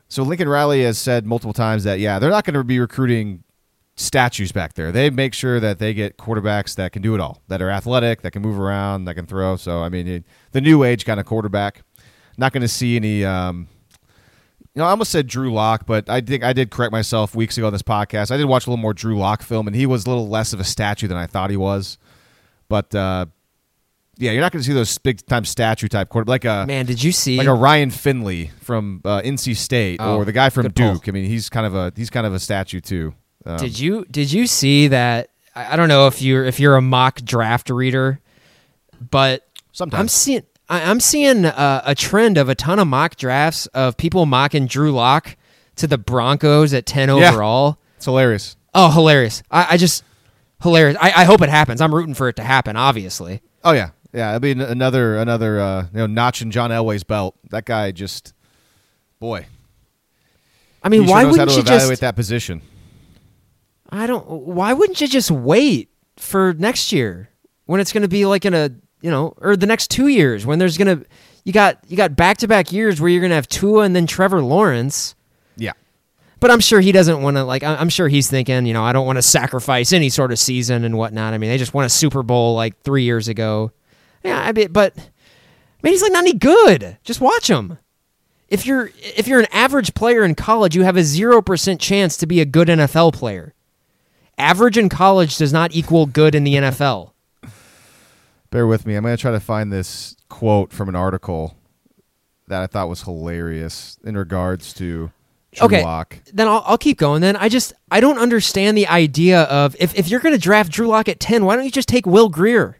So 0.07 0.23
Lincoln 0.23 0.49
Riley 0.49 0.83
has 0.83 0.97
said 0.97 1.25
multiple 1.25 1.53
times 1.53 1.83
that 1.83 1.99
yeah, 1.99 2.19
they're 2.19 2.29
not 2.29 2.45
going 2.45 2.53
to 2.53 2.63
be 2.63 2.79
recruiting 2.79 3.43
statues 3.95 4.51
back 4.51 4.73
there. 4.73 4.91
They 4.91 5.09
make 5.09 5.33
sure 5.33 5.59
that 5.59 5.79
they 5.79 5.93
get 5.93 6.17
quarterbacks 6.17 6.75
that 6.75 6.91
can 6.91 7.01
do 7.01 7.13
it 7.15 7.21
all, 7.21 7.41
that 7.47 7.61
are 7.61 7.69
athletic, 7.69 8.21
that 8.21 8.31
can 8.31 8.41
move 8.41 8.59
around, 8.59 9.05
that 9.05 9.15
can 9.15 9.25
throw. 9.25 9.55
So 9.55 9.81
I 9.83 9.89
mean, 9.89 10.07
it, 10.07 10.23
the 10.51 10.61
new 10.61 10.83
age 10.83 11.05
kind 11.05 11.19
of 11.19 11.25
quarterback. 11.25 11.83
Not 12.37 12.51
going 12.51 12.61
to 12.61 12.67
see 12.67 12.95
any. 12.95 13.23
Um, 13.23 13.67
you 14.76 14.80
know, 14.82 14.86
I 14.86 14.89
almost 14.89 15.11
said 15.11 15.28
Drew 15.28 15.53
Lock, 15.53 15.86
but 15.86 16.09
I 16.09 16.21
think 16.21 16.43
I 16.43 16.51
did 16.53 16.71
correct 16.71 16.91
myself 16.91 17.36
weeks 17.36 17.57
ago 17.57 17.67
on 17.67 17.74
this 17.74 17.84
podcast. 17.84 18.32
I 18.32 18.38
did 18.38 18.45
watch 18.45 18.65
a 18.65 18.69
little 18.69 18.82
more 18.82 18.93
Drew 18.93 19.17
Lock 19.17 19.41
film, 19.43 19.67
and 19.67 19.76
he 19.76 19.86
was 19.86 20.05
a 20.05 20.09
little 20.09 20.28
less 20.28 20.51
of 20.53 20.59
a 20.59 20.63
statue 20.63 21.07
than 21.07 21.17
I 21.17 21.28
thought 21.28 21.49
he 21.51 21.57
was. 21.57 21.97
But 22.69 22.93
uh, 22.95 23.28
yeah, 24.17 24.32
you're 24.32 24.41
not 24.41 24.51
going 24.51 24.61
to 24.61 24.67
see 24.67 24.74
those 24.74 24.97
big 24.97 25.24
time 25.28 25.45
statue 25.45 25.88
type 25.88 26.09
quarter 26.09 26.30
like 26.30 26.45
a 26.45 26.65
Man, 26.67 26.86
did 26.86 27.03
you 27.03 27.11
see? 27.11 27.38
like 27.38 27.47
a 27.47 27.53
Ryan 27.53 27.91
Finley 27.91 28.51
from 28.61 29.01
uh, 29.05 29.21
NC 29.21 29.55
State 29.57 29.97
Oh, 30.01 30.17
or 30.17 30.26
the 30.26 30.32
guy 30.32 30.49
from 30.49 30.63
good 30.63 30.76
pull. 30.76 30.93
Duke. 30.93 31.07
I 31.07 31.11
mean, 31.11 31.26
he's 31.26 31.49
kind 31.49 31.65
of 31.67 31.76
a 31.76 31.91
he's 31.95 32.09
kind 32.09 32.26
of 32.26 32.34
a 32.34 32.39
statue 32.39 32.80
too. 32.80 33.13
Um, 33.45 33.57
Did 33.57 33.78
you 33.78 34.05
did 34.09 34.32
you 34.32 34.47
see 34.47 34.88
that? 34.88 35.30
I 35.55 35.74
I 35.74 35.76
don't 35.76 35.89
know 35.89 36.07
if 36.07 36.21
you're 36.21 36.45
if 36.45 36.59
you're 36.59 36.78
a 36.78 36.82
mock 36.82 37.21
draft 37.21 37.69
reader, 37.69 38.21
but 39.11 39.47
Sometimes. 39.71 39.99
I'm 39.99 40.07
seeing 40.07 40.43
I- 40.74 40.89
I'm 40.89 40.99
seeing 40.99 41.45
uh, 41.45 41.82
a 41.86 41.95
trend 41.95 42.38
of 42.38 42.49
a 42.49 42.55
ton 42.55 42.80
of 42.80 42.88
mock 42.88 43.15
drafts 43.15 43.67
of 43.67 43.97
people 43.97 44.26
mocking 44.26 44.65
Drew 44.67 44.91
Lock 44.91 45.36
to 45.78 45.88
the 45.88 45.97
Broncos 45.97 46.74
at 46.74 46.86
ten 46.86 47.09
Yeah. 47.09 47.30
overall. 47.32 47.80
It's 47.97 48.05
hilarious. 48.05 48.55
Oh, 48.74 48.89
hilarious! 48.91 49.43
I, 49.51 49.67
I 49.71 49.78
just 49.78 50.03
hilarious. 50.61 50.97
I, 50.99 51.11
I 51.11 51.24
hope 51.26 51.41
it 51.41 51.49
happens. 51.49 51.80
I'm 51.82 51.93
rooting 51.93 52.13
for 52.15 52.28
it 52.30 52.36
to 52.38 52.43
happen. 52.43 52.76
Obviously. 52.76 53.41
Oh 53.63 53.71
yeah, 53.71 53.91
yeah. 54.13 54.30
It'll 54.30 54.39
be 54.39 54.51
an- 54.51 54.61
another 54.61 55.17
another 55.17 55.59
uh, 55.59 55.84
you 55.93 55.99
know 55.99 56.07
notch 56.07 56.41
in 56.41 56.49
John 56.51 56.71
Elway's 56.71 57.03
belt. 57.03 57.36
That 57.51 57.65
guy 57.65 57.91
just 57.91 58.34
boy. 59.19 59.45
I 60.82 60.89
mean, 60.89 61.03
sure 61.03 61.11
why 61.11 61.24
knows 61.24 61.32
wouldn't 61.34 61.49
how 61.51 61.55
to 61.55 61.61
you 61.61 61.61
evaluate 61.61 61.89
just? 61.91 62.01
that 62.01 62.15
position? 62.15 62.61
I 63.89 64.07
don't. 64.07 64.28
Why 64.28 64.74
wouldn't 64.74 64.99
you 65.01 65.07
just 65.07 65.30
wait 65.32 65.89
for 66.17 66.53
next 66.53 66.91
year 66.91 67.30
when 67.65 67.80
it's 67.80 67.93
going 67.93 68.01
to 68.01 68.07
be 68.09 68.26
like 68.26 68.43
in 68.45 68.53
a 68.53 68.71
you 69.03 69.11
know 69.11 69.35
or 69.37 69.55
the 69.55 69.67
next 69.67 69.91
two 69.91 70.07
years 70.07 70.45
when 70.47 70.57
there's 70.57 70.77
going 70.79 70.99
to 70.99 71.05
you 71.43 71.53
got 71.53 71.77
you 71.87 71.95
got 71.95 72.15
back 72.15 72.37
to 72.37 72.47
back 72.47 72.71
years 72.71 72.99
where 72.99 73.09
you're 73.11 73.21
going 73.21 73.29
to 73.29 73.35
have 73.35 73.47
Tua 73.49 73.83
and 73.83 73.95
then 73.95 74.07
Trevor 74.07 74.41
Lawrence. 74.41 75.13
Yeah. 75.57 75.73
But 76.39 76.49
I'm 76.51 76.59
sure 76.59 76.79
he 76.79 76.91
doesn't 76.91 77.21
want 77.21 77.37
to 77.37 77.43
like. 77.43 77.63
I- 77.63 77.75
I'm 77.75 77.89
sure 77.89 78.07
he's 78.07 78.29
thinking, 78.29 78.65
you 78.65 78.73
know, 78.73 78.83
I 78.83 78.91
don't 78.93 79.05
want 79.05 79.17
to 79.17 79.21
sacrifice 79.21 79.93
any 79.93 80.09
sort 80.09 80.31
of 80.31 80.39
season 80.39 80.83
and 80.83 80.97
whatnot. 80.97 81.33
I 81.33 81.37
mean, 81.37 81.49
they 81.49 81.57
just 81.57 81.73
won 81.73 81.85
a 81.85 81.89
Super 81.89 82.23
Bowl 82.23 82.55
like 82.55 82.81
three 82.81 83.03
years 83.03 83.27
ago. 83.27 83.71
Yeah, 84.23 84.41
I 84.41 84.51
mean, 84.53 84.71
but 84.71 84.95
man, 85.83 85.93
he's 85.93 86.01
like 86.01 86.11
not 86.13 86.23
any 86.23 86.33
good. 86.33 86.97
Just 87.03 87.21
watch 87.21 87.49
him. 87.49 87.77
If 88.49 88.65
you're 88.65 88.91
if 89.01 89.27
you're 89.27 89.39
an 89.39 89.47
average 89.53 89.93
player 89.93 90.23
in 90.23 90.35
college, 90.35 90.75
you 90.75 90.83
have 90.83 90.97
a 90.97 91.03
zero 91.03 91.41
percent 91.41 91.79
chance 91.81 92.17
to 92.17 92.25
be 92.25 92.39
a 92.41 92.45
good 92.45 92.67
NFL 92.67 93.13
player. 93.13 93.53
Average 94.37 94.77
in 94.77 94.89
college 94.89 95.37
does 95.37 95.53
not 95.53 95.73
equal 95.75 96.05
good 96.05 96.35
in 96.35 96.43
the 96.43 96.55
NFL. 96.55 97.11
Bear 98.53 98.67
with 98.67 98.85
me. 98.85 98.93
I'm 98.93 99.01
going 99.01 99.17
to 99.17 99.19
try 99.19 99.31
to 99.31 99.39
find 99.39 99.73
this 99.73 100.15
quote 100.29 100.71
from 100.71 100.87
an 100.87 100.95
article 100.95 101.57
that 102.47 102.61
I 102.61 102.67
thought 102.67 102.87
was 102.87 103.01
hilarious 103.01 103.97
in 104.03 104.15
regards 104.15 104.73
to 104.75 105.11
Drew 105.53 105.65
okay, 105.65 105.83
Lock. 105.83 106.19
then 106.31 106.47
I'll, 106.47 106.63
I'll 106.67 106.77
keep 106.77 106.99
going. 106.99 107.21
Then 107.21 107.35
I 107.35 107.49
just 107.49 107.73
I 107.89 107.99
don't 107.99 108.19
understand 108.19 108.77
the 108.77 108.85
idea 108.87 109.41
of 109.45 109.75
if, 109.79 109.97
if 109.97 110.07
you're 110.07 110.19
going 110.19 110.35
to 110.35 110.39
draft 110.39 110.71
Drew 110.71 110.85
Lock 110.85 111.09
at 111.09 111.19
ten, 111.19 111.45
why 111.45 111.55
don't 111.55 111.65
you 111.65 111.71
just 111.71 111.87
take 111.87 112.05
Will 112.05 112.29
Grier? 112.29 112.77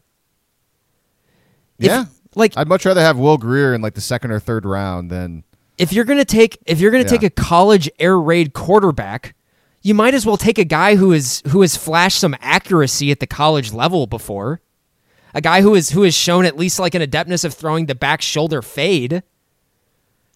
If- 1.80 1.88
yeah. 1.88 2.06
like 2.36 2.54
I'd 2.56 2.68
much 2.68 2.86
rather 2.86 3.02
have 3.02 3.18
Will 3.18 3.40
Grier 3.40 3.74
in 3.74 3.82
like 3.82 3.96
the 3.96 4.02
second 4.02 4.30
or 4.30 4.40
third 4.40 4.66
round 4.66 5.10
than 5.10 5.44
if 5.80 5.92
you're 5.92 6.06
gonna 6.06 6.24
take 6.24 6.60
if 6.68 6.80
you're 6.80 6.92
gonna 6.92 7.04
Yeah. 7.04 7.10
take 7.10 7.24
a 7.24 7.32
college 7.32 7.90
air 7.98 8.20
raid 8.20 8.54
quarterback, 8.54 9.34
you 9.82 9.96
might 9.96 10.14
as 10.14 10.24
well 10.24 10.38
take 10.38 10.60
a 10.60 10.66
guy 10.66 10.98
who 10.98 11.12
is 11.12 11.42
who 11.48 11.62
has 11.62 11.76
flashed 11.76 12.20
some 12.20 12.36
accuracy 12.42 13.10
at 13.10 13.20
the 13.20 13.26
college 13.28 13.74
level 13.74 14.06
before. 14.06 14.62
A 15.34 15.42
guy 15.42 15.62
who 15.62 15.74
is 15.76 15.92
who 15.92 16.04
has 16.04 16.14
shown 16.16 16.46
at 16.46 16.58
least 16.58 16.80
like 16.80 16.96
an 16.96 17.02
adeptness 17.02 17.44
of 17.44 17.54
throwing 17.54 17.88
the 17.88 17.96
back 17.96 18.22
shoulder 18.22 18.62
fade. 18.62 19.24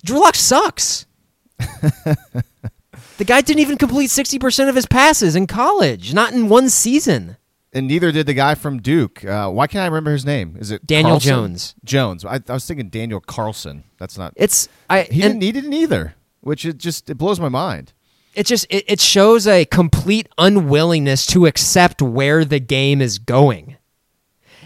Drew 0.04 0.20
Lock 0.20 0.36
sucks. 0.36 1.06
the 1.60 3.24
guy 3.26 3.42
didn't 3.42 3.60
even 3.60 3.78
complete 3.78 4.10
sixty 4.10 4.40
percent 4.40 4.70
of 4.70 4.76
his 4.76 4.86
passes 4.86 5.36
in 5.36 5.48
college, 5.48 6.14
not 6.14 6.34
in 6.34 6.50
one 6.50 6.70
season. 6.70 7.38
and 7.74 7.88
neither 7.88 8.12
did 8.12 8.26
the 8.26 8.34
guy 8.34 8.56
from 8.56 8.82
Duke. 8.82 9.24
Uh, 9.24 9.50
why 9.50 9.68
can't 9.68 9.84
I 9.84 9.86
remember 9.86 10.12
his 10.12 10.26
name? 10.26 10.56
Is 10.60 10.72
it 10.72 10.86
Daniel 10.86 11.12
Carlson? 11.12 11.30
Jones. 11.30 11.76
Jones. 11.84 12.26
I, 12.26 12.40
I 12.48 12.54
was 12.54 12.66
thinking 12.66 12.90
Daniel 12.90 13.20
Carlson. 13.20 13.84
That's 14.00 14.18
not. 14.18 14.34
It's 14.36 14.68
I 14.90 15.04
he 15.04 15.22
didn't. 15.22 15.42
He 15.42 15.52
didn't 15.52 15.74
either. 15.74 16.16
Which 16.42 16.66
it 16.66 16.78
just 16.78 17.10
it 17.10 17.16
blows 17.18 17.40
my 17.40 17.50
mind. 17.50 17.94
it 18.34 18.46
just 18.46 18.66
it, 18.70 18.86
it 18.88 19.00
shows 19.00 19.46
a 19.48 19.66
complete 19.66 20.28
unwillingness 20.38 21.26
to 21.28 21.46
accept 21.46 22.02
where 22.02 22.46
the 22.46 22.60
game 22.60 23.02
is 23.02 23.20
going 23.20 23.77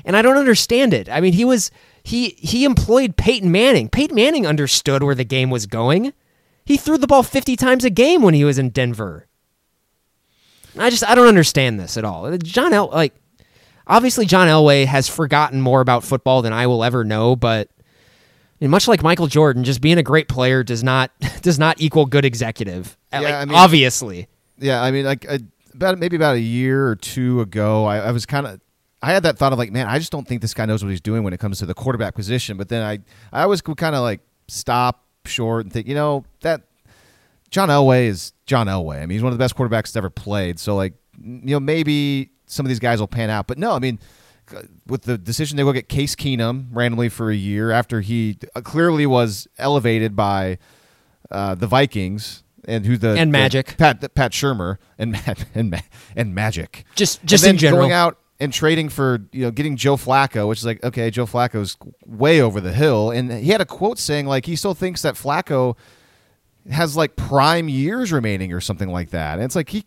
and 0.05 0.15
i 0.15 0.21
don't 0.21 0.37
understand 0.37 0.93
it 0.93 1.09
i 1.09 1.19
mean 1.19 1.33
he 1.33 1.45
was 1.45 1.71
he 2.03 2.29
he 2.37 2.65
employed 2.65 3.17
peyton 3.17 3.51
manning 3.51 3.89
peyton 3.89 4.15
manning 4.15 4.45
understood 4.45 5.03
where 5.03 5.15
the 5.15 5.23
game 5.23 5.49
was 5.49 5.65
going 5.65 6.13
he 6.65 6.77
threw 6.77 6.97
the 6.97 7.07
ball 7.07 7.23
50 7.23 7.55
times 7.55 7.85
a 7.85 7.89
game 7.89 8.21
when 8.21 8.33
he 8.33 8.43
was 8.43 8.57
in 8.57 8.69
denver 8.69 9.27
i 10.77 10.89
just 10.89 11.07
i 11.07 11.15
don't 11.15 11.27
understand 11.27 11.79
this 11.79 11.97
at 11.97 12.05
all 12.05 12.35
john 12.37 12.73
el 12.73 12.89
like 12.89 13.13
obviously 13.87 14.25
john 14.25 14.47
elway 14.47 14.85
has 14.85 15.07
forgotten 15.07 15.61
more 15.61 15.81
about 15.81 16.03
football 16.03 16.41
than 16.41 16.53
i 16.53 16.67
will 16.67 16.83
ever 16.83 17.03
know 17.03 17.35
but 17.35 17.69
mean, 18.61 18.69
much 18.69 18.87
like 18.87 19.03
Michael 19.03 19.27
Jordan, 19.27 19.63
just 19.63 19.81
being 19.81 19.97
a 19.97 20.03
great 20.03 20.27
player 20.29 20.63
does 20.63 20.83
not 20.83 21.11
does 21.41 21.59
not 21.59 21.81
equal 21.81 22.05
good 22.05 22.23
executive. 22.23 22.97
Yeah, 23.11 23.19
Like, 23.21 23.33
I 23.33 23.45
mean- 23.45 23.57
obviously. 23.57 24.27
Yeah, 24.57 24.81
I 24.81 24.91
mean, 24.91 25.05
like 25.05 25.25
uh, 25.27 25.39
about 25.73 25.97
maybe 25.97 26.15
about 26.15 26.35
a 26.35 26.39
year 26.39 26.87
or 26.87 26.95
two 26.95 27.41
ago, 27.41 27.85
I, 27.85 27.97
I 27.97 28.11
was 28.11 28.25
kind 28.27 28.45
of. 28.45 28.61
I 29.01 29.11
had 29.11 29.23
that 29.23 29.37
thought 29.37 29.51
of 29.53 29.59
like, 29.59 29.71
man, 29.71 29.87
I 29.87 29.97
just 29.99 30.11
don't 30.11 30.27
think 30.27 30.41
this 30.41 30.53
guy 30.53 30.65
knows 30.65 30.83
what 30.83 30.89
he's 30.91 31.01
doing 31.01 31.23
when 31.23 31.33
it 31.33 31.39
comes 31.39 31.59
to 31.59 31.65
the 31.65 31.73
quarterback 31.73 32.13
position. 32.15 32.57
But 32.57 32.69
then 32.69 32.83
I, 32.83 32.99
I 33.31 33.43
always 33.43 33.65
would 33.65 33.77
kind 33.77 33.95
of 33.95 34.01
like 34.01 34.21
stop 34.47 35.05
short 35.25 35.65
and 35.65 35.73
think, 35.73 35.87
you 35.87 35.95
know, 35.95 36.23
that 36.41 36.61
John 37.49 37.69
Elway 37.69 38.05
is 38.05 38.33
John 38.45 38.67
Elway. 38.67 38.97
I 38.97 38.99
mean, 39.01 39.09
he's 39.11 39.23
one 39.23 39.31
of 39.33 39.37
the 39.37 39.43
best 39.43 39.55
quarterbacks 39.55 39.83
that's 39.83 39.95
ever 39.95 40.09
played. 40.09 40.59
So 40.59 40.75
like, 40.75 40.93
you 41.19 41.39
know, 41.53 41.59
maybe 41.59 42.29
some 42.45 42.65
of 42.65 42.69
these 42.69 42.79
guys 42.79 42.99
will 42.99 43.07
pan 43.07 43.29
out. 43.29 43.47
But 43.47 43.57
no, 43.57 43.71
I 43.73 43.79
mean, 43.79 43.99
with 44.85 45.03
the 45.03 45.17
decision 45.17 45.57
they 45.57 45.63
go 45.63 45.71
get 45.73 45.87
Case 45.89 46.15
Keenum 46.15 46.67
randomly 46.71 47.09
for 47.09 47.31
a 47.31 47.35
year 47.35 47.71
after 47.71 48.01
he 48.01 48.37
uh, 48.55 48.61
clearly 48.61 49.05
was 49.05 49.47
elevated 49.57 50.15
by 50.15 50.57
uh, 51.31 51.55
the 51.55 51.67
Vikings 51.67 52.43
and 52.65 52.85
who 52.85 52.97
the 52.97 53.09
And 53.17 53.29
the- 53.33 53.37
Magic. 53.37 53.77
Pat 53.77 54.13
Pat 54.13 54.31
Shurmur 54.31 54.77
and 54.99 55.17
and 55.55 55.81
and 56.15 56.35
Magic 56.35 56.83
Just 56.95 57.23
just 57.25 57.45
in 57.45 57.57
general. 57.57 57.81
going 57.83 57.93
out 57.93 58.17
and 58.41 58.51
trading 58.51 58.89
for 58.89 59.19
you 59.31 59.43
know 59.43 59.51
getting 59.51 59.77
Joe 59.77 59.95
Flacco, 59.95 60.47
which 60.49 60.59
is 60.59 60.65
like 60.65 60.83
okay, 60.83 61.09
Joe 61.09 61.25
Flacco's 61.25 61.77
way 62.05 62.41
over 62.41 62.59
the 62.59 62.73
hill, 62.73 63.09
and 63.11 63.31
he 63.31 63.51
had 63.51 63.61
a 63.61 63.65
quote 63.65 63.97
saying 63.99 64.25
like 64.25 64.45
he 64.45 64.57
still 64.57 64.73
thinks 64.73 65.01
that 65.03 65.15
Flacco 65.15 65.77
has 66.69 66.95
like 66.95 67.15
prime 67.15 67.69
years 67.69 68.11
remaining 68.11 68.53
or 68.53 68.59
something 68.61 68.89
like 68.89 69.11
that, 69.11 69.35
and 69.35 69.43
it's 69.43 69.55
like 69.55 69.69
he 69.69 69.85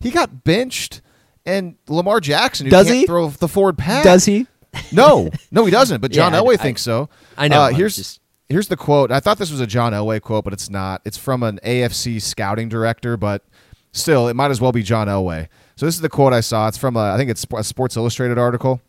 he 0.00 0.10
got 0.10 0.44
benched. 0.44 1.02
And 1.46 1.76
Lamar 1.88 2.20
Jackson, 2.20 2.66
who 2.66 2.70
Does 2.70 2.90
he? 2.90 3.06
throw 3.06 3.30
the 3.30 3.48
forward 3.48 3.78
pass, 3.78 4.04
Does 4.04 4.26
he? 4.26 4.46
no, 4.92 5.30
no, 5.50 5.64
he 5.64 5.70
doesn't. 5.70 6.02
But 6.02 6.12
John 6.12 6.34
Yeah, 6.34 6.40
Elway 6.40 6.54
I- 6.54 6.56
thinks 6.58 6.82
so. 6.82 7.08
I 7.38 7.48
know, 7.48 7.62
Uh, 7.62 7.68
here's 7.70 7.96
just- 7.96 8.20
here's 8.50 8.68
the 8.68 8.76
quote. 8.76 9.10
I 9.10 9.20
thought 9.20 9.38
this 9.38 9.50
was 9.50 9.60
a 9.60 9.66
John 9.66 9.94
Elway 9.94 10.20
quote, 10.20 10.44
but 10.44 10.52
it's 10.52 10.68
not. 10.68 11.00
It's 11.06 11.16
from 11.16 11.42
an 11.42 11.58
AFC 11.64 12.20
scouting 12.20 12.68
director, 12.68 13.16
but 13.16 13.44
still, 13.92 14.28
it 14.28 14.34
might 14.34 14.50
as 14.50 14.60
well 14.60 14.72
be 14.72 14.82
John 14.82 15.06
Elway. 15.08 15.48
So 15.78 15.86
this 15.86 15.94
is 15.94 16.00
the 16.00 16.08
quote 16.08 16.32
I 16.32 16.40
saw. 16.40 16.66
It's 16.66 16.76
from 16.76 16.96
a, 16.96 17.12
I 17.12 17.16
think 17.16 17.30
it's 17.30 17.46
a 17.56 17.62
Sports 17.62 17.96
Illustrated 17.96 18.36
article. 18.36 18.80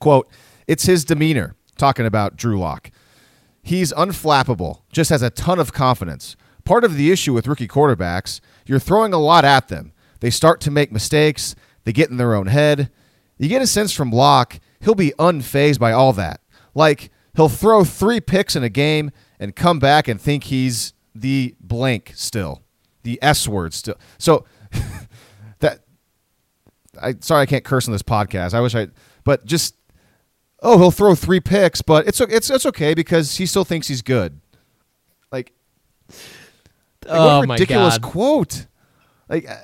Quote: 0.00 0.28
It's 0.66 0.84
his 0.86 1.04
demeanor 1.04 1.54
talking 1.76 2.04
about 2.04 2.34
Drew 2.34 2.58
Lock. 2.58 2.90
He's 3.62 3.92
unflappable, 3.92 4.80
just 4.90 5.10
has 5.10 5.22
a 5.22 5.30
ton 5.30 5.60
of 5.60 5.72
confidence. 5.72 6.34
Part 6.64 6.82
of 6.82 6.96
the 6.96 7.12
issue 7.12 7.32
with 7.32 7.46
rookie 7.46 7.68
quarterbacks, 7.68 8.40
you're 8.66 8.80
throwing 8.80 9.12
a 9.12 9.18
lot 9.18 9.44
at 9.44 9.68
them. 9.68 9.92
They 10.18 10.30
start 10.30 10.60
to 10.62 10.70
make 10.72 10.90
mistakes, 10.90 11.54
they 11.84 11.92
get 11.92 12.10
in 12.10 12.16
their 12.16 12.34
own 12.34 12.48
head. 12.48 12.90
You 13.38 13.48
get 13.48 13.62
a 13.62 13.66
sense 13.68 13.92
from 13.92 14.10
Lock, 14.10 14.58
he'll 14.80 14.96
be 14.96 15.12
unfazed 15.16 15.78
by 15.78 15.92
all 15.92 16.12
that. 16.14 16.40
Like, 16.74 17.12
he'll 17.36 17.48
throw 17.48 17.84
three 17.84 18.20
picks 18.20 18.56
in 18.56 18.64
a 18.64 18.68
game 18.68 19.12
and 19.38 19.54
come 19.54 19.78
back 19.78 20.08
and 20.08 20.20
think 20.20 20.44
he's 20.44 20.92
the 21.14 21.54
blank 21.60 22.14
still, 22.16 22.64
the 23.04 23.16
S 23.22 23.46
word 23.46 23.74
still. 23.74 23.94
So, 24.18 24.44
I 27.00 27.14
sorry 27.20 27.42
I 27.42 27.46
can't 27.46 27.64
curse 27.64 27.88
on 27.88 27.92
this 27.92 28.02
podcast. 28.02 28.54
I 28.54 28.60
wish 28.60 28.74
I, 28.74 28.88
but 29.24 29.44
just 29.44 29.74
oh, 30.62 30.78
he'll 30.78 30.90
throw 30.90 31.14
three 31.14 31.40
picks, 31.40 31.82
but 31.82 32.06
it's 32.06 32.20
it's 32.20 32.50
it's 32.50 32.66
okay 32.66 32.94
because 32.94 33.36
he 33.36 33.46
still 33.46 33.64
thinks 33.64 33.88
he's 33.88 34.02
good. 34.02 34.40
Like, 35.32 35.52
like, 36.08 37.08
Oh 37.08 37.40
what 37.40 37.48
ridiculous 37.48 37.98
God. 37.98 38.10
quote. 38.10 38.66
Like, 39.28 39.48
uh, 39.48 39.56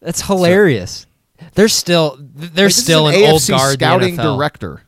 That's 0.00 0.22
hilarious. 0.22 1.06
They're 1.54 1.68
still 1.68 2.16
they're 2.20 2.66
like, 2.66 2.74
still 2.74 3.08
an 3.08 3.14
an, 3.14 3.30
old 3.30 3.46
guard 3.46 3.74
scouting 3.74 4.16
director. 4.16 4.82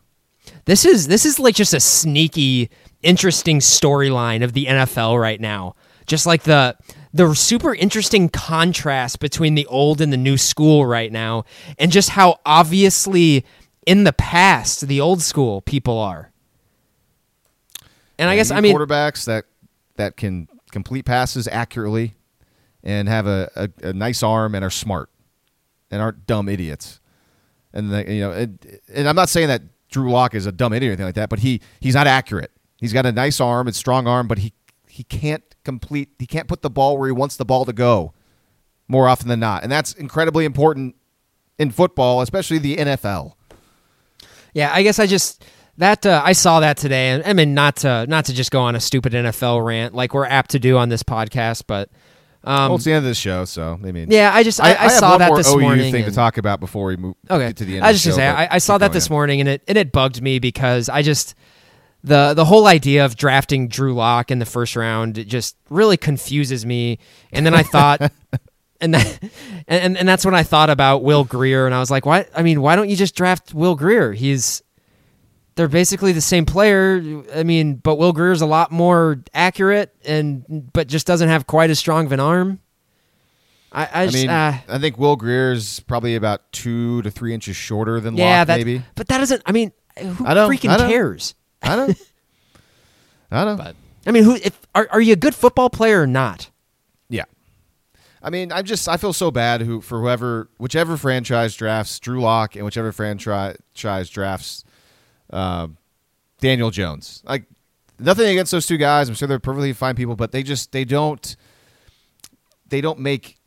This 0.64 0.84
is 0.84 1.07
this 1.07 1.26
is 1.26 1.38
like 1.38 1.55
just 1.55 1.74
a 1.74 1.80
sneaky, 1.80 2.70
interesting 3.03 3.59
storyline 3.59 4.42
of 4.42 4.53
the 4.53 4.66
NFL 4.66 5.20
right 5.20 5.40
now. 5.40 5.74
Just 6.07 6.26
like 6.26 6.44
the 6.44 6.76
the 7.17 7.35
super 7.35 7.75
interesting 7.75 8.29
contrast 8.29 9.21
between 9.21 9.55
the 9.55 9.67
old 9.67 10.01
and 10.01 10.12
the 10.12 10.17
new 10.17 10.37
school 10.37 10.85
right 10.85 11.11
now, 11.11 11.45
and 11.79 11.91
just 11.91 12.11
how 12.11 12.39
obviously 12.45 13.45
in 13.87 14.05
the 14.05 14.12
past 14.12 14.87
the 14.87 15.01
old 15.01 15.23
school 15.23 15.62
people 15.62 15.99
are. 15.99 16.33
And 18.19 18.29
I 18.29 18.37
guess 18.37 18.51
I 18.51 18.61
mean 18.61 18.77
quarterbacks 18.77 19.25
that 19.25 19.45
that 19.97 20.17
can 20.17 20.49
complete 20.71 21.05
passes 21.05 21.49
accurately 21.49 22.14
and 22.83 23.09
have 23.09 23.27
a, 23.27 23.51
a, 23.57 23.89
a 23.89 23.93
nice 23.93 24.23
arm 24.23 24.55
and 24.55 24.64
are 24.64 24.71
smart 24.71 25.09
and 25.91 26.03
aren't 26.03 26.27
dumb 26.27 26.49
idiots. 26.49 27.01
And 27.73 27.91
the, 27.91 28.12
you 28.12 28.21
know, 28.21 28.33
and, 28.33 28.79
and 28.93 29.09
I'm 29.09 29.17
not 29.17 29.29
saying 29.29 29.49
that 29.49 29.62
Drew 29.89 30.11
Lock 30.11 30.35
is 30.35 30.47
a 30.47 30.53
dumb 30.53 30.73
idiot 30.73 30.91
or 30.91 30.93
anything 30.93 31.07
like 31.07 31.14
that, 31.14 31.31
but 31.31 31.39
he 31.39 31.62
he's 31.81 31.95
not 31.95 32.07
accurate. 32.07 32.51
He's 32.77 32.93
got 32.93 33.07
a 33.07 33.12
nice 33.12 33.41
arm, 33.41 33.69
it's 33.69 33.79
strong 33.79 34.07
arm, 34.07 34.29
but 34.29 34.39
he 34.39 34.53
he 34.87 35.03
can't 35.03 35.43
complete. 35.67 36.09
He 36.19 36.27
can't 36.27 36.49
put 36.49 36.62
the 36.62 36.71
ball 36.71 36.97
where 36.97 37.09
he 37.09 37.12
wants 37.12 37.37
the 37.37 37.45
ball 37.45 37.67
to 37.67 37.75
go 37.75 38.14
more 38.89 39.09
often 39.09 39.29
than 39.29 39.41
not, 39.41 39.62
and 39.62 39.71
that's 39.71 39.93
incredibly 39.93 40.47
important 40.47 40.97
in 41.59 41.71
football, 41.71 42.23
especially 42.23 42.59
the 42.59 42.77
NFL. 42.77 43.33
Yeah, 44.55 44.73
I 44.73 44.83
guess 44.83 44.99
I 44.99 45.07
just 45.07 45.45
that 45.77 46.07
uh, 46.07 46.23
I 46.25 46.33
saw 46.33 46.61
that 46.61 46.79
today, 46.79 47.11
and 47.11 47.23
I 47.27 47.35
mean 47.35 47.53
not 47.53 47.77
to 47.77 48.07
not 48.07 48.25
to 48.27 48.33
just 48.33 48.51
go 48.51 48.61
on 48.62 48.75
a 48.75 48.81
stupid 48.81 49.12
NFL 49.12 49.62
rant 49.67 49.95
like 49.95 50.14
we're 50.14 50.25
apt 50.25 50.53
to 50.53 50.59
do 50.59 50.79
on 50.79 50.89
this 50.89 51.03
podcast, 51.03 51.64
but 51.67 51.91
um, 52.45 52.69
well, 52.69 52.77
it's 52.77 52.85
the 52.85 52.93
end 52.93 53.05
of 53.05 53.11
the 53.11 53.14
show, 53.14 53.45
so 53.45 53.79
I 53.83 53.91
mean, 53.93 54.09
yeah, 54.09 54.31
I 54.33 54.45
just 54.45 54.61
I, 54.61 54.71
I, 54.71 54.75
have 54.75 54.93
saw 54.93 55.19
that 55.19 55.35
this 55.35 55.53
OU 55.53 55.61
morning. 55.61 55.93
thing 55.93 56.05
to 56.05 56.12
talk 56.12 56.39
about 56.39 56.61
before 56.61 56.87
we 56.87 56.97
move 56.97 57.17
okay, 57.29 57.49
get 57.49 57.57
to 57.57 57.64
the 57.64 57.77
end. 57.77 57.85
I 57.85 57.93
just 57.93 58.05
show, 58.05 58.12
say 58.12 58.27
I, 58.27 58.55
I 58.55 58.59
saw 58.59 58.79
that 58.79 58.93
this 58.93 59.11
morning, 59.11 59.41
and 59.41 59.49
it 59.49 59.62
and 59.67 59.77
it 59.77 59.91
bugged 59.91 60.23
me 60.23 60.39
because 60.39 60.89
I 60.89 61.03
just 61.03 61.35
the 62.07 62.32
the 62.34 62.44
whole 62.44 62.66
idea 62.66 63.04
of 63.04 63.16
drafting 63.16 63.68
Drew 63.68 63.92
Lock 63.92 64.30
in 64.30 64.38
the 64.38 64.46
first 64.46 64.76
round 64.76 65.18
it 65.18 65.26
just 65.26 65.57
really 65.68 65.96
confuses 65.96 66.64
me. 66.64 66.98
And 67.32 67.44
then 67.44 67.54
I 67.54 67.62
thought. 67.62 68.00
And, 68.78 68.92
that, 68.92 69.30
and 69.68 69.96
and 69.96 70.07
that's 70.07 70.22
when 70.26 70.34
I 70.34 70.42
thought 70.42 70.68
about 70.68 71.02
Will 71.02 71.24
Grier, 71.24 71.64
and 71.64 71.74
I 71.74 71.78
was 71.80 71.90
like, 71.90 72.04
"Why? 72.04 72.26
I 72.36 72.42
mean, 72.42 72.61
why 72.61 72.76
don't 72.76 72.90
you 72.90 72.94
just 72.94 73.16
draft 73.16 73.54
Will 73.54 73.74
Grier? 73.74 74.12
He's 74.12 74.62
they're 75.54 75.66
basically 75.66 76.12
the 76.12 76.20
same 76.20 76.44
player. 76.44 77.22
I 77.34 77.42
mean, 77.42 77.76
but 77.76 77.94
Will 77.96 78.12
Grier's 78.12 78.42
a 78.42 78.46
lot 78.46 78.70
more 78.70 79.22
accurate 79.32 79.94
and 80.04 80.70
but 80.74 80.88
just 80.88 81.07
doesn't 81.07 81.30
have 81.30 81.46
quite 81.46 81.70
as 81.70 81.78
strong 81.78 82.04
of 82.04 82.12
an 82.12 82.20
arm. 82.20 82.61
I, 83.72 83.84
I, 83.84 83.88
I 84.02 84.04
just, 84.09 84.16
mean, 84.18 84.28
uh, 84.28 84.59
I 84.68 84.78
think 84.78 84.98
Will 84.98 85.16
Grier's 85.16 85.80
probably 85.80 86.14
about 86.14 86.52
two 86.52 87.00
to 87.00 87.11
three 87.11 87.32
inches 87.32 87.57
shorter 87.57 87.98
than 87.98 88.14
yeah, 88.14 88.40
Lock, 88.40 88.48
that, 88.48 88.57
maybe. 88.59 88.82
but 88.94 89.09
that 89.09 89.16
doesn't. 89.18 89.40
I 89.46 89.52
mean, 89.52 89.72
who 89.98 90.26
I 90.26 90.34
don't- 90.34 90.50
freaking 90.50 90.68
I 90.68 90.76
don't- 90.76 90.90
cares? 90.90 91.34
I 91.62 91.76
don't. 91.76 91.98
I 93.30 93.44
don't. 93.44 93.57
But 93.57 93.76
I 94.07 94.11
mean, 94.12 94.24
who? 94.24 94.34
If 94.34 94.59
are 94.74 94.88
are 94.90 95.00
you 95.00 95.12
a 95.12 95.16
good 95.16 95.34
football 95.34 95.70
player 95.70 96.02
or 96.02 96.07
not? 96.07 96.50
Yeah. 97.09 97.24
I 98.22 98.30
mean, 98.30 98.52
I'm 98.52 98.64
just 98.64 98.88
I 98.88 98.96
feel 98.96 99.12
so 99.12 99.30
bad 99.30 99.61
who 99.62 99.80
for 99.80 100.00
whoever 100.00 100.48
whichever 100.59 100.96
franchise 100.96 101.54
drafts 101.54 101.98
Drew 102.00 102.20
Lock 102.20 102.57
and 102.57 102.64
whichever 102.64 102.92
franchise 102.92 104.11
drafts 104.11 104.64
uh, 105.30 105.68
Daniel 106.40 106.70
Jones. 106.70 107.22
Like 107.26 107.44
nothing 107.98 108.28
against 108.28 108.52
those 108.52 108.66
two 108.66 108.76
guys. 108.76 109.09
I'm 109.09 109.14
sure 109.14 109.28
they're 109.28 109.38
perfectly 109.38 109.72
fine 109.72 109.94
people, 109.94 110.16
but 110.16 110.32
they 110.32 110.42
just 110.42 110.72
they 110.72 110.84
don't 110.84 111.36
they 112.68 112.80
don't 112.80 112.98
make 112.98 113.38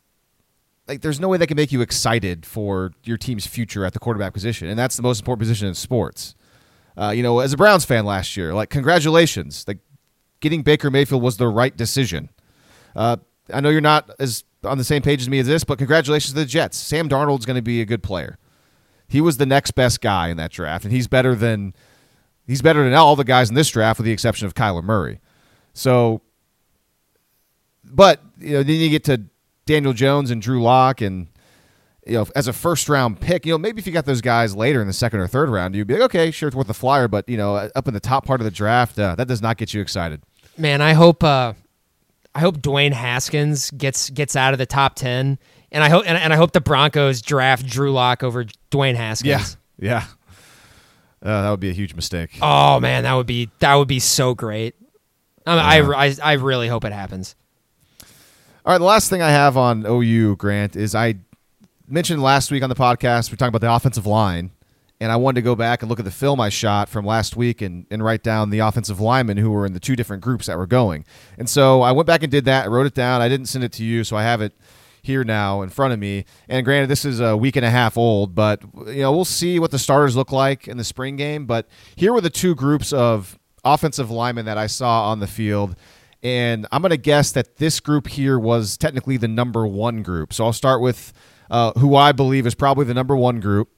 like 0.88 1.02
there's 1.02 1.20
no 1.20 1.28
way 1.28 1.38
they 1.38 1.46
can 1.46 1.56
make 1.56 1.72
you 1.72 1.80
excited 1.80 2.44
for 2.44 2.92
your 3.04 3.16
team's 3.16 3.46
future 3.46 3.84
at 3.84 3.92
the 3.92 3.98
quarterback 3.98 4.32
position, 4.32 4.68
and 4.68 4.78
that's 4.78 4.96
the 4.96 5.02
most 5.02 5.20
important 5.20 5.40
position 5.40 5.68
in 5.68 5.74
sports. 5.74 6.34
Uh, 7.00 7.10
you 7.10 7.22
know, 7.22 7.38
as 7.38 7.54
a 7.54 7.56
Browns 7.56 7.86
fan 7.86 8.04
last 8.04 8.36
year, 8.36 8.52
like 8.52 8.68
congratulations, 8.68 9.64
like 9.66 9.78
getting 10.40 10.62
Baker 10.62 10.90
Mayfield 10.90 11.22
was 11.22 11.38
the 11.38 11.48
right 11.48 11.74
decision. 11.74 12.28
Uh, 12.94 13.16
I 13.52 13.60
know 13.60 13.70
you're 13.70 13.80
not 13.80 14.10
as 14.18 14.44
on 14.64 14.76
the 14.76 14.84
same 14.84 15.00
page 15.00 15.22
as 15.22 15.28
me 15.28 15.38
as 15.38 15.46
this, 15.46 15.64
but 15.64 15.78
congratulations 15.78 16.34
to 16.34 16.38
the 16.38 16.44
Jets. 16.44 16.76
Sam 16.76 17.08
Darnold's 17.08 17.46
going 17.46 17.56
to 17.56 17.62
be 17.62 17.80
a 17.80 17.86
good 17.86 18.02
player. 18.02 18.38
He 19.08 19.22
was 19.22 19.38
the 19.38 19.46
next 19.46 19.70
best 19.70 20.02
guy 20.02 20.28
in 20.28 20.36
that 20.36 20.50
draft, 20.50 20.84
and 20.84 20.92
he's 20.92 21.08
better 21.08 21.34
than 21.34 21.74
he's 22.46 22.60
better 22.60 22.84
than 22.84 22.92
all 22.92 23.16
the 23.16 23.24
guys 23.24 23.48
in 23.48 23.54
this 23.54 23.70
draft, 23.70 23.98
with 23.98 24.04
the 24.04 24.12
exception 24.12 24.46
of 24.46 24.54
Kyler 24.54 24.82
Murray. 24.82 25.20
So, 25.72 26.20
but 27.82 28.20
you 28.38 28.52
know, 28.52 28.62
then 28.62 28.76
you 28.76 28.90
get 28.90 29.04
to 29.04 29.22
Daniel 29.64 29.94
Jones 29.94 30.30
and 30.30 30.42
Drew 30.42 30.62
Lock, 30.62 31.00
and 31.00 31.28
you 32.06 32.14
know, 32.14 32.26
as 32.34 32.48
a 32.48 32.52
first 32.52 32.88
round 32.88 33.20
pick, 33.20 33.44
you 33.44 33.52
know, 33.52 33.58
maybe 33.58 33.78
if 33.78 33.86
you 33.86 33.92
got 33.92 34.06
those 34.06 34.20
guys 34.20 34.56
later 34.56 34.80
in 34.80 34.86
the 34.86 34.92
second 34.92 35.20
or 35.20 35.26
third 35.26 35.48
round, 35.48 35.74
you'd 35.74 35.86
be 35.86 35.94
like, 35.94 36.02
okay, 36.04 36.30
sure, 36.30 36.48
it's 36.48 36.56
worth 36.56 36.70
a 36.70 36.74
flyer, 36.74 37.08
but 37.08 37.28
you 37.28 37.36
know, 37.36 37.56
up 37.56 37.88
in 37.88 37.94
the 37.94 38.00
top 38.00 38.24
part 38.24 38.40
of 38.40 38.44
the 38.44 38.50
draft, 38.50 38.98
uh, 38.98 39.14
that 39.16 39.28
does 39.28 39.42
not 39.42 39.56
get 39.56 39.74
you 39.74 39.80
excited. 39.80 40.22
Man, 40.56 40.80
I 40.80 40.94
hope 40.94 41.22
uh, 41.22 41.52
I 42.34 42.40
hope 42.40 42.58
Dwayne 42.58 42.92
Haskins 42.92 43.70
gets 43.70 44.10
gets 44.10 44.36
out 44.36 44.52
of 44.52 44.58
the 44.58 44.66
top 44.66 44.94
ten, 44.94 45.38
and 45.70 45.84
I 45.84 45.88
hope 45.88 46.04
and, 46.06 46.16
and 46.16 46.32
I 46.32 46.36
hope 46.36 46.52
the 46.52 46.60
Broncos 46.60 47.22
draft 47.22 47.66
Drew 47.66 47.92
Lock 47.92 48.22
over 48.22 48.44
Dwayne 48.70 48.96
Haskins. 48.96 49.56
yeah. 49.78 50.04
Uh, 51.22 51.42
that 51.42 51.50
would 51.50 51.60
be 51.60 51.68
a 51.68 51.74
huge 51.74 51.94
mistake. 51.94 52.30
Oh 52.40 52.80
man, 52.80 53.04
that 53.04 53.12
would 53.12 53.26
be 53.26 53.50
that 53.58 53.74
would 53.74 53.88
be 53.88 53.98
so 54.00 54.34
great. 54.34 54.74
I, 55.46 55.80
mean, 55.80 55.92
I, 55.94 56.06
I 56.06 56.16
I 56.22 56.32
really 56.34 56.68
hope 56.68 56.84
it 56.84 56.92
happens. 56.92 57.34
All 58.64 58.72
right, 58.72 58.78
the 58.78 58.84
last 58.84 59.10
thing 59.10 59.22
I 59.22 59.30
have 59.30 59.56
on 59.56 59.84
OU, 59.86 60.36
Grant, 60.36 60.76
is 60.76 60.94
I 60.94 61.16
mentioned 61.90 62.22
last 62.22 62.50
week 62.50 62.62
on 62.62 62.68
the 62.68 62.74
podcast, 62.74 63.30
we're 63.30 63.36
talking 63.36 63.48
about 63.48 63.60
the 63.60 63.72
offensive 63.72 64.06
line, 64.06 64.52
and 65.00 65.10
I 65.10 65.16
wanted 65.16 65.36
to 65.36 65.42
go 65.42 65.54
back 65.54 65.82
and 65.82 65.88
look 65.88 65.98
at 65.98 66.04
the 66.04 66.10
film 66.10 66.40
I 66.40 66.48
shot 66.48 66.88
from 66.88 67.04
last 67.04 67.36
week 67.36 67.60
and, 67.62 67.86
and 67.90 68.04
write 68.04 68.22
down 68.22 68.50
the 68.50 68.60
offensive 68.60 69.00
linemen 69.00 69.38
who 69.38 69.50
were 69.50 69.66
in 69.66 69.72
the 69.72 69.80
two 69.80 69.96
different 69.96 70.22
groups 70.22 70.46
that 70.46 70.56
were 70.56 70.66
going. 70.66 71.04
And 71.38 71.48
so 71.48 71.82
I 71.82 71.92
went 71.92 72.06
back 72.06 72.22
and 72.22 72.30
did 72.30 72.44
that. 72.44 72.66
I 72.66 72.68
wrote 72.68 72.86
it 72.86 72.94
down. 72.94 73.20
I 73.20 73.28
didn't 73.28 73.46
send 73.46 73.64
it 73.64 73.72
to 73.72 73.84
you, 73.84 74.04
so 74.04 74.16
I 74.16 74.22
have 74.22 74.40
it 74.40 74.52
here 75.02 75.24
now 75.24 75.62
in 75.62 75.70
front 75.70 75.92
of 75.92 75.98
me. 75.98 76.26
And 76.48 76.64
granted, 76.64 76.88
this 76.88 77.04
is 77.04 77.20
a 77.20 77.36
week 77.36 77.56
and 77.56 77.64
a 77.64 77.70
half 77.70 77.96
old, 77.96 78.34
but 78.34 78.62
you 78.86 79.02
know 79.02 79.12
we'll 79.12 79.24
see 79.24 79.58
what 79.58 79.70
the 79.70 79.78
starters 79.78 80.14
look 80.14 80.30
like 80.30 80.68
in 80.68 80.76
the 80.76 80.84
spring 80.84 81.16
game. 81.16 81.46
But 81.46 81.66
here 81.96 82.12
were 82.12 82.20
the 82.20 82.30
two 82.30 82.54
groups 82.54 82.92
of 82.92 83.38
offensive 83.64 84.10
linemen 84.10 84.44
that 84.44 84.58
I 84.58 84.66
saw 84.66 85.10
on 85.10 85.20
the 85.20 85.26
field. 85.26 85.76
And 86.22 86.66
I'm 86.70 86.82
going 86.82 86.90
to 86.90 86.98
guess 86.98 87.32
that 87.32 87.56
this 87.56 87.80
group 87.80 88.06
here 88.06 88.38
was 88.38 88.76
technically 88.76 89.16
the 89.16 89.28
number 89.28 89.66
one 89.66 90.02
group. 90.02 90.34
So 90.34 90.44
I'll 90.44 90.52
start 90.52 90.82
with 90.82 91.14
uh, 91.50 91.72
who 91.78 91.96
I 91.96 92.12
believe 92.12 92.46
is 92.46 92.54
probably 92.54 92.84
the 92.84 92.94
number 92.94 93.16
one 93.16 93.40
group. 93.40 93.68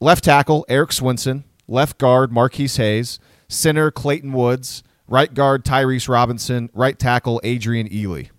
Left 0.00 0.24
tackle, 0.24 0.64
Erik 0.68 0.92
Swenson. 0.92 1.44
Left 1.66 1.98
guard, 1.98 2.32
Marquis 2.32 2.68
Hayes. 2.68 3.18
Center, 3.48 3.90
Clayton 3.90 4.32
Woods. 4.32 4.82
Right 5.06 5.32
guard, 5.32 5.64
Tyrese 5.64 6.08
Robinson. 6.08 6.70
Right 6.72 6.98
tackle, 6.98 7.40
Adrian 7.44 7.88
Ealy. 7.88 8.30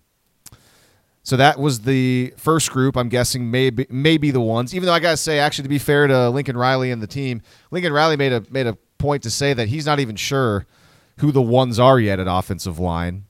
So 1.24 1.38
that 1.38 1.60
was 1.60 1.82
the 1.82 2.34
first 2.38 2.70
group. 2.70 2.96
I'm 2.96 3.10
guessing 3.10 3.50
maybe 3.50 3.88
maybe 3.90 4.30
the 4.30 4.40
ones. 4.40 4.76
Even 4.76 4.86
though 4.86 4.94
I 4.94 5.00
gotta 5.00 5.18
say, 5.18 5.40
actually, 5.40 5.64
to 5.64 5.70
be 5.70 5.80
fair 5.80 6.06
to 6.06 6.30
Lincoln 6.30 6.56
Riley 6.56 6.92
and 6.92 7.02
the 7.02 7.08
team, 7.08 7.42
Lincoln 7.72 7.92
Riley 7.92 8.16
made 8.16 8.32
a 8.32 8.44
made 8.52 8.68
a 8.68 8.78
point 9.00 9.24
to 9.24 9.32
say 9.32 9.54
that 9.54 9.68
he's 9.68 9.88
not 9.88 10.00
even 10.00 10.16
sure 10.16 10.68
who 11.18 11.32
the 11.32 11.42
ones 11.42 11.80
are 11.80 12.00
yet 12.00 12.20
at 12.20 12.28
offensive 12.30 12.78
line. 12.78 13.26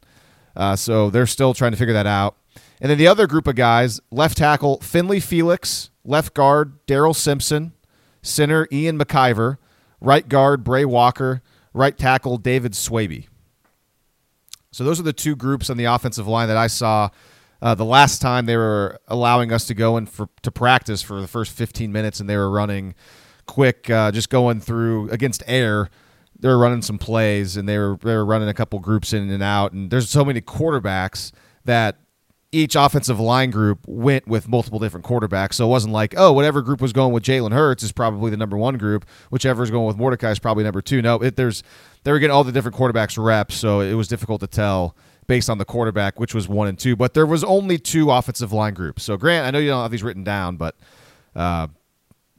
Uh, 0.57 0.75
so 0.75 1.09
they're 1.09 1.25
still 1.25 1.53
trying 1.53 1.71
to 1.71 1.77
figure 1.77 1.93
that 1.93 2.05
out. 2.05 2.35
And 2.81 2.89
then 2.89 2.97
the 2.97 3.07
other 3.07 3.27
group 3.27 3.47
of 3.47 3.55
guys: 3.55 3.99
left 4.11 4.37
tackle 4.37 4.79
Finley 4.81 5.19
Felix, 5.19 5.89
left 6.03 6.33
guard 6.33 6.85
Daryl 6.87 7.15
Simpson, 7.15 7.73
center 8.21 8.67
Ian 8.71 8.97
McIver, 8.99 9.57
right 10.01 10.27
guard 10.27 10.63
Brey 10.63 10.85
Walker, 10.85 11.41
right 11.73 11.97
tackle 11.97 12.37
David 12.37 12.73
Swaby. 12.73 13.27
So 14.71 14.83
those 14.83 14.99
are 14.99 15.03
the 15.03 15.13
two 15.13 15.35
groups 15.37 15.69
on 15.69 15.77
the 15.77 15.85
offensive 15.85 16.27
line 16.27 16.47
that 16.49 16.57
I 16.57 16.67
saw 16.67 17.09
Uh, 17.61 17.73
the 17.73 17.85
last 17.85 18.21
time 18.21 18.45
they 18.45 18.57
were 18.57 18.99
allowing 19.07 19.51
us 19.51 19.65
to 19.65 19.73
go 19.73 19.95
in 19.97 20.05
for 20.05 20.27
to 20.43 20.51
practice 20.51 21.01
for 21.01 21.21
the 21.21 21.27
first 21.27 21.51
15 21.53 21.91
minutes, 21.91 22.19
and 22.19 22.29
they 22.29 22.35
were 22.35 22.49
running 22.51 22.93
quick, 23.47 23.89
uh, 23.89 24.11
just 24.11 24.29
going 24.29 24.59
through 24.59 25.09
against 25.09 25.41
air. 25.47 25.89
They 26.37 26.49
were 26.49 26.57
running 26.59 26.81
some 26.81 26.97
plays, 26.99 27.55
and 27.55 27.67
they 27.67 27.77
were 27.79 27.97
they 28.03 28.13
were 28.13 28.25
running 28.25 28.49
a 28.49 28.53
couple 28.53 28.77
groups 28.79 29.13
in 29.13 29.29
and 29.31 29.41
out. 29.41 29.71
And 29.71 29.89
there's 29.89 30.09
so 30.09 30.25
many 30.25 30.41
quarterbacks 30.41 31.31
that 31.63 31.97
each 32.55 32.75
offensive 32.75 33.19
line 33.19 33.51
group 33.51 33.79
went 33.85 34.27
with 34.27 34.47
multiple 34.47 34.79
different 34.79 35.05
quarterbacks. 35.05 35.55
So 35.55 35.65
it 35.65 35.69
wasn't 35.69 35.93
like, 35.93 36.13
oh, 36.17 36.31
whatever 36.31 36.61
group 36.61 36.81
was 36.81 36.93
going 36.93 37.13
with 37.13 37.23
Jalen 37.23 37.51
Hurts 37.51 37.83
is 37.83 37.91
probably 37.91 38.31
the 38.31 38.37
number 38.37 38.57
one 38.57 38.77
group. 38.77 39.05
Whichever 39.29 39.61
is 39.61 39.69
going 39.69 39.85
with 39.85 39.97
Mordecai 39.97 40.31
is 40.31 40.39
probably 40.39 40.63
number 40.63 40.81
two. 40.81 41.01
No, 41.01 41.15
it, 41.15 41.35
there's 41.35 41.63
they 42.03 42.11
were 42.11 42.19
getting 42.19 42.33
all 42.33 42.43
the 42.43 42.51
different 42.51 42.77
quarterbacks 42.77 43.21
reps, 43.21 43.55
so 43.55 43.81
it 43.81 43.93
was 43.93 44.07
difficult 44.07 44.39
to 44.41 44.47
tell 44.47 44.95
based 45.27 45.49
on 45.49 45.57
the 45.57 45.65
quarterback 45.65 46.19
which 46.19 46.33
was 46.33 46.47
one 46.47 46.67
and 46.67 46.79
two. 46.79 46.95
But 46.95 47.13
there 47.13 47.25
was 47.25 47.43
only 47.43 47.77
two 47.77 48.09
offensive 48.09 48.53
line 48.53 48.73
groups. 48.73 49.03
So 49.03 49.17
Grant, 49.17 49.45
I 49.45 49.51
know 49.51 49.59
you 49.59 49.69
don't 49.69 49.81
have 49.81 49.91
these 49.91 50.03
written 50.03 50.23
down, 50.23 50.55
but 50.55 50.75
uh, 51.35 51.67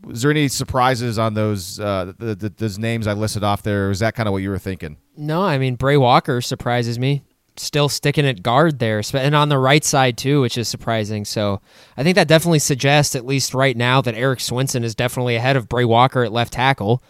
was 0.02 0.22
there 0.22 0.30
any 0.30 0.48
surprises 0.48 1.18
on 1.18 1.34
those 1.34 1.78
uh, 1.78 2.12
the, 2.18 2.34
the, 2.34 2.48
those 2.48 2.78
names 2.78 3.06
I 3.06 3.12
listed 3.12 3.44
off 3.44 3.62
there? 3.62 3.90
Is 3.90 3.98
that 3.98 4.14
kind 4.14 4.28
of 4.28 4.32
what 4.32 4.42
you 4.42 4.50
were 4.50 4.58
thinking? 4.58 4.96
No, 5.16 5.42
I 5.42 5.58
mean 5.58 5.74
Brey 5.74 5.98
Walker 5.98 6.40
surprises 6.40 6.98
me. 6.98 7.22
Still 7.58 7.88
sticking 7.88 8.26
at 8.26 8.42
guard 8.42 8.78
there, 8.78 9.02
and 9.14 9.34
on 9.34 9.48
the 9.48 9.58
right 9.58 9.82
side 9.84 10.18
too, 10.18 10.42
which 10.42 10.58
is 10.58 10.68
surprising. 10.68 11.24
So 11.24 11.60
I 11.96 12.02
think 12.02 12.14
that 12.16 12.28
definitely 12.28 12.58
suggests, 12.58 13.14
at 13.16 13.24
least 13.24 13.54
right 13.54 13.76
now, 13.76 14.00
that 14.02 14.14
Erik 14.14 14.40
Swenson 14.40 14.84
is 14.84 14.94
definitely 14.94 15.36
ahead 15.36 15.56
of 15.56 15.68
Brey 15.68 15.84
Walker 15.86 16.22
at 16.22 16.32
left 16.32 16.52
tackle. 16.52 17.02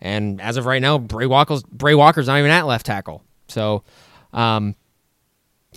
And 0.00 0.40
as 0.40 0.56
of 0.56 0.66
right 0.66 0.82
now, 0.82 0.98
Brey 0.98 1.26
Walker's 1.26 1.62
Brey 1.62 1.94
Walker's 1.94 2.26
not 2.26 2.38
even 2.38 2.50
at 2.50 2.66
left 2.66 2.86
tackle. 2.86 3.22
So 3.46 3.84
um, 4.32 4.74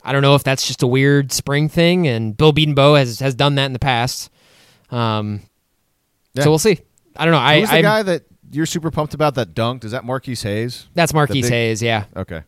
I 0.04 0.12
don't 0.12 0.24
know 0.24 0.34
if 0.34 0.44
that's 0.44 0.66
just 0.66 0.82
a 0.82 0.88
weird 0.88 1.32
spring 1.32 1.70
thing, 1.70 2.08
and 2.08 2.36
Bill 2.36 2.52
Bedenbaugh 2.52 2.98
has 2.98 3.20
has 3.20 3.36
done 3.36 3.54
that 3.56 3.66
in 3.68 3.74
the 3.74 3.80
past. 3.80 4.32
Um, 4.90 5.42
Yeah. 6.34 6.44
So 6.44 6.50
we'll 6.50 6.60
see. 6.60 6.80
I 7.16 7.26
don't 7.26 7.32
know. 7.32 7.38
I 7.40 7.62
the 7.62 7.68
I'm- 7.72 7.82
guy 7.84 8.04
that 8.04 8.24
you're 8.52 8.66
super 8.66 8.90
pumped 8.92 9.14
about 9.14 9.36
that 9.36 9.54
dunked? 9.54 9.84
Is 9.86 9.92
that 9.92 10.04
Marquis 10.06 10.36
Hayes? 10.36 10.88
that's 10.96 11.14
Marquise 11.14 11.46
big- 11.46 11.52
Hayes. 11.52 11.82
Yeah. 11.84 12.06
Okay. 12.16 12.42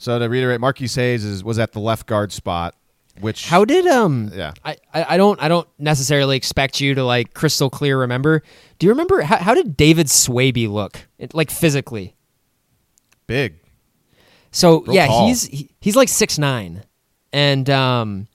So 0.00 0.18
to 0.18 0.28
reiterate, 0.30 0.60
Marquis 0.60 0.88
Hayes 0.94 1.26
is, 1.26 1.44
was 1.44 1.58
at 1.58 1.72
the 1.72 1.78
left 1.78 2.06
guard 2.06 2.32
spot, 2.32 2.74
which 3.20 3.46
How 3.46 3.66
did 3.66 3.86
um? 3.86 4.30
Yeah. 4.34 4.54
I, 4.64 4.76
I 4.94 5.16
don't 5.18 5.38
I 5.42 5.48
don't 5.48 5.68
necessarily 5.78 6.38
expect 6.38 6.80
you 6.80 6.94
to 6.94 7.04
like 7.04 7.34
crystal 7.34 7.68
clear 7.68 7.98
remember. 8.00 8.42
Do 8.78 8.86
you 8.86 8.92
remember 8.92 9.20
how, 9.20 9.36
how 9.36 9.52
did 9.54 9.76
David 9.76 10.06
Swaby 10.06 10.70
look 10.70 11.06
it, 11.18 11.34
like 11.34 11.50
physically? 11.50 12.16
big. 13.26 13.56
So 14.52 14.80
Real 14.80 14.94
yeah, 14.94 15.06
tall. 15.06 15.26
he's 15.28 15.44
he, 15.44 15.70
he's 15.80 15.96
like 15.96 16.08
six 16.08 16.38
nine, 16.38 16.82
and 17.32 17.68
um 17.68 18.26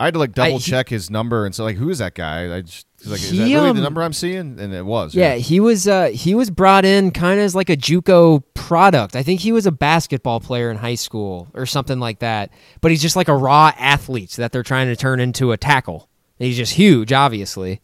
I 0.00 0.06
had 0.06 0.14
to 0.14 0.20
like 0.20 0.32
double 0.34 0.56
I- 0.56 0.58
he- 0.58 0.70
check 0.70 0.88
his 0.88 1.08
number 1.08 1.46
and 1.46 1.54
so 1.54 1.62
like 1.62 1.76
who 1.76 1.88
is 1.88 1.98
that 1.98 2.14
guy? 2.14 2.54
I 2.54 2.62
just 2.62 2.86
like, 3.06 3.20
is 3.20 3.30
that 3.30 3.46
He, 3.46 3.54
really 3.54 3.70
um, 3.70 3.76
the 3.76 3.82
number 3.82 4.02
I'm 4.02 4.12
seeing? 4.12 4.58
And 4.60 4.72
it 4.72 4.84
was. 4.84 5.14
yeah 5.14 5.34
he 5.34 5.60
was 5.60 5.88
uh 5.88 6.06
he 6.06 6.34
was 6.34 6.50
brought 6.50 6.84
in 6.84 7.10
kind 7.10 7.38
of 7.38 7.44
as 7.44 7.54
like 7.54 7.70
a 7.70 7.76
JUCO 7.76 8.42
product. 8.54 9.16
I 9.16 9.22
think 9.22 9.40
he 9.40 9.52
was 9.52 9.66
a 9.66 9.72
basketball 9.72 10.40
player 10.40 10.70
in 10.70 10.76
high 10.76 10.94
school 10.94 11.48
or 11.54 11.66
something 11.66 11.98
like 11.98 12.20
that. 12.20 12.50
But 12.80 12.90
he's 12.90 13.02
just 13.02 13.16
like 13.16 13.28
a 13.28 13.36
raw 13.36 13.72
athlete 13.78 14.32
that 14.32 14.52
they're 14.52 14.62
trying 14.62 14.88
to 14.88 14.96
turn 14.96 15.20
into 15.20 15.52
a 15.52 15.56
tackle. 15.56 16.08
He's 16.38 16.56
just 16.56 16.74
huge, 16.74 17.12
obviously. 17.12 17.80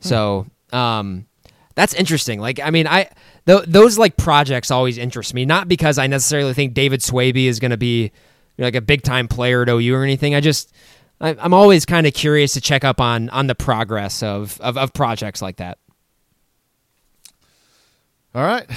So 0.00 0.46
um, 0.72 1.26
that's 1.74 1.94
interesting. 1.94 2.40
Like, 2.40 2.60
I 2.60 2.70
mean, 2.70 2.86
I 2.86 3.10
th- 3.46 3.64
those 3.66 3.98
like 3.98 4.16
projects 4.16 4.70
always 4.70 4.98
interest 4.98 5.34
me. 5.34 5.44
Not 5.44 5.68
because 5.68 5.98
I 5.98 6.06
necessarily 6.06 6.54
think 6.54 6.74
David 6.74 7.00
Swaby 7.00 7.46
is 7.46 7.60
going 7.60 7.70
to 7.70 7.76
be 7.76 8.02
you 8.02 8.10
know, 8.58 8.64
like 8.66 8.74
a 8.74 8.80
big 8.80 9.02
time 9.02 9.28
player 9.28 9.62
at 9.62 9.68
OU 9.68 9.94
or 9.94 10.02
anything. 10.04 10.34
I 10.34 10.40
just 10.40 10.72
I, 11.20 11.36
I'm 11.38 11.54
always 11.54 11.84
kind 11.84 12.06
of 12.06 12.14
curious 12.14 12.52
to 12.54 12.60
check 12.60 12.84
up 12.84 13.00
on 13.00 13.28
on 13.30 13.46
the 13.46 13.54
progress 13.54 14.22
of 14.22 14.60
of, 14.60 14.76
of 14.76 14.92
projects 14.92 15.42
like 15.42 15.56
that. 15.56 15.78
All 18.34 18.42
right. 18.42 18.68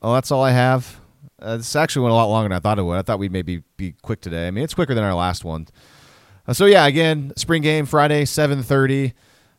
Well, 0.00 0.14
that's 0.14 0.30
all 0.30 0.42
I 0.42 0.52
have. 0.52 1.00
Uh, 1.40 1.56
this 1.56 1.74
actually 1.74 2.02
went 2.02 2.12
a 2.12 2.16
lot 2.16 2.26
longer 2.26 2.48
than 2.48 2.56
I 2.56 2.60
thought 2.60 2.78
it 2.78 2.82
would. 2.82 2.98
I 2.98 3.02
thought 3.02 3.18
we'd 3.18 3.32
maybe 3.32 3.62
be 3.76 3.94
quick 4.02 4.20
today. 4.20 4.46
I 4.46 4.50
mean, 4.50 4.64
it's 4.64 4.74
quicker 4.74 4.94
than 4.94 5.04
our 5.04 5.14
last 5.14 5.44
one. 5.44 5.68
Uh, 6.46 6.52
so 6.52 6.66
yeah, 6.66 6.86
again, 6.86 7.32
spring 7.36 7.62
game 7.62 7.86
Friday, 7.86 8.24
seven 8.24 8.62
thirty. 8.62 9.14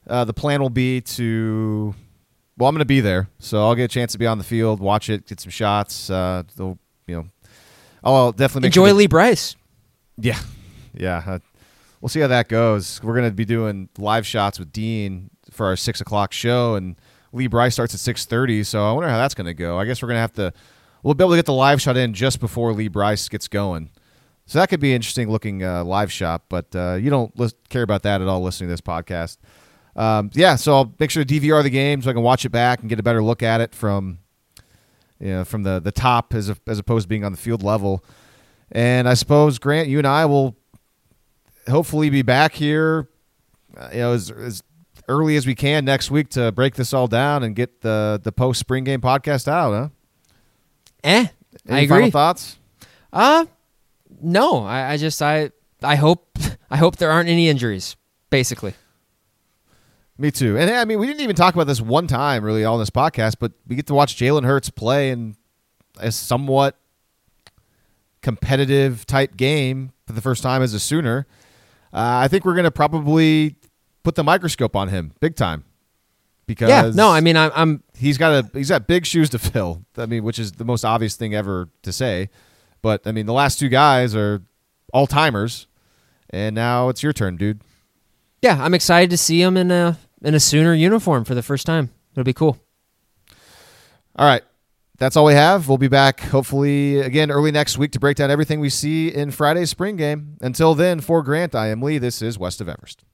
Uh, 0.07 0.25
the 0.25 0.33
plan 0.33 0.61
will 0.61 0.69
be 0.69 1.01
to. 1.01 1.93
Well, 2.57 2.67
I'm 2.67 2.75
going 2.75 2.79
to 2.79 2.85
be 2.85 2.99
there, 2.99 3.29
so 3.39 3.59
I'll 3.65 3.75
get 3.75 3.85
a 3.85 3.87
chance 3.87 4.11
to 4.11 4.17
be 4.17 4.27
on 4.27 4.37
the 4.37 4.43
field, 4.43 4.81
watch 4.81 5.09
it, 5.09 5.25
get 5.25 5.39
some 5.39 5.51
shots. 5.51 6.09
Uh, 6.09 6.43
you 6.57 6.77
know, 7.07 7.25
I'll 8.03 8.33
definitely 8.33 8.67
make 8.67 8.69
Enjoy 8.71 8.87
sure 8.87 8.93
Lee 8.95 9.07
Brice. 9.07 9.55
Yeah, 10.17 10.39
yeah. 10.93 11.39
We'll 12.01 12.09
see 12.09 12.19
how 12.21 12.27
that 12.27 12.47
goes. 12.47 13.01
We're 13.03 13.15
gonna 13.15 13.31
be 13.31 13.45
doing 13.45 13.89
live 13.97 14.25
shots 14.25 14.57
with 14.59 14.71
Dean 14.71 15.29
for 15.51 15.65
our 15.65 15.75
six 15.75 15.99
o'clock 16.01 16.31
show, 16.31 16.75
and 16.75 16.95
Lee 17.33 17.47
Brice 17.47 17.73
starts 17.73 17.93
at 17.93 17.99
six 17.99 18.25
thirty. 18.25 18.63
So 18.63 18.85
I 18.87 18.93
wonder 18.93 19.09
how 19.09 19.17
that's 19.17 19.33
gonna 19.33 19.53
go. 19.53 19.77
I 19.77 19.85
guess 19.85 20.01
we're 20.01 20.07
gonna 20.07 20.19
have 20.19 20.33
to. 20.33 20.53
We'll 21.03 21.13
be 21.13 21.23
able 21.23 21.31
to 21.31 21.37
get 21.37 21.45
the 21.45 21.53
live 21.53 21.81
shot 21.81 21.97
in 21.97 22.13
just 22.13 22.39
before 22.39 22.73
Lee 22.73 22.87
Brice 22.89 23.27
gets 23.29 23.47
going. 23.47 23.89
So 24.45 24.59
that 24.59 24.67
could 24.69 24.79
be 24.79 24.89
an 24.89 24.95
interesting 24.95 25.29
looking 25.29 25.63
uh, 25.63 25.83
live 25.83 26.11
shot, 26.11 26.43
but 26.49 26.75
uh, 26.75 26.95
you 26.95 27.09
don't 27.09 27.37
lis- 27.37 27.53
care 27.69 27.83
about 27.83 28.01
that 28.03 28.21
at 28.21 28.27
all 28.27 28.41
listening 28.41 28.67
to 28.67 28.73
this 28.73 28.81
podcast. 28.81 29.37
Um, 29.95 30.31
yeah, 30.33 30.55
so 30.55 30.73
I'll 30.73 30.95
make 30.99 31.11
sure 31.11 31.23
to 31.23 31.39
DVR 31.39 31.61
the 31.61 31.69
game 31.69 32.01
so 32.01 32.09
I 32.09 32.13
can 32.13 32.23
watch 32.23 32.45
it 32.45 32.49
back 32.49 32.79
and 32.79 32.89
get 32.89 32.99
a 32.99 33.03
better 33.03 33.21
look 33.21 33.43
at 33.43 33.61
it 33.61 33.75
from, 33.75 34.19
you 35.19 35.27
know, 35.29 35.45
from 35.45 35.63
the 35.63 35.79
the 35.79 35.91
top 35.91 36.33
as 36.33 36.49
a, 36.49 36.57
as 36.67 36.79
opposed 36.79 37.03
to 37.05 37.09
being 37.09 37.23
on 37.23 37.31
the 37.31 37.37
field 37.37 37.61
level. 37.61 38.03
And 38.71 39.07
I 39.07 39.13
suppose 39.13 39.59
Grant, 39.59 39.87
you 39.87 39.97
and 39.97 40.07
I 40.07 40.25
will 40.25 40.55
hopefully 41.69 42.09
be 42.09 42.21
back 42.21 42.53
here, 42.53 43.07
uh, 43.77 43.89
you 43.91 43.99
know, 43.99 44.13
as, 44.13 44.31
as 44.31 44.63
early 45.07 45.35
as 45.35 45.45
we 45.47 45.55
can 45.55 45.85
next 45.85 46.11
week 46.11 46.29
to 46.29 46.51
break 46.51 46.75
this 46.75 46.93
all 46.93 47.07
down 47.07 47.43
and 47.43 47.55
get 47.55 47.81
the 47.81 48.19
the 48.23 48.31
post 48.31 48.59
spring 48.59 48.83
game 48.83 49.01
podcast 49.01 49.47
out. 49.47 49.71
Huh? 49.73 49.89
Eh, 51.03 51.27
Any 51.67 51.81
I 51.81 51.87
final 51.87 52.03
agree. 52.03 52.11
thoughts? 52.11 52.57
Uh 53.11 53.45
no. 54.21 54.65
I, 54.65 54.91
I 54.93 54.97
just 54.97 55.21
I 55.21 55.51
I 55.81 55.95
hope 55.95 56.37
I 56.69 56.77
hope 56.77 56.97
there 56.97 57.11
aren't 57.11 57.29
any 57.29 57.49
injuries. 57.49 57.95
Basically. 58.29 58.73
Me 60.17 60.29
too. 60.31 60.57
And 60.57 60.69
I 60.69 60.83
mean, 60.85 60.99
we 60.99 61.07
didn't 61.07 61.21
even 61.21 61.35
talk 61.35 61.53
about 61.55 61.65
this 61.67 61.79
one 61.79 62.05
time 62.05 62.43
really 62.43 62.65
on 62.65 62.77
this 62.77 62.89
podcast, 62.89 63.35
but 63.39 63.53
we 63.67 63.75
get 63.77 63.87
to 63.87 63.93
watch 63.93 64.17
Jalen 64.17 64.43
Hurts 64.45 64.69
play 64.69 65.11
in 65.11 65.35
a 65.97 66.11
somewhat 66.11 66.75
competitive 68.21 69.05
type 69.05 69.37
game 69.37 69.91
for 70.05 70.13
the 70.13 70.21
first 70.21 70.43
time 70.43 70.61
as 70.61 70.73
a 70.73 70.79
Sooner. 70.79 71.25
Uh, 71.93 72.21
I 72.23 72.27
think 72.27 72.45
we're 72.45 72.53
going 72.53 72.65
to 72.65 72.71
probably 72.71 73.55
put 74.03 74.15
the 74.15 74.23
microscope 74.23 74.75
on 74.75 74.89
him 74.89 75.13
big 75.19 75.35
time 75.35 75.63
because 76.45 76.69
Yeah. 76.69 76.91
No. 76.93 77.09
I 77.09 77.21
mean, 77.21 77.37
I'm, 77.37 77.51
I'm 77.55 77.83
he's 77.97 78.17
got 78.17 78.45
a 78.45 78.57
he's 78.57 78.69
got 78.69 78.87
big 78.87 79.05
shoes 79.05 79.29
to 79.31 79.39
fill. 79.39 79.85
I 79.97 80.05
mean, 80.05 80.23
which 80.23 80.39
is 80.39 80.53
the 80.53 80.65
most 80.65 80.83
obvious 80.83 81.15
thing 81.15 81.33
ever 81.35 81.69
to 81.83 81.91
say. 81.91 82.29
But 82.81 83.05
I 83.05 83.11
mean, 83.11 83.25
the 83.25 83.33
last 83.33 83.59
two 83.59 83.69
guys 83.69 84.15
are 84.15 84.41
all 84.93 85.05
timers, 85.07 85.67
and 86.29 86.55
now 86.55 86.89
it's 86.89 87.03
your 87.03 87.13
turn, 87.13 87.37
dude. 87.37 87.61
yeah. 88.41 88.63
I'm 88.63 88.73
excited 88.73 89.09
to 89.11 89.17
see 89.17 89.41
him 89.41 89.57
in 89.57 89.71
a 89.71 89.97
in 90.21 90.33
a 90.33 90.39
Sooner 90.39 90.73
uniform 90.73 91.23
for 91.25 91.35
the 91.35 91.43
first 91.43 91.65
time. 91.65 91.91
It'll 92.13 92.23
be 92.23 92.33
cool. 92.33 92.57
All 94.15 94.25
right. 94.25 94.43
That's 94.99 95.15
all 95.15 95.23
we 95.23 95.33
have. 95.33 95.69
We'll 95.69 95.77
be 95.77 95.87
back 95.87 96.19
hopefully 96.19 96.99
again 96.99 97.31
early 97.31 97.51
next 97.51 97.77
week 97.77 97.93
to 97.93 97.99
break 97.99 98.17
down 98.17 98.29
everything 98.29 98.59
we 98.59 98.69
see 98.69 99.07
in 99.07 99.31
Friday's 99.31 99.69
spring 99.69 99.95
game. 99.95 100.35
Until 100.41 100.75
then, 100.75 100.99
for 100.99 101.23
Grant, 101.23 101.55
I 101.55 101.67
am 101.67 101.81
Lee. 101.81 101.97
This 101.99 102.21
is 102.21 102.37
West 102.37 102.59
of 102.59 102.67
Everest. 102.67 103.05